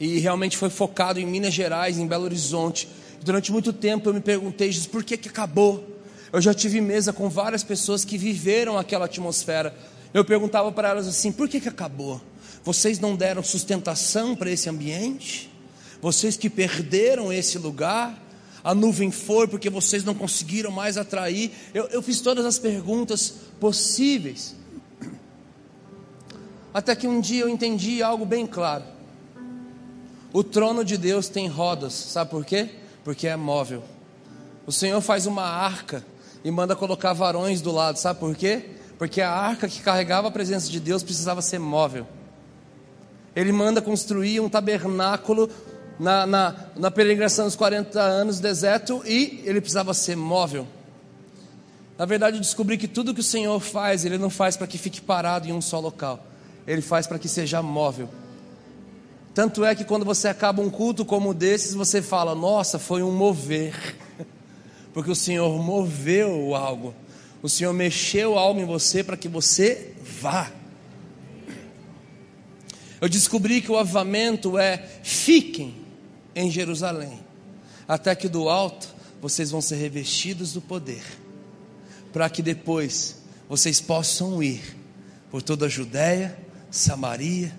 e 0.00 0.18
realmente 0.18 0.56
foi 0.56 0.70
focado 0.70 1.20
em 1.20 1.26
Minas 1.26 1.52
Gerais, 1.52 1.98
em 1.98 2.06
Belo 2.06 2.24
Horizonte. 2.24 2.88
Durante 3.24 3.50
muito 3.50 3.72
tempo 3.72 4.10
eu 4.10 4.12
me 4.12 4.20
perguntei, 4.20 4.70
Jesus, 4.70 4.86
por 4.86 5.02
que, 5.02 5.16
que 5.16 5.30
acabou? 5.30 5.82
Eu 6.30 6.42
já 6.42 6.52
tive 6.52 6.78
mesa 6.82 7.10
com 7.10 7.26
várias 7.30 7.64
pessoas 7.64 8.04
que 8.04 8.18
viveram 8.18 8.76
aquela 8.76 9.06
atmosfera. 9.06 9.74
Eu 10.12 10.26
perguntava 10.26 10.70
para 10.70 10.90
elas 10.90 11.08
assim: 11.08 11.32
por 11.32 11.48
que, 11.48 11.58
que 11.58 11.68
acabou? 11.68 12.20
Vocês 12.62 13.00
não 13.00 13.16
deram 13.16 13.42
sustentação 13.42 14.36
para 14.36 14.50
esse 14.50 14.68
ambiente? 14.68 15.50
Vocês 16.02 16.36
que 16.36 16.50
perderam 16.50 17.32
esse 17.32 17.56
lugar? 17.56 18.22
A 18.62 18.74
nuvem 18.74 19.10
foi 19.10 19.48
porque 19.48 19.70
vocês 19.70 20.04
não 20.04 20.14
conseguiram 20.14 20.70
mais 20.70 20.98
atrair. 20.98 21.50
Eu, 21.72 21.86
eu 21.86 22.02
fiz 22.02 22.20
todas 22.20 22.44
as 22.44 22.58
perguntas 22.58 23.32
possíveis. 23.58 24.54
Até 26.74 26.94
que 26.94 27.06
um 27.06 27.22
dia 27.22 27.44
eu 27.44 27.48
entendi 27.48 28.02
algo 28.02 28.26
bem 28.26 28.46
claro. 28.46 28.84
O 30.30 30.44
trono 30.44 30.84
de 30.84 30.98
Deus 30.98 31.30
tem 31.30 31.48
rodas, 31.48 31.94
sabe 31.94 32.30
por 32.30 32.44
quê? 32.44 32.83
Porque 33.04 33.28
é 33.28 33.36
móvel. 33.36 33.84
O 34.66 34.72
Senhor 34.72 35.00
faz 35.00 35.26
uma 35.26 35.44
arca 35.44 36.04
e 36.42 36.50
manda 36.50 36.74
colocar 36.74 37.12
varões 37.12 37.60
do 37.60 37.70
lado, 37.70 37.98
sabe 37.98 38.18
por 38.18 38.34
quê? 38.34 38.70
Porque 38.98 39.20
a 39.20 39.30
arca 39.30 39.68
que 39.68 39.82
carregava 39.82 40.28
a 40.28 40.30
presença 40.30 40.70
de 40.70 40.80
Deus 40.80 41.02
precisava 41.02 41.42
ser 41.42 41.58
móvel. 41.58 42.06
Ele 43.36 43.52
manda 43.52 43.82
construir 43.82 44.40
um 44.40 44.48
tabernáculo 44.48 45.50
na, 45.98 46.26
na, 46.26 46.54
na 46.76 46.90
peregrinação 46.90 47.44
dos 47.44 47.56
40 47.56 48.00
anos 48.00 48.38
do 48.38 48.42
deserto 48.42 49.02
e 49.04 49.42
ele 49.44 49.60
precisava 49.60 49.92
ser 49.92 50.16
móvel. 50.16 50.66
Na 51.96 52.04
verdade, 52.04 52.36
eu 52.36 52.40
descobri 52.40 52.76
que 52.76 52.88
tudo 52.88 53.14
que 53.14 53.20
o 53.20 53.24
Senhor 53.24 53.58
faz, 53.60 54.04
Ele 54.04 54.18
não 54.18 54.30
faz 54.30 54.56
para 54.56 54.66
que 54.66 54.76
fique 54.76 55.00
parado 55.00 55.48
em 55.48 55.52
um 55.52 55.60
só 55.60 55.78
local, 55.78 56.24
Ele 56.66 56.82
faz 56.82 57.06
para 57.06 57.18
que 57.18 57.28
seja 57.28 57.62
móvel. 57.62 58.08
Tanto 59.34 59.64
é 59.64 59.74
que 59.74 59.84
quando 59.84 60.04
você 60.04 60.28
acaba 60.28 60.62
um 60.62 60.70
culto 60.70 61.04
como 61.04 61.34
desses, 61.34 61.74
você 61.74 62.00
fala: 62.00 62.36
Nossa, 62.36 62.78
foi 62.78 63.02
um 63.02 63.10
mover, 63.10 63.96
porque 64.94 65.10
o 65.10 65.16
Senhor 65.16 65.60
moveu 65.60 66.54
algo, 66.54 66.94
o 67.42 67.48
Senhor 67.48 67.72
mexeu 67.72 68.38
algo 68.38 68.60
em 68.60 68.64
você 68.64 69.02
para 69.02 69.16
que 69.16 69.28
você 69.28 69.92
vá. 70.20 70.52
Eu 73.00 73.08
descobri 73.08 73.60
que 73.60 73.72
o 73.72 73.76
avivamento 73.76 74.56
é 74.56 74.78
fiquem 75.02 75.74
em 76.34 76.48
Jerusalém, 76.48 77.18
até 77.88 78.14
que 78.14 78.28
do 78.28 78.48
alto 78.48 78.94
vocês 79.20 79.50
vão 79.50 79.60
ser 79.60 79.76
revestidos 79.76 80.52
do 80.52 80.60
poder, 80.60 81.02
para 82.12 82.30
que 82.30 82.40
depois 82.40 83.16
vocês 83.48 83.80
possam 83.80 84.40
ir 84.40 84.62
por 85.28 85.42
toda 85.42 85.66
a 85.66 85.68
Judéia, 85.68 86.38
Samaria, 86.70 87.52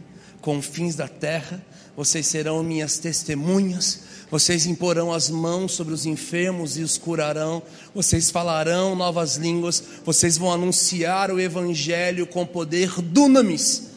confins 0.46 0.94
da 0.94 1.08
terra, 1.08 1.60
vocês 1.98 2.28
serão 2.28 2.62
minhas 2.62 3.00
testemunhas, 3.00 4.02
vocês 4.30 4.68
imporão 4.68 5.12
as 5.12 5.28
mãos 5.28 5.72
sobre 5.72 5.92
os 5.92 6.06
enfermos 6.06 6.78
e 6.78 6.84
os 6.84 7.00
curarão, 7.00 7.64
vocês 7.96 8.30
falarão 8.30 8.96
novas 8.96 9.38
línguas, 9.38 9.84
vocês 10.06 10.38
vão 10.38 10.54
anunciar 10.54 11.32
o 11.32 11.40
evangelho 11.40 12.28
com 12.28 12.46
poder 12.46 13.02
dunamis, 13.02 13.88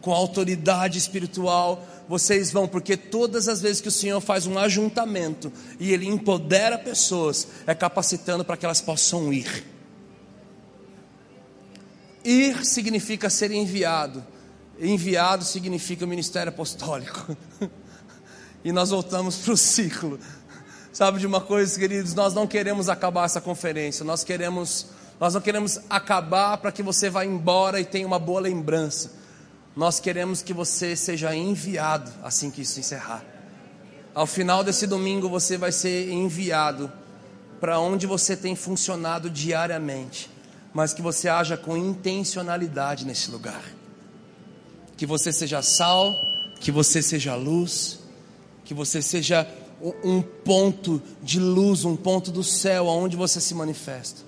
com 0.00 0.12
autoridade 0.12 0.98
espiritual, 0.98 1.84
vocês 2.08 2.52
vão, 2.52 2.68
porque 2.68 2.96
todas 2.96 3.48
as 3.48 3.60
vezes 3.60 3.80
que 3.80 3.88
o 3.88 3.92
Senhor 3.92 4.20
faz 4.20 4.46
um 4.46 4.56
ajuntamento 4.56 5.52
e 5.80 5.92
Ele 5.92 6.06
empodera 6.06 6.78
pessoas, 6.78 7.48
é 7.66 7.74
capacitando 7.74 8.44
para 8.44 8.56
que 8.56 8.64
elas 8.64 8.80
possam 8.80 9.32
ir. 9.32 9.64
Ir 12.24 12.64
significa 12.64 13.28
ser 13.28 13.50
enviado, 13.50 14.24
enviado 14.80 15.44
significa 15.44 16.06
ministério 16.06 16.50
apostólico. 16.50 17.36
e 18.64 18.72
nós 18.72 18.90
voltamos 18.90 19.36
para 19.36 19.52
o 19.52 19.56
ciclo. 19.56 20.18
Sabe 20.92 21.20
de 21.20 21.26
uma 21.26 21.40
coisa, 21.40 21.78
queridos, 21.78 22.14
nós 22.14 22.34
não 22.34 22.46
queremos 22.46 22.88
acabar 22.88 23.24
essa 23.24 23.40
conferência, 23.40 24.04
nós 24.04 24.24
queremos, 24.24 24.86
nós 25.20 25.34
não 25.34 25.40
queremos 25.40 25.78
acabar 25.88 26.56
para 26.58 26.72
que 26.72 26.82
você 26.82 27.08
vá 27.08 27.24
embora 27.24 27.80
e 27.80 27.84
tenha 27.84 28.06
uma 28.06 28.18
boa 28.18 28.40
lembrança. 28.40 29.12
Nós 29.76 30.00
queremos 30.00 30.42
que 30.42 30.52
você 30.52 30.96
seja 30.96 31.34
enviado 31.36 32.10
assim 32.22 32.50
que 32.50 32.62
isso 32.62 32.80
encerrar. 32.80 33.24
Ao 34.12 34.26
final 34.26 34.64
desse 34.64 34.86
domingo 34.86 35.28
você 35.28 35.56
vai 35.56 35.70
ser 35.70 36.10
enviado 36.10 36.90
para 37.60 37.78
onde 37.78 38.06
você 38.06 38.36
tem 38.36 38.56
funcionado 38.56 39.30
diariamente, 39.30 40.30
mas 40.72 40.92
que 40.92 41.02
você 41.02 41.28
haja 41.28 41.56
com 41.56 41.76
intencionalidade 41.76 43.06
nesse 43.06 43.30
lugar. 43.30 43.77
Que 44.98 45.06
você 45.06 45.32
seja 45.32 45.62
sal, 45.62 46.14
que 46.60 46.70
você 46.70 47.00
seja 47.00 47.34
luz, 47.34 48.00
que 48.64 48.74
você 48.74 49.00
seja 49.00 49.48
um 50.04 50.20
ponto 50.20 51.00
de 51.22 51.40
luz, 51.40 51.84
um 51.86 51.96
ponto 51.96 52.30
do 52.30 52.44
céu 52.44 52.88
aonde 52.88 53.16
você 53.16 53.40
se 53.40 53.54
manifesta. 53.54 54.20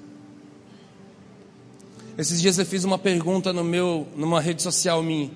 Esses 2.16 2.40
dias 2.40 2.58
eu 2.58 2.66
fiz 2.66 2.84
uma 2.84 2.98
pergunta 2.98 3.52
no 3.52 3.64
meu, 3.64 4.06
numa 4.16 4.40
rede 4.40 4.62
social 4.62 5.02
minha. 5.02 5.30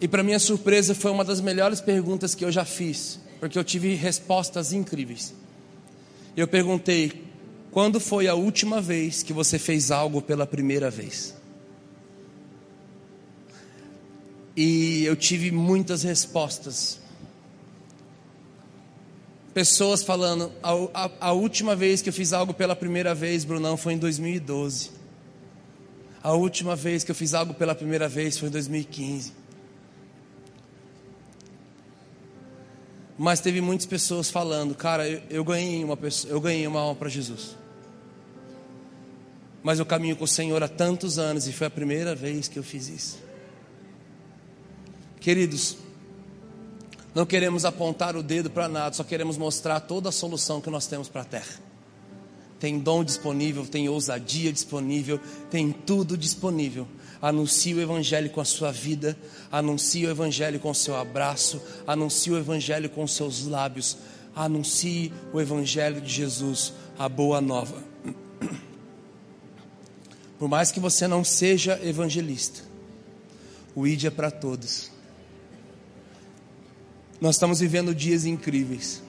E 0.00 0.06
para 0.06 0.22
minha 0.22 0.38
surpresa 0.38 0.94
foi 0.94 1.10
uma 1.10 1.24
das 1.24 1.40
melhores 1.40 1.80
perguntas 1.80 2.34
que 2.34 2.44
eu 2.44 2.52
já 2.52 2.64
fiz, 2.64 3.18
porque 3.40 3.58
eu 3.58 3.64
tive 3.64 3.94
respostas 3.94 4.72
incríveis. 4.72 5.34
Eu 6.36 6.46
perguntei: 6.46 7.24
quando 7.70 7.98
foi 7.98 8.28
a 8.28 8.34
última 8.34 8.80
vez 8.80 9.22
que 9.22 9.32
você 9.32 9.58
fez 9.58 9.90
algo 9.90 10.22
pela 10.22 10.46
primeira 10.46 10.90
vez? 10.90 11.37
E 14.60 15.04
eu 15.04 15.14
tive 15.14 15.52
muitas 15.52 16.02
respostas. 16.02 16.98
Pessoas 19.54 20.02
falando: 20.02 20.50
a, 20.60 21.04
a, 21.04 21.10
a 21.28 21.32
última 21.32 21.76
vez 21.76 22.02
que 22.02 22.08
eu 22.08 22.12
fiz 22.12 22.32
algo 22.32 22.52
pela 22.52 22.74
primeira 22.74 23.14
vez, 23.14 23.44
Brunão, 23.44 23.76
foi 23.76 23.92
em 23.92 23.98
2012. 23.98 24.90
A 26.20 26.32
última 26.32 26.74
vez 26.74 27.04
que 27.04 27.12
eu 27.12 27.14
fiz 27.14 27.34
algo 27.34 27.54
pela 27.54 27.72
primeira 27.72 28.08
vez 28.08 28.36
foi 28.36 28.48
em 28.48 28.50
2015. 28.50 29.32
Mas 33.16 33.38
teve 33.38 33.60
muitas 33.60 33.86
pessoas 33.86 34.28
falando, 34.28 34.74
cara, 34.74 35.08
eu, 35.08 35.22
eu 35.30 35.44
ganhei 35.44 35.84
uma 35.84 35.96
pessoa, 35.96 36.32
eu 36.32 36.40
ganhei 36.40 36.66
uma 36.66 36.80
alma 36.80 36.96
para 36.96 37.08
Jesus. 37.08 37.56
Mas 39.62 39.78
eu 39.78 39.86
caminho 39.86 40.16
com 40.16 40.24
o 40.24 40.28
Senhor 40.28 40.60
há 40.64 40.68
tantos 40.68 41.16
anos 41.16 41.46
e 41.46 41.52
foi 41.52 41.68
a 41.68 41.70
primeira 41.70 42.12
vez 42.12 42.48
que 42.48 42.58
eu 42.58 42.64
fiz 42.64 42.88
isso. 42.88 43.27
Queridos, 45.20 45.76
não 47.14 47.26
queremos 47.26 47.64
apontar 47.64 48.16
o 48.16 48.22
dedo 48.22 48.50
para 48.50 48.68
nada, 48.68 48.94
só 48.94 49.04
queremos 49.04 49.36
mostrar 49.36 49.80
toda 49.80 50.08
a 50.08 50.12
solução 50.12 50.60
que 50.60 50.70
nós 50.70 50.86
temos 50.86 51.08
para 51.08 51.22
a 51.22 51.24
terra. 51.24 51.68
Tem 52.60 52.78
dom 52.78 53.04
disponível, 53.04 53.66
tem 53.66 53.88
ousadia 53.88 54.52
disponível, 54.52 55.20
tem 55.50 55.70
tudo 55.70 56.16
disponível 56.16 56.86
Anuncie 57.20 57.74
o 57.74 57.80
Evangelho 57.80 58.30
com 58.30 58.40
a 58.40 58.44
sua 58.44 58.70
vida, 58.70 59.18
anuncie 59.50 60.06
o 60.06 60.10
Evangelho 60.10 60.60
com 60.60 60.70
o 60.70 60.74
seu 60.74 60.94
abraço, 60.96 61.60
anuncie 61.84 62.32
o 62.32 62.38
Evangelho 62.38 62.88
com 62.88 63.02
os 63.02 63.12
seus 63.12 63.44
lábios, 63.44 63.98
anuncie 64.36 65.12
o 65.32 65.40
Evangelho 65.40 66.00
de 66.00 66.12
Jesus, 66.12 66.72
a 66.96 67.08
boa 67.08 67.40
nova. 67.40 67.82
Por 70.38 70.48
mais 70.48 70.70
que 70.70 70.78
você 70.78 71.08
não 71.08 71.24
seja 71.24 71.80
evangelista, 71.82 72.62
o 73.74 73.84
ID 73.84 74.04
é 74.04 74.10
para 74.10 74.30
todos. 74.30 74.88
Nós 77.20 77.34
estamos 77.36 77.60
vivendo 77.60 77.94
dias 77.94 78.24
incríveis, 78.24 79.02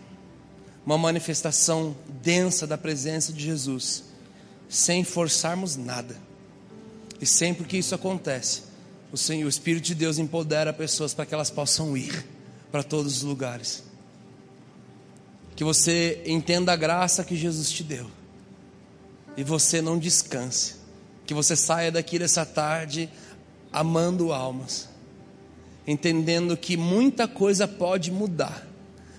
uma 0.85 0.97
manifestação 0.97 1.95
densa 2.21 2.65
da 2.65 2.77
presença 2.77 3.31
de 3.31 3.43
Jesus, 3.43 4.03
sem 4.67 5.03
forçarmos 5.03 5.75
nada 5.75 6.29
e 7.21 7.25
sempre 7.25 7.65
que 7.65 7.77
isso 7.77 7.93
acontece, 7.93 8.63
o 9.11 9.17
Senhor, 9.17 9.45
o 9.45 9.49
Espírito 9.49 9.85
de 9.85 9.95
Deus 9.95 10.17
empodera 10.17 10.71
pessoas 10.71 11.13
para 11.13 11.25
que 11.25 11.33
elas 11.33 11.49
possam 11.49 11.97
ir 11.97 12.25
para 12.71 12.83
todos 12.83 13.17
os 13.17 13.23
lugares. 13.23 13.83
Que 15.55 15.63
você 15.63 16.21
entenda 16.25 16.71
a 16.71 16.75
graça 16.75 17.23
que 17.23 17.35
Jesus 17.35 17.69
te 17.69 17.83
deu. 17.83 18.09
E 19.35 19.43
você 19.43 19.81
não 19.81 19.97
descanse. 19.97 20.75
Que 21.25 21.33
você 21.33 21.55
saia 21.55 21.91
daqui 21.91 22.17
dessa 22.17 22.45
tarde 22.45 23.09
amando 23.73 24.31
almas. 24.31 24.87
Entendendo 25.89 26.55
que 26.55 26.77
muita 26.77 27.27
coisa 27.27 27.67
pode 27.67 28.11
mudar, 28.11 28.63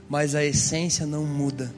mas 0.09 0.37
a 0.37 0.45
essência 0.45 1.05
não 1.05 1.25
muda. 1.25 1.75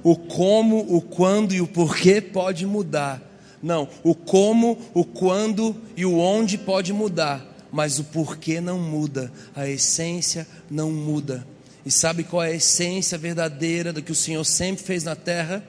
O 0.00 0.14
como, 0.14 0.78
o 0.94 1.00
quando 1.00 1.52
e 1.52 1.60
o 1.60 1.66
porquê 1.66 2.20
pode 2.20 2.64
mudar, 2.64 3.20
não, 3.60 3.88
o 4.04 4.14
como, 4.14 4.78
o 4.94 5.04
quando 5.04 5.74
e 5.96 6.06
o 6.06 6.20
onde 6.20 6.56
pode 6.56 6.92
mudar, 6.92 7.44
mas 7.72 7.98
o 7.98 8.04
porquê 8.04 8.60
não 8.60 8.78
muda, 8.78 9.32
a 9.56 9.68
essência 9.68 10.46
não 10.70 10.92
muda. 10.92 11.44
E 11.84 11.90
sabe 11.90 12.22
qual 12.22 12.44
é 12.44 12.50
a 12.50 12.54
essência 12.54 13.18
verdadeira 13.18 13.92
do 13.92 14.00
que 14.00 14.12
o 14.12 14.14
Senhor 14.14 14.44
sempre 14.44 14.84
fez 14.84 15.02
na 15.02 15.16
terra? 15.16 15.64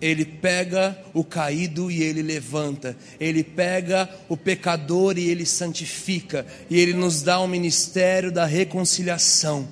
Ele 0.00 0.24
pega 0.24 0.96
o 1.14 1.24
caído 1.24 1.90
e 1.90 2.02
ele 2.02 2.20
levanta, 2.20 2.96
ele 3.18 3.42
pega 3.42 4.08
o 4.28 4.36
pecador 4.36 5.16
e 5.16 5.28
ele 5.30 5.46
santifica, 5.46 6.46
e 6.68 6.78
ele 6.78 6.92
nos 6.92 7.22
dá 7.22 7.40
o 7.40 7.48
ministério 7.48 8.30
da 8.30 8.44
reconciliação. 8.44 9.66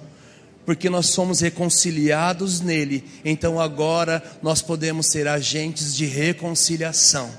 Porque 0.64 0.88
nós 0.88 1.06
somos 1.08 1.40
reconciliados 1.40 2.62
nele, 2.62 3.04
então 3.22 3.60
agora 3.60 4.22
nós 4.42 4.62
podemos 4.62 5.08
ser 5.08 5.28
agentes 5.28 5.94
de 5.94 6.06
reconciliação. 6.06 7.30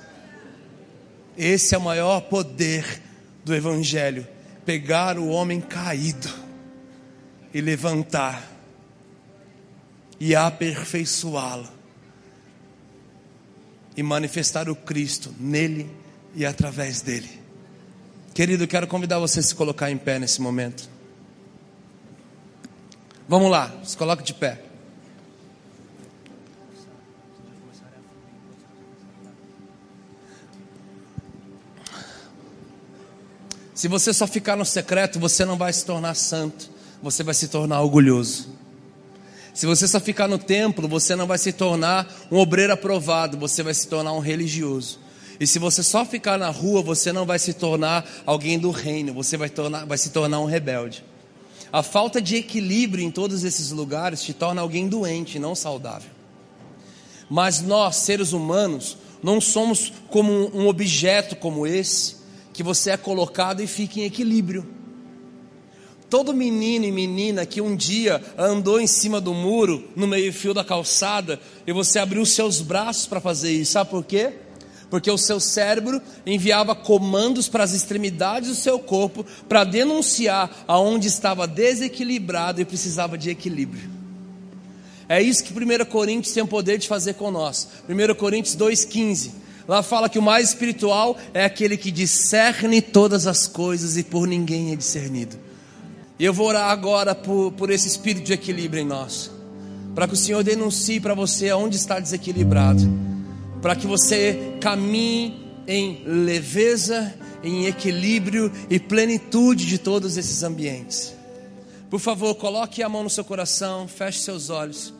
Esse 1.36 1.73
é 1.73 1.77
o 1.79 1.81
maior 1.81 2.21
poder 2.21 3.01
do 3.43 3.55
Evangelho: 3.55 4.27
pegar 4.63 5.17
o 5.17 5.27
homem 5.27 5.59
caído 5.59 6.29
e 7.51 7.59
levantar. 7.61 8.51
E 10.17 10.33
aperfeiçoá-lo 10.33 11.74
e 13.96 14.04
manifestar 14.04 14.70
o 14.70 14.76
Cristo 14.76 15.34
nele 15.39 15.89
e 16.34 16.46
através 16.46 17.02
dele. 17.02 17.30
Querido, 18.34 18.68
quero 18.68 18.88
convidar 18.88 19.20
você 19.20 19.39
a 19.39 19.43
se 19.43 19.56
colocar 19.56 19.89
em 19.89 19.98
pé 19.98 20.20
nesse 20.20 20.41
momento. 20.41 20.89
Vamos 23.28 23.50
lá, 23.50 23.74
se 23.84 23.96
coloque 23.96 24.24
de 24.24 24.34
pé. 24.34 24.62
Se 33.74 33.89
você 33.89 34.14
só 34.14 34.26
ficar 34.26 34.56
no 34.56 34.66
secreto, 34.66 35.20
você 35.20 35.43
não 35.43 35.58
vai 35.58 35.72
se 35.74 35.86
tornar 35.86 36.16
santo, 36.16 36.70
você 37.04 37.24
vai 37.24 37.34
se 37.34 37.50
tornar 37.50 37.82
orgulhoso. 37.82 38.55
Se 39.56 39.66
você 39.66 39.88
só 39.88 40.01
ficar 40.01 40.28
no 40.28 40.38
templo, 40.38 40.86
você 40.86 41.16
não 41.16 41.26
vai 41.26 41.38
se 41.38 41.53
tornar 41.53 42.14
um 42.30 42.38
obreiro 42.38 42.74
aprovado, 42.74 43.38
você 43.38 43.64
vai 43.64 43.74
se 43.74 43.88
tornar 43.88 44.12
um 44.12 44.20
religioso. 44.20 44.99
E 45.39 45.47
se 45.47 45.60
você 45.60 45.82
só 45.82 46.06
ficar 46.06 46.38
na 46.38 46.49
rua, 46.49 46.82
você 46.82 47.14
não 47.14 47.26
vai 47.26 47.39
se 47.39 47.53
tornar 47.53 48.06
alguém 48.26 48.60
do 48.60 48.70
reino, 48.70 49.14
você 49.14 49.38
vai, 49.38 49.49
tornar, 49.49 49.86
vai 49.86 49.97
se 49.97 50.10
tornar 50.10 50.41
um 50.41 50.45
rebelde. 50.45 51.06
A 51.72 51.82
falta 51.82 52.22
de 52.22 52.36
equilíbrio 52.36 53.01
em 53.01 53.10
todos 53.10 53.45
esses 53.45 53.72
lugares 53.72 54.22
te 54.22 54.34
torna 54.34 54.62
alguém 54.62 54.89
doente, 54.89 55.39
não 55.39 55.56
saudável. 55.56 56.12
Mas 57.30 57.62
nós, 57.62 57.95
seres 57.95 58.34
humanos, 58.34 58.97
não 59.24 59.39
somos 59.39 59.91
como 60.10 60.32
um 60.53 60.68
objeto 60.68 61.34
como 61.34 61.66
esse, 61.66 62.18
que 62.51 62.62
você 62.62 62.91
é 62.91 62.97
colocado 62.97 63.62
e 63.62 63.68
fica 63.68 64.01
em 64.01 64.03
equilíbrio. 64.03 64.68
Todo 66.10 66.34
menino 66.34 66.86
e 66.86 66.91
menina 66.91 67.45
que 67.45 67.62
um 67.62 67.76
dia 67.76 68.22
andou 68.38 68.80
em 68.80 68.88
cima 68.88 69.20
do 69.20 69.34
muro, 69.34 69.84
no 69.95 70.08
meio-fio 70.08 70.53
da 70.53 70.64
calçada, 70.64 71.39
e 71.66 71.74
você 71.74 71.99
abriu 71.99 72.26
seus 72.26 72.62
braços 72.62 73.08
para 73.08 73.20
fazer 73.20 73.51
isso, 73.51 73.74
sabe 73.74 73.89
por 73.89 74.03
quê? 74.03 74.34
porque 74.89 75.10
o 75.10 75.18
seu 75.18 75.39
cérebro 75.39 76.01
enviava 76.26 76.76
comandos 76.76 77.47
para 77.49 77.64
as 77.64 77.74
extremidades 77.74 78.49
do 78.49 78.56
seu 78.56 78.80
corpo 78.80 79.26
para 79.47 79.64
denunciar 79.64 80.64
aonde 80.68 81.08
estava 81.08 81.47
desequilibrado 81.47 82.62
e 82.62 82.66
precisava 82.66 83.18
de 83.18 83.30
equilíbrio. 83.30 83.89
É 85.08 85.22
isso 85.22 85.43
que 85.43 85.53
1 85.53 85.86
Coríntios 85.86 86.34
tem 86.34 86.43
o 86.43 86.47
poder 86.47 86.78
de 86.78 86.88
fazer 86.88 87.14
com 87.14 87.30
nós. 87.30 87.68
1 87.88 88.16
Coríntios 88.16 88.56
2,15. 88.56 89.32
Lá 89.68 89.84
fala 89.84 90.10
que 90.10 90.20
o 90.20 90.22
mais 90.22 90.49
espiritual 90.49 91.18
é 91.34 91.43
aquele 91.43 91.78
que 91.78 91.91
discerne 91.91 92.82
todas 92.82 93.28
as 93.28 93.47
coisas 93.47 93.97
e 93.97 94.03
por 94.03 94.28
ninguém 94.28 94.72
é 94.72 94.76
discernido. 94.76 95.45
E 96.18 96.24
eu 96.24 96.34
vou 96.34 96.47
orar 96.47 96.70
agora 96.70 97.13
por, 97.13 97.51
por 97.53 97.70
esse 97.70 97.88
espírito 97.88 98.26
de 98.26 98.34
equilíbrio 98.34 98.82
em 98.82 98.86
nós. 98.86 99.30
Para 99.93 100.07
que 100.07 100.13
o 100.13 100.18
Senhor 100.18 100.43
denuncie 100.43 100.99
para 100.99 101.13
você 101.13 101.49
aonde 101.49 101.76
está 101.76 101.99
desequilibrado. 101.99 102.82
Para 103.61 103.76
que 103.76 103.86
você 103.86 104.57
caminhe 104.61 105.45
em 105.68 106.03
leveza, 106.05 107.13
em 107.43 107.66
equilíbrio 107.66 108.51
e 108.70 108.80
plenitude 108.80 109.66
de 109.66 109.78
todos 109.78 110.16
esses 110.18 110.43
ambientes. 110.43 111.13
Por 111.89 111.99
favor, 111.99 112.36
coloque 112.36 112.82
a 112.82 112.89
mão 112.89 113.03
no 113.03 113.09
seu 113.09 113.24
coração, 113.24 113.88
feche 113.88 114.20
seus 114.20 114.49
olhos. 114.49 114.93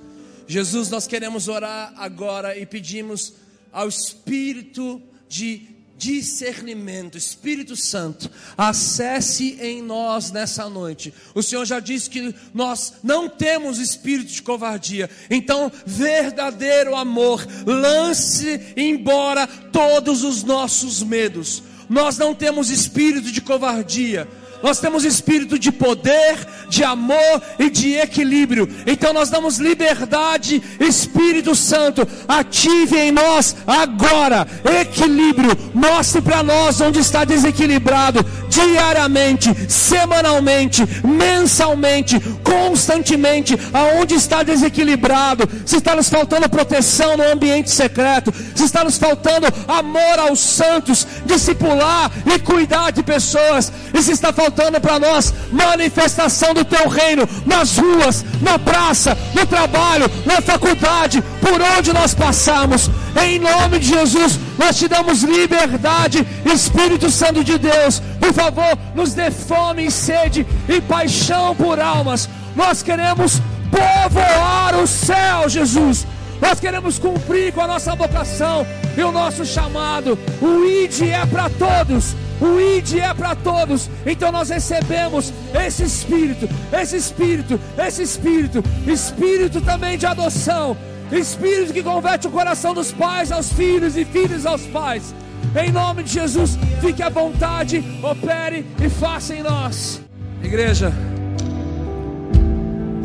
Jesus, 0.48 0.90
nós 0.90 1.08
queremos 1.08 1.48
orar 1.48 1.94
agora 1.98 2.58
e 2.58 2.66
pedimos 2.66 3.34
ao 3.72 3.88
Espírito 3.88 5.02
de 5.28 5.75
discernimento, 5.98 7.18
Espírito 7.18 7.76
Santo, 7.76 8.30
acesse 8.58 9.58
em 9.62 9.82
nós 9.82 10.32
nessa 10.32 10.70
noite. 10.70 11.14
O 11.34 11.42
Senhor 11.42 11.66
já 11.66 11.80
disse 11.80 12.10
que 12.10 12.34
nós 12.54 12.96
não 13.04 13.30
temos 13.30 13.80
espírito 13.80 14.32
de 14.32 14.42
covardia, 14.42 15.10
então, 15.30 15.72
verdadeiro 15.86 16.96
amor, 16.96 17.46
lance 17.66 18.74
embora 18.76 19.48
todos 19.48 20.24
os 20.24 20.44
nossos 20.44 21.02
medos. 21.02 21.64
Nós 21.90 22.18
não 22.18 22.34
temos 22.34 22.70
espírito 22.70 23.32
de 23.32 23.42
covardia 23.42 24.28
nós 24.62 24.80
temos 24.80 25.06
espírito 25.06 25.58
de 25.60 25.72
poder, 25.72 26.38
de 26.70 26.84
amor 26.84 27.42
e 27.60 27.70
de 27.70 27.94
equilíbrio. 27.94 28.70
Então 28.86 29.14
nós 29.14 29.30
damos 29.30 29.58
liberdade, 29.58 30.62
Espírito 30.80 31.56
Santo, 31.56 32.08
ative 32.28 32.98
em 32.98 33.12
nós 33.12 33.56
agora 33.66 34.48
equilíbrio. 34.82 35.52
Mostre 35.74 36.22
para 36.22 36.44
nós 36.44 36.82
onde 36.82 37.00
está 37.00 37.24
desequilibrado, 37.24 38.26
diariamente, 38.56 39.54
semanalmente, 39.70 40.88
mensalmente, 41.04 42.20
constantemente, 42.42 43.58
aonde 43.74 44.16
está 44.16 44.44
desequilibrado. 44.44 45.48
Se 45.66 45.78
está 45.78 45.94
nos 45.94 46.08
faltando 46.08 46.50
proteção 46.50 47.18
no 47.18 47.30
ambiente 47.30 47.70
secreto, 47.70 48.34
se 48.56 48.64
está 48.64 48.84
nos 48.84 48.98
faltando 48.98 49.48
amor 49.68 50.20
aos 50.20 50.40
santos, 50.40 51.06
discipular 51.26 52.10
e 52.34 52.40
cuidar 52.40 52.92
de 52.92 53.04
pessoas, 53.04 53.72
e 53.94 54.02
se 54.02 54.14
está 54.14 54.32
faltando 54.32 54.80
para 54.80 55.00
nós 55.00 55.34
manifestação 55.52 56.54
do 56.54 56.64
teu 56.64 56.88
reino 56.88 57.28
nas 57.46 57.78
ruas, 57.78 58.24
na 58.42 58.58
praça, 58.58 59.18
no 59.34 59.46
trabalho, 59.46 60.10
na 60.26 60.40
faculdade, 60.42 61.22
por 61.42 61.62
onde 61.78 61.92
nós 61.92 62.14
passamos. 62.14 62.90
Em 63.22 63.40
nome 63.40 63.80
de 63.80 63.88
Jesus, 63.90 64.40
nós 64.58 64.78
te 64.78 64.88
damos 64.88 65.24
liberdade, 65.24 66.26
Espírito 66.46 67.10
Santo 67.10 67.44
de 67.44 67.58
Deus. 67.58 68.02
Por 68.26 68.34
favor, 68.34 68.78
nos 68.96 69.14
dê 69.14 69.30
fome 69.30 69.86
e 69.86 69.92
sede 69.92 70.48
e 70.68 70.82
paixão 70.82 71.56
por 71.56 71.80
almas. 71.80 72.28
Nós 72.56 72.82
queremos 72.82 73.40
povoar 73.70 74.76
o 74.82 74.88
céu, 74.88 75.48
Jesus. 75.48 76.08
Nós 76.42 76.60
queremos 76.60 76.98
cumprir 76.98 77.54
com 77.54 77.62
a 77.62 77.68
nossa 77.68 77.96
vocação 77.96 78.66
e 78.98 79.04
o 79.04 79.12
nosso 79.12 79.46
chamado. 79.46 80.18
O 80.42 80.66
ID 80.66 81.04
é 81.04 81.24
para 81.28 81.52
todos. 81.52 82.16
O 82.42 82.60
ID 82.60 82.96
é 82.98 83.14
para 83.14 83.36
todos. 83.36 83.92
Então 84.04 84.32
nós 84.32 84.50
recebemos 84.50 85.32
esse 85.54 85.84
espírito, 85.84 86.50
esse 86.74 86.98
espírito, 86.98 87.60
esse 87.78 88.02
espírito, 88.02 88.64
espírito 88.88 89.62
também 89.62 90.00
de 90.00 90.08
adoção, 90.08 90.76
espírito 91.12 91.74
que 91.74 91.84
converte 91.84 92.28
o 92.28 92.32
coração 92.32 92.74
dos 92.74 92.92
pais 92.92 93.32
aos 93.32 93.54
filhos 93.54 93.96
e 93.96 94.04
filhos 94.04 94.48
aos 94.48 94.64
pais. 94.64 95.14
Em 95.54 95.72
nome 95.72 96.04
de 96.04 96.12
Jesus, 96.12 96.58
fique 96.82 97.04
à 97.04 97.10
vontade, 97.10 97.84
opere 98.02 98.66
e 98.84 98.90
faça 98.90 99.36
em 99.36 99.44
nós. 99.44 100.02
Igreja, 100.42 100.92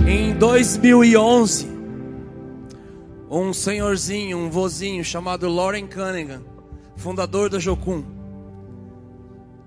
em 0.07 0.35
2011, 0.35 1.69
um 3.31 3.53
senhorzinho, 3.53 4.39
um 4.39 4.51
vozinho 4.51 5.05
chamado 5.05 5.49
Lauren 5.49 5.87
Cunningham, 5.87 6.43
fundador 6.97 7.49
da 7.49 7.59
Jocum, 7.59 8.05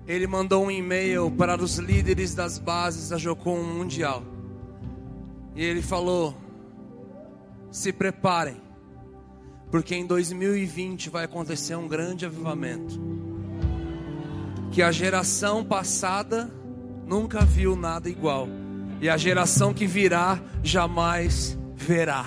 ele 0.06 0.26
mandou 0.26 0.64
um 0.64 0.70
e-mail 0.70 1.30
para 1.30 1.62
os 1.62 1.78
líderes 1.78 2.34
das 2.34 2.58
bases 2.58 3.08
da 3.08 3.16
Jocum 3.16 3.62
Mundial. 3.62 4.22
E 5.56 5.64
ele 5.64 5.80
falou: 5.80 6.34
se 7.70 7.92
preparem, 7.92 8.56
porque 9.74 9.96
em 9.96 10.06
2020 10.06 11.10
vai 11.10 11.24
acontecer 11.24 11.74
um 11.74 11.88
grande 11.88 12.24
avivamento. 12.24 12.96
Que 14.70 14.80
a 14.80 14.92
geração 14.92 15.64
passada 15.64 16.48
nunca 17.04 17.44
viu 17.44 17.74
nada 17.74 18.08
igual, 18.08 18.46
e 19.00 19.08
a 19.08 19.16
geração 19.16 19.74
que 19.74 19.84
virá 19.84 20.38
jamais 20.62 21.58
verá. 21.74 22.24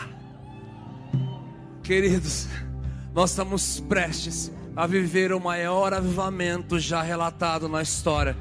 Queridos, 1.83 2.49
nós 3.15 3.29
estamos 3.29 3.79
prestes 3.79 4.51
a 4.75 4.85
viver 4.85 5.31
o 5.31 5.39
maior 5.39 5.93
avivamento 5.93 6.77
já 6.77 7.01
relatado 7.01 7.69
na 7.69 7.81
história. 7.81 8.35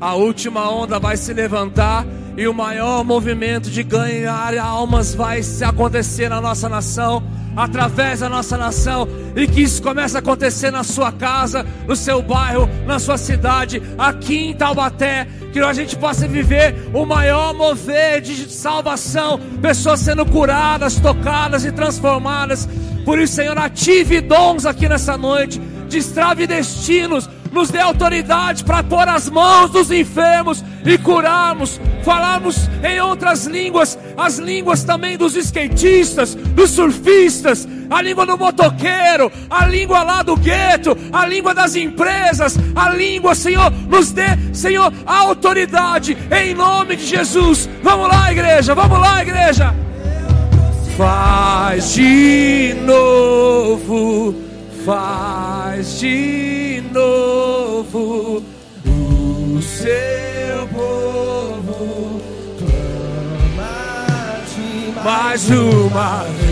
A 0.00 0.14
última 0.14 0.70
onda 0.70 1.00
vai 1.00 1.16
se 1.16 1.34
levantar 1.34 2.06
e 2.36 2.46
o 2.46 2.54
maior 2.54 3.02
movimento 3.02 3.68
de 3.68 3.82
ganhar 3.82 4.56
almas 4.56 5.16
vai 5.16 5.40
acontecer 5.66 6.28
na 6.28 6.40
nossa 6.40 6.68
nação, 6.68 7.24
através 7.56 8.20
da 8.20 8.28
nossa 8.28 8.56
nação, 8.56 9.08
e 9.36 9.46
que 9.46 9.62
isso 9.62 9.82
comece 9.82 10.16
a 10.16 10.20
acontecer 10.20 10.70
na 10.70 10.82
sua 10.82 11.12
casa, 11.12 11.66
no 11.86 11.94
seu 11.94 12.22
bairro, 12.22 12.68
na 12.86 12.98
sua 12.98 13.16
cidade, 13.18 13.82
aqui 13.98 14.36
em 14.36 14.54
Taubaté, 14.54 15.26
que 15.52 15.60
a 15.60 15.72
gente 15.72 15.96
possa 15.96 16.26
viver 16.26 16.90
o 16.94 17.04
maior 17.04 17.54
mover 17.54 18.20
de 18.20 18.50
salvação, 18.50 19.38
pessoas 19.60 20.00
sendo 20.00 20.24
curadas, 20.24 20.98
tocadas 20.98 21.64
e 21.64 21.72
transformadas. 21.72 22.68
Por 23.04 23.18
isso, 23.18 23.34
Senhor, 23.34 23.58
ative 23.58 24.20
dons 24.20 24.64
aqui 24.64 24.88
nessa 24.88 25.16
noite 25.16 25.60
destrave 25.92 26.46
destinos, 26.46 27.28
nos 27.52 27.70
dê 27.70 27.78
autoridade 27.78 28.64
para 28.64 28.82
pôr 28.82 29.06
as 29.08 29.28
mãos 29.28 29.70
dos 29.70 29.90
enfermos 29.90 30.64
e 30.84 30.96
curarmos, 30.98 31.80
falarmos 32.02 32.68
em 32.82 33.00
outras 33.00 33.46
línguas, 33.46 33.98
as 34.16 34.38
línguas 34.38 34.82
também 34.82 35.16
dos 35.16 35.36
skatistas, 35.36 36.34
dos 36.34 36.70
surfistas, 36.70 37.68
a 37.90 38.00
língua 38.00 38.24
do 38.24 38.38
motoqueiro, 38.38 39.30
a 39.50 39.66
língua 39.66 40.02
lá 40.02 40.22
do 40.22 40.36
gueto, 40.36 40.96
a 41.12 41.26
língua 41.26 41.54
das 41.54 41.76
empresas, 41.76 42.58
a 42.74 42.90
língua, 42.90 43.34
Senhor, 43.34 43.70
nos 43.70 44.10
dê, 44.12 44.26
Senhor, 44.52 44.92
a 45.06 45.18
autoridade 45.18 46.16
em 46.30 46.54
nome 46.54 46.96
de 46.96 47.06
Jesus. 47.06 47.68
Vamos 47.82 48.08
lá, 48.08 48.32
igreja, 48.32 48.74
vamos 48.74 48.98
lá, 48.98 49.22
igreja. 49.22 49.74
Faz 50.96 51.94
de 51.94 52.74
novo 52.84 54.52
faz 54.84 56.00
de 56.00 56.81
novo 56.92 58.42
o 58.86 59.62
seu 59.62 60.68
povo 60.68 62.20
clama 62.58 63.72
mais 65.04 65.50
uma 65.50 66.24
vez. 66.24 66.51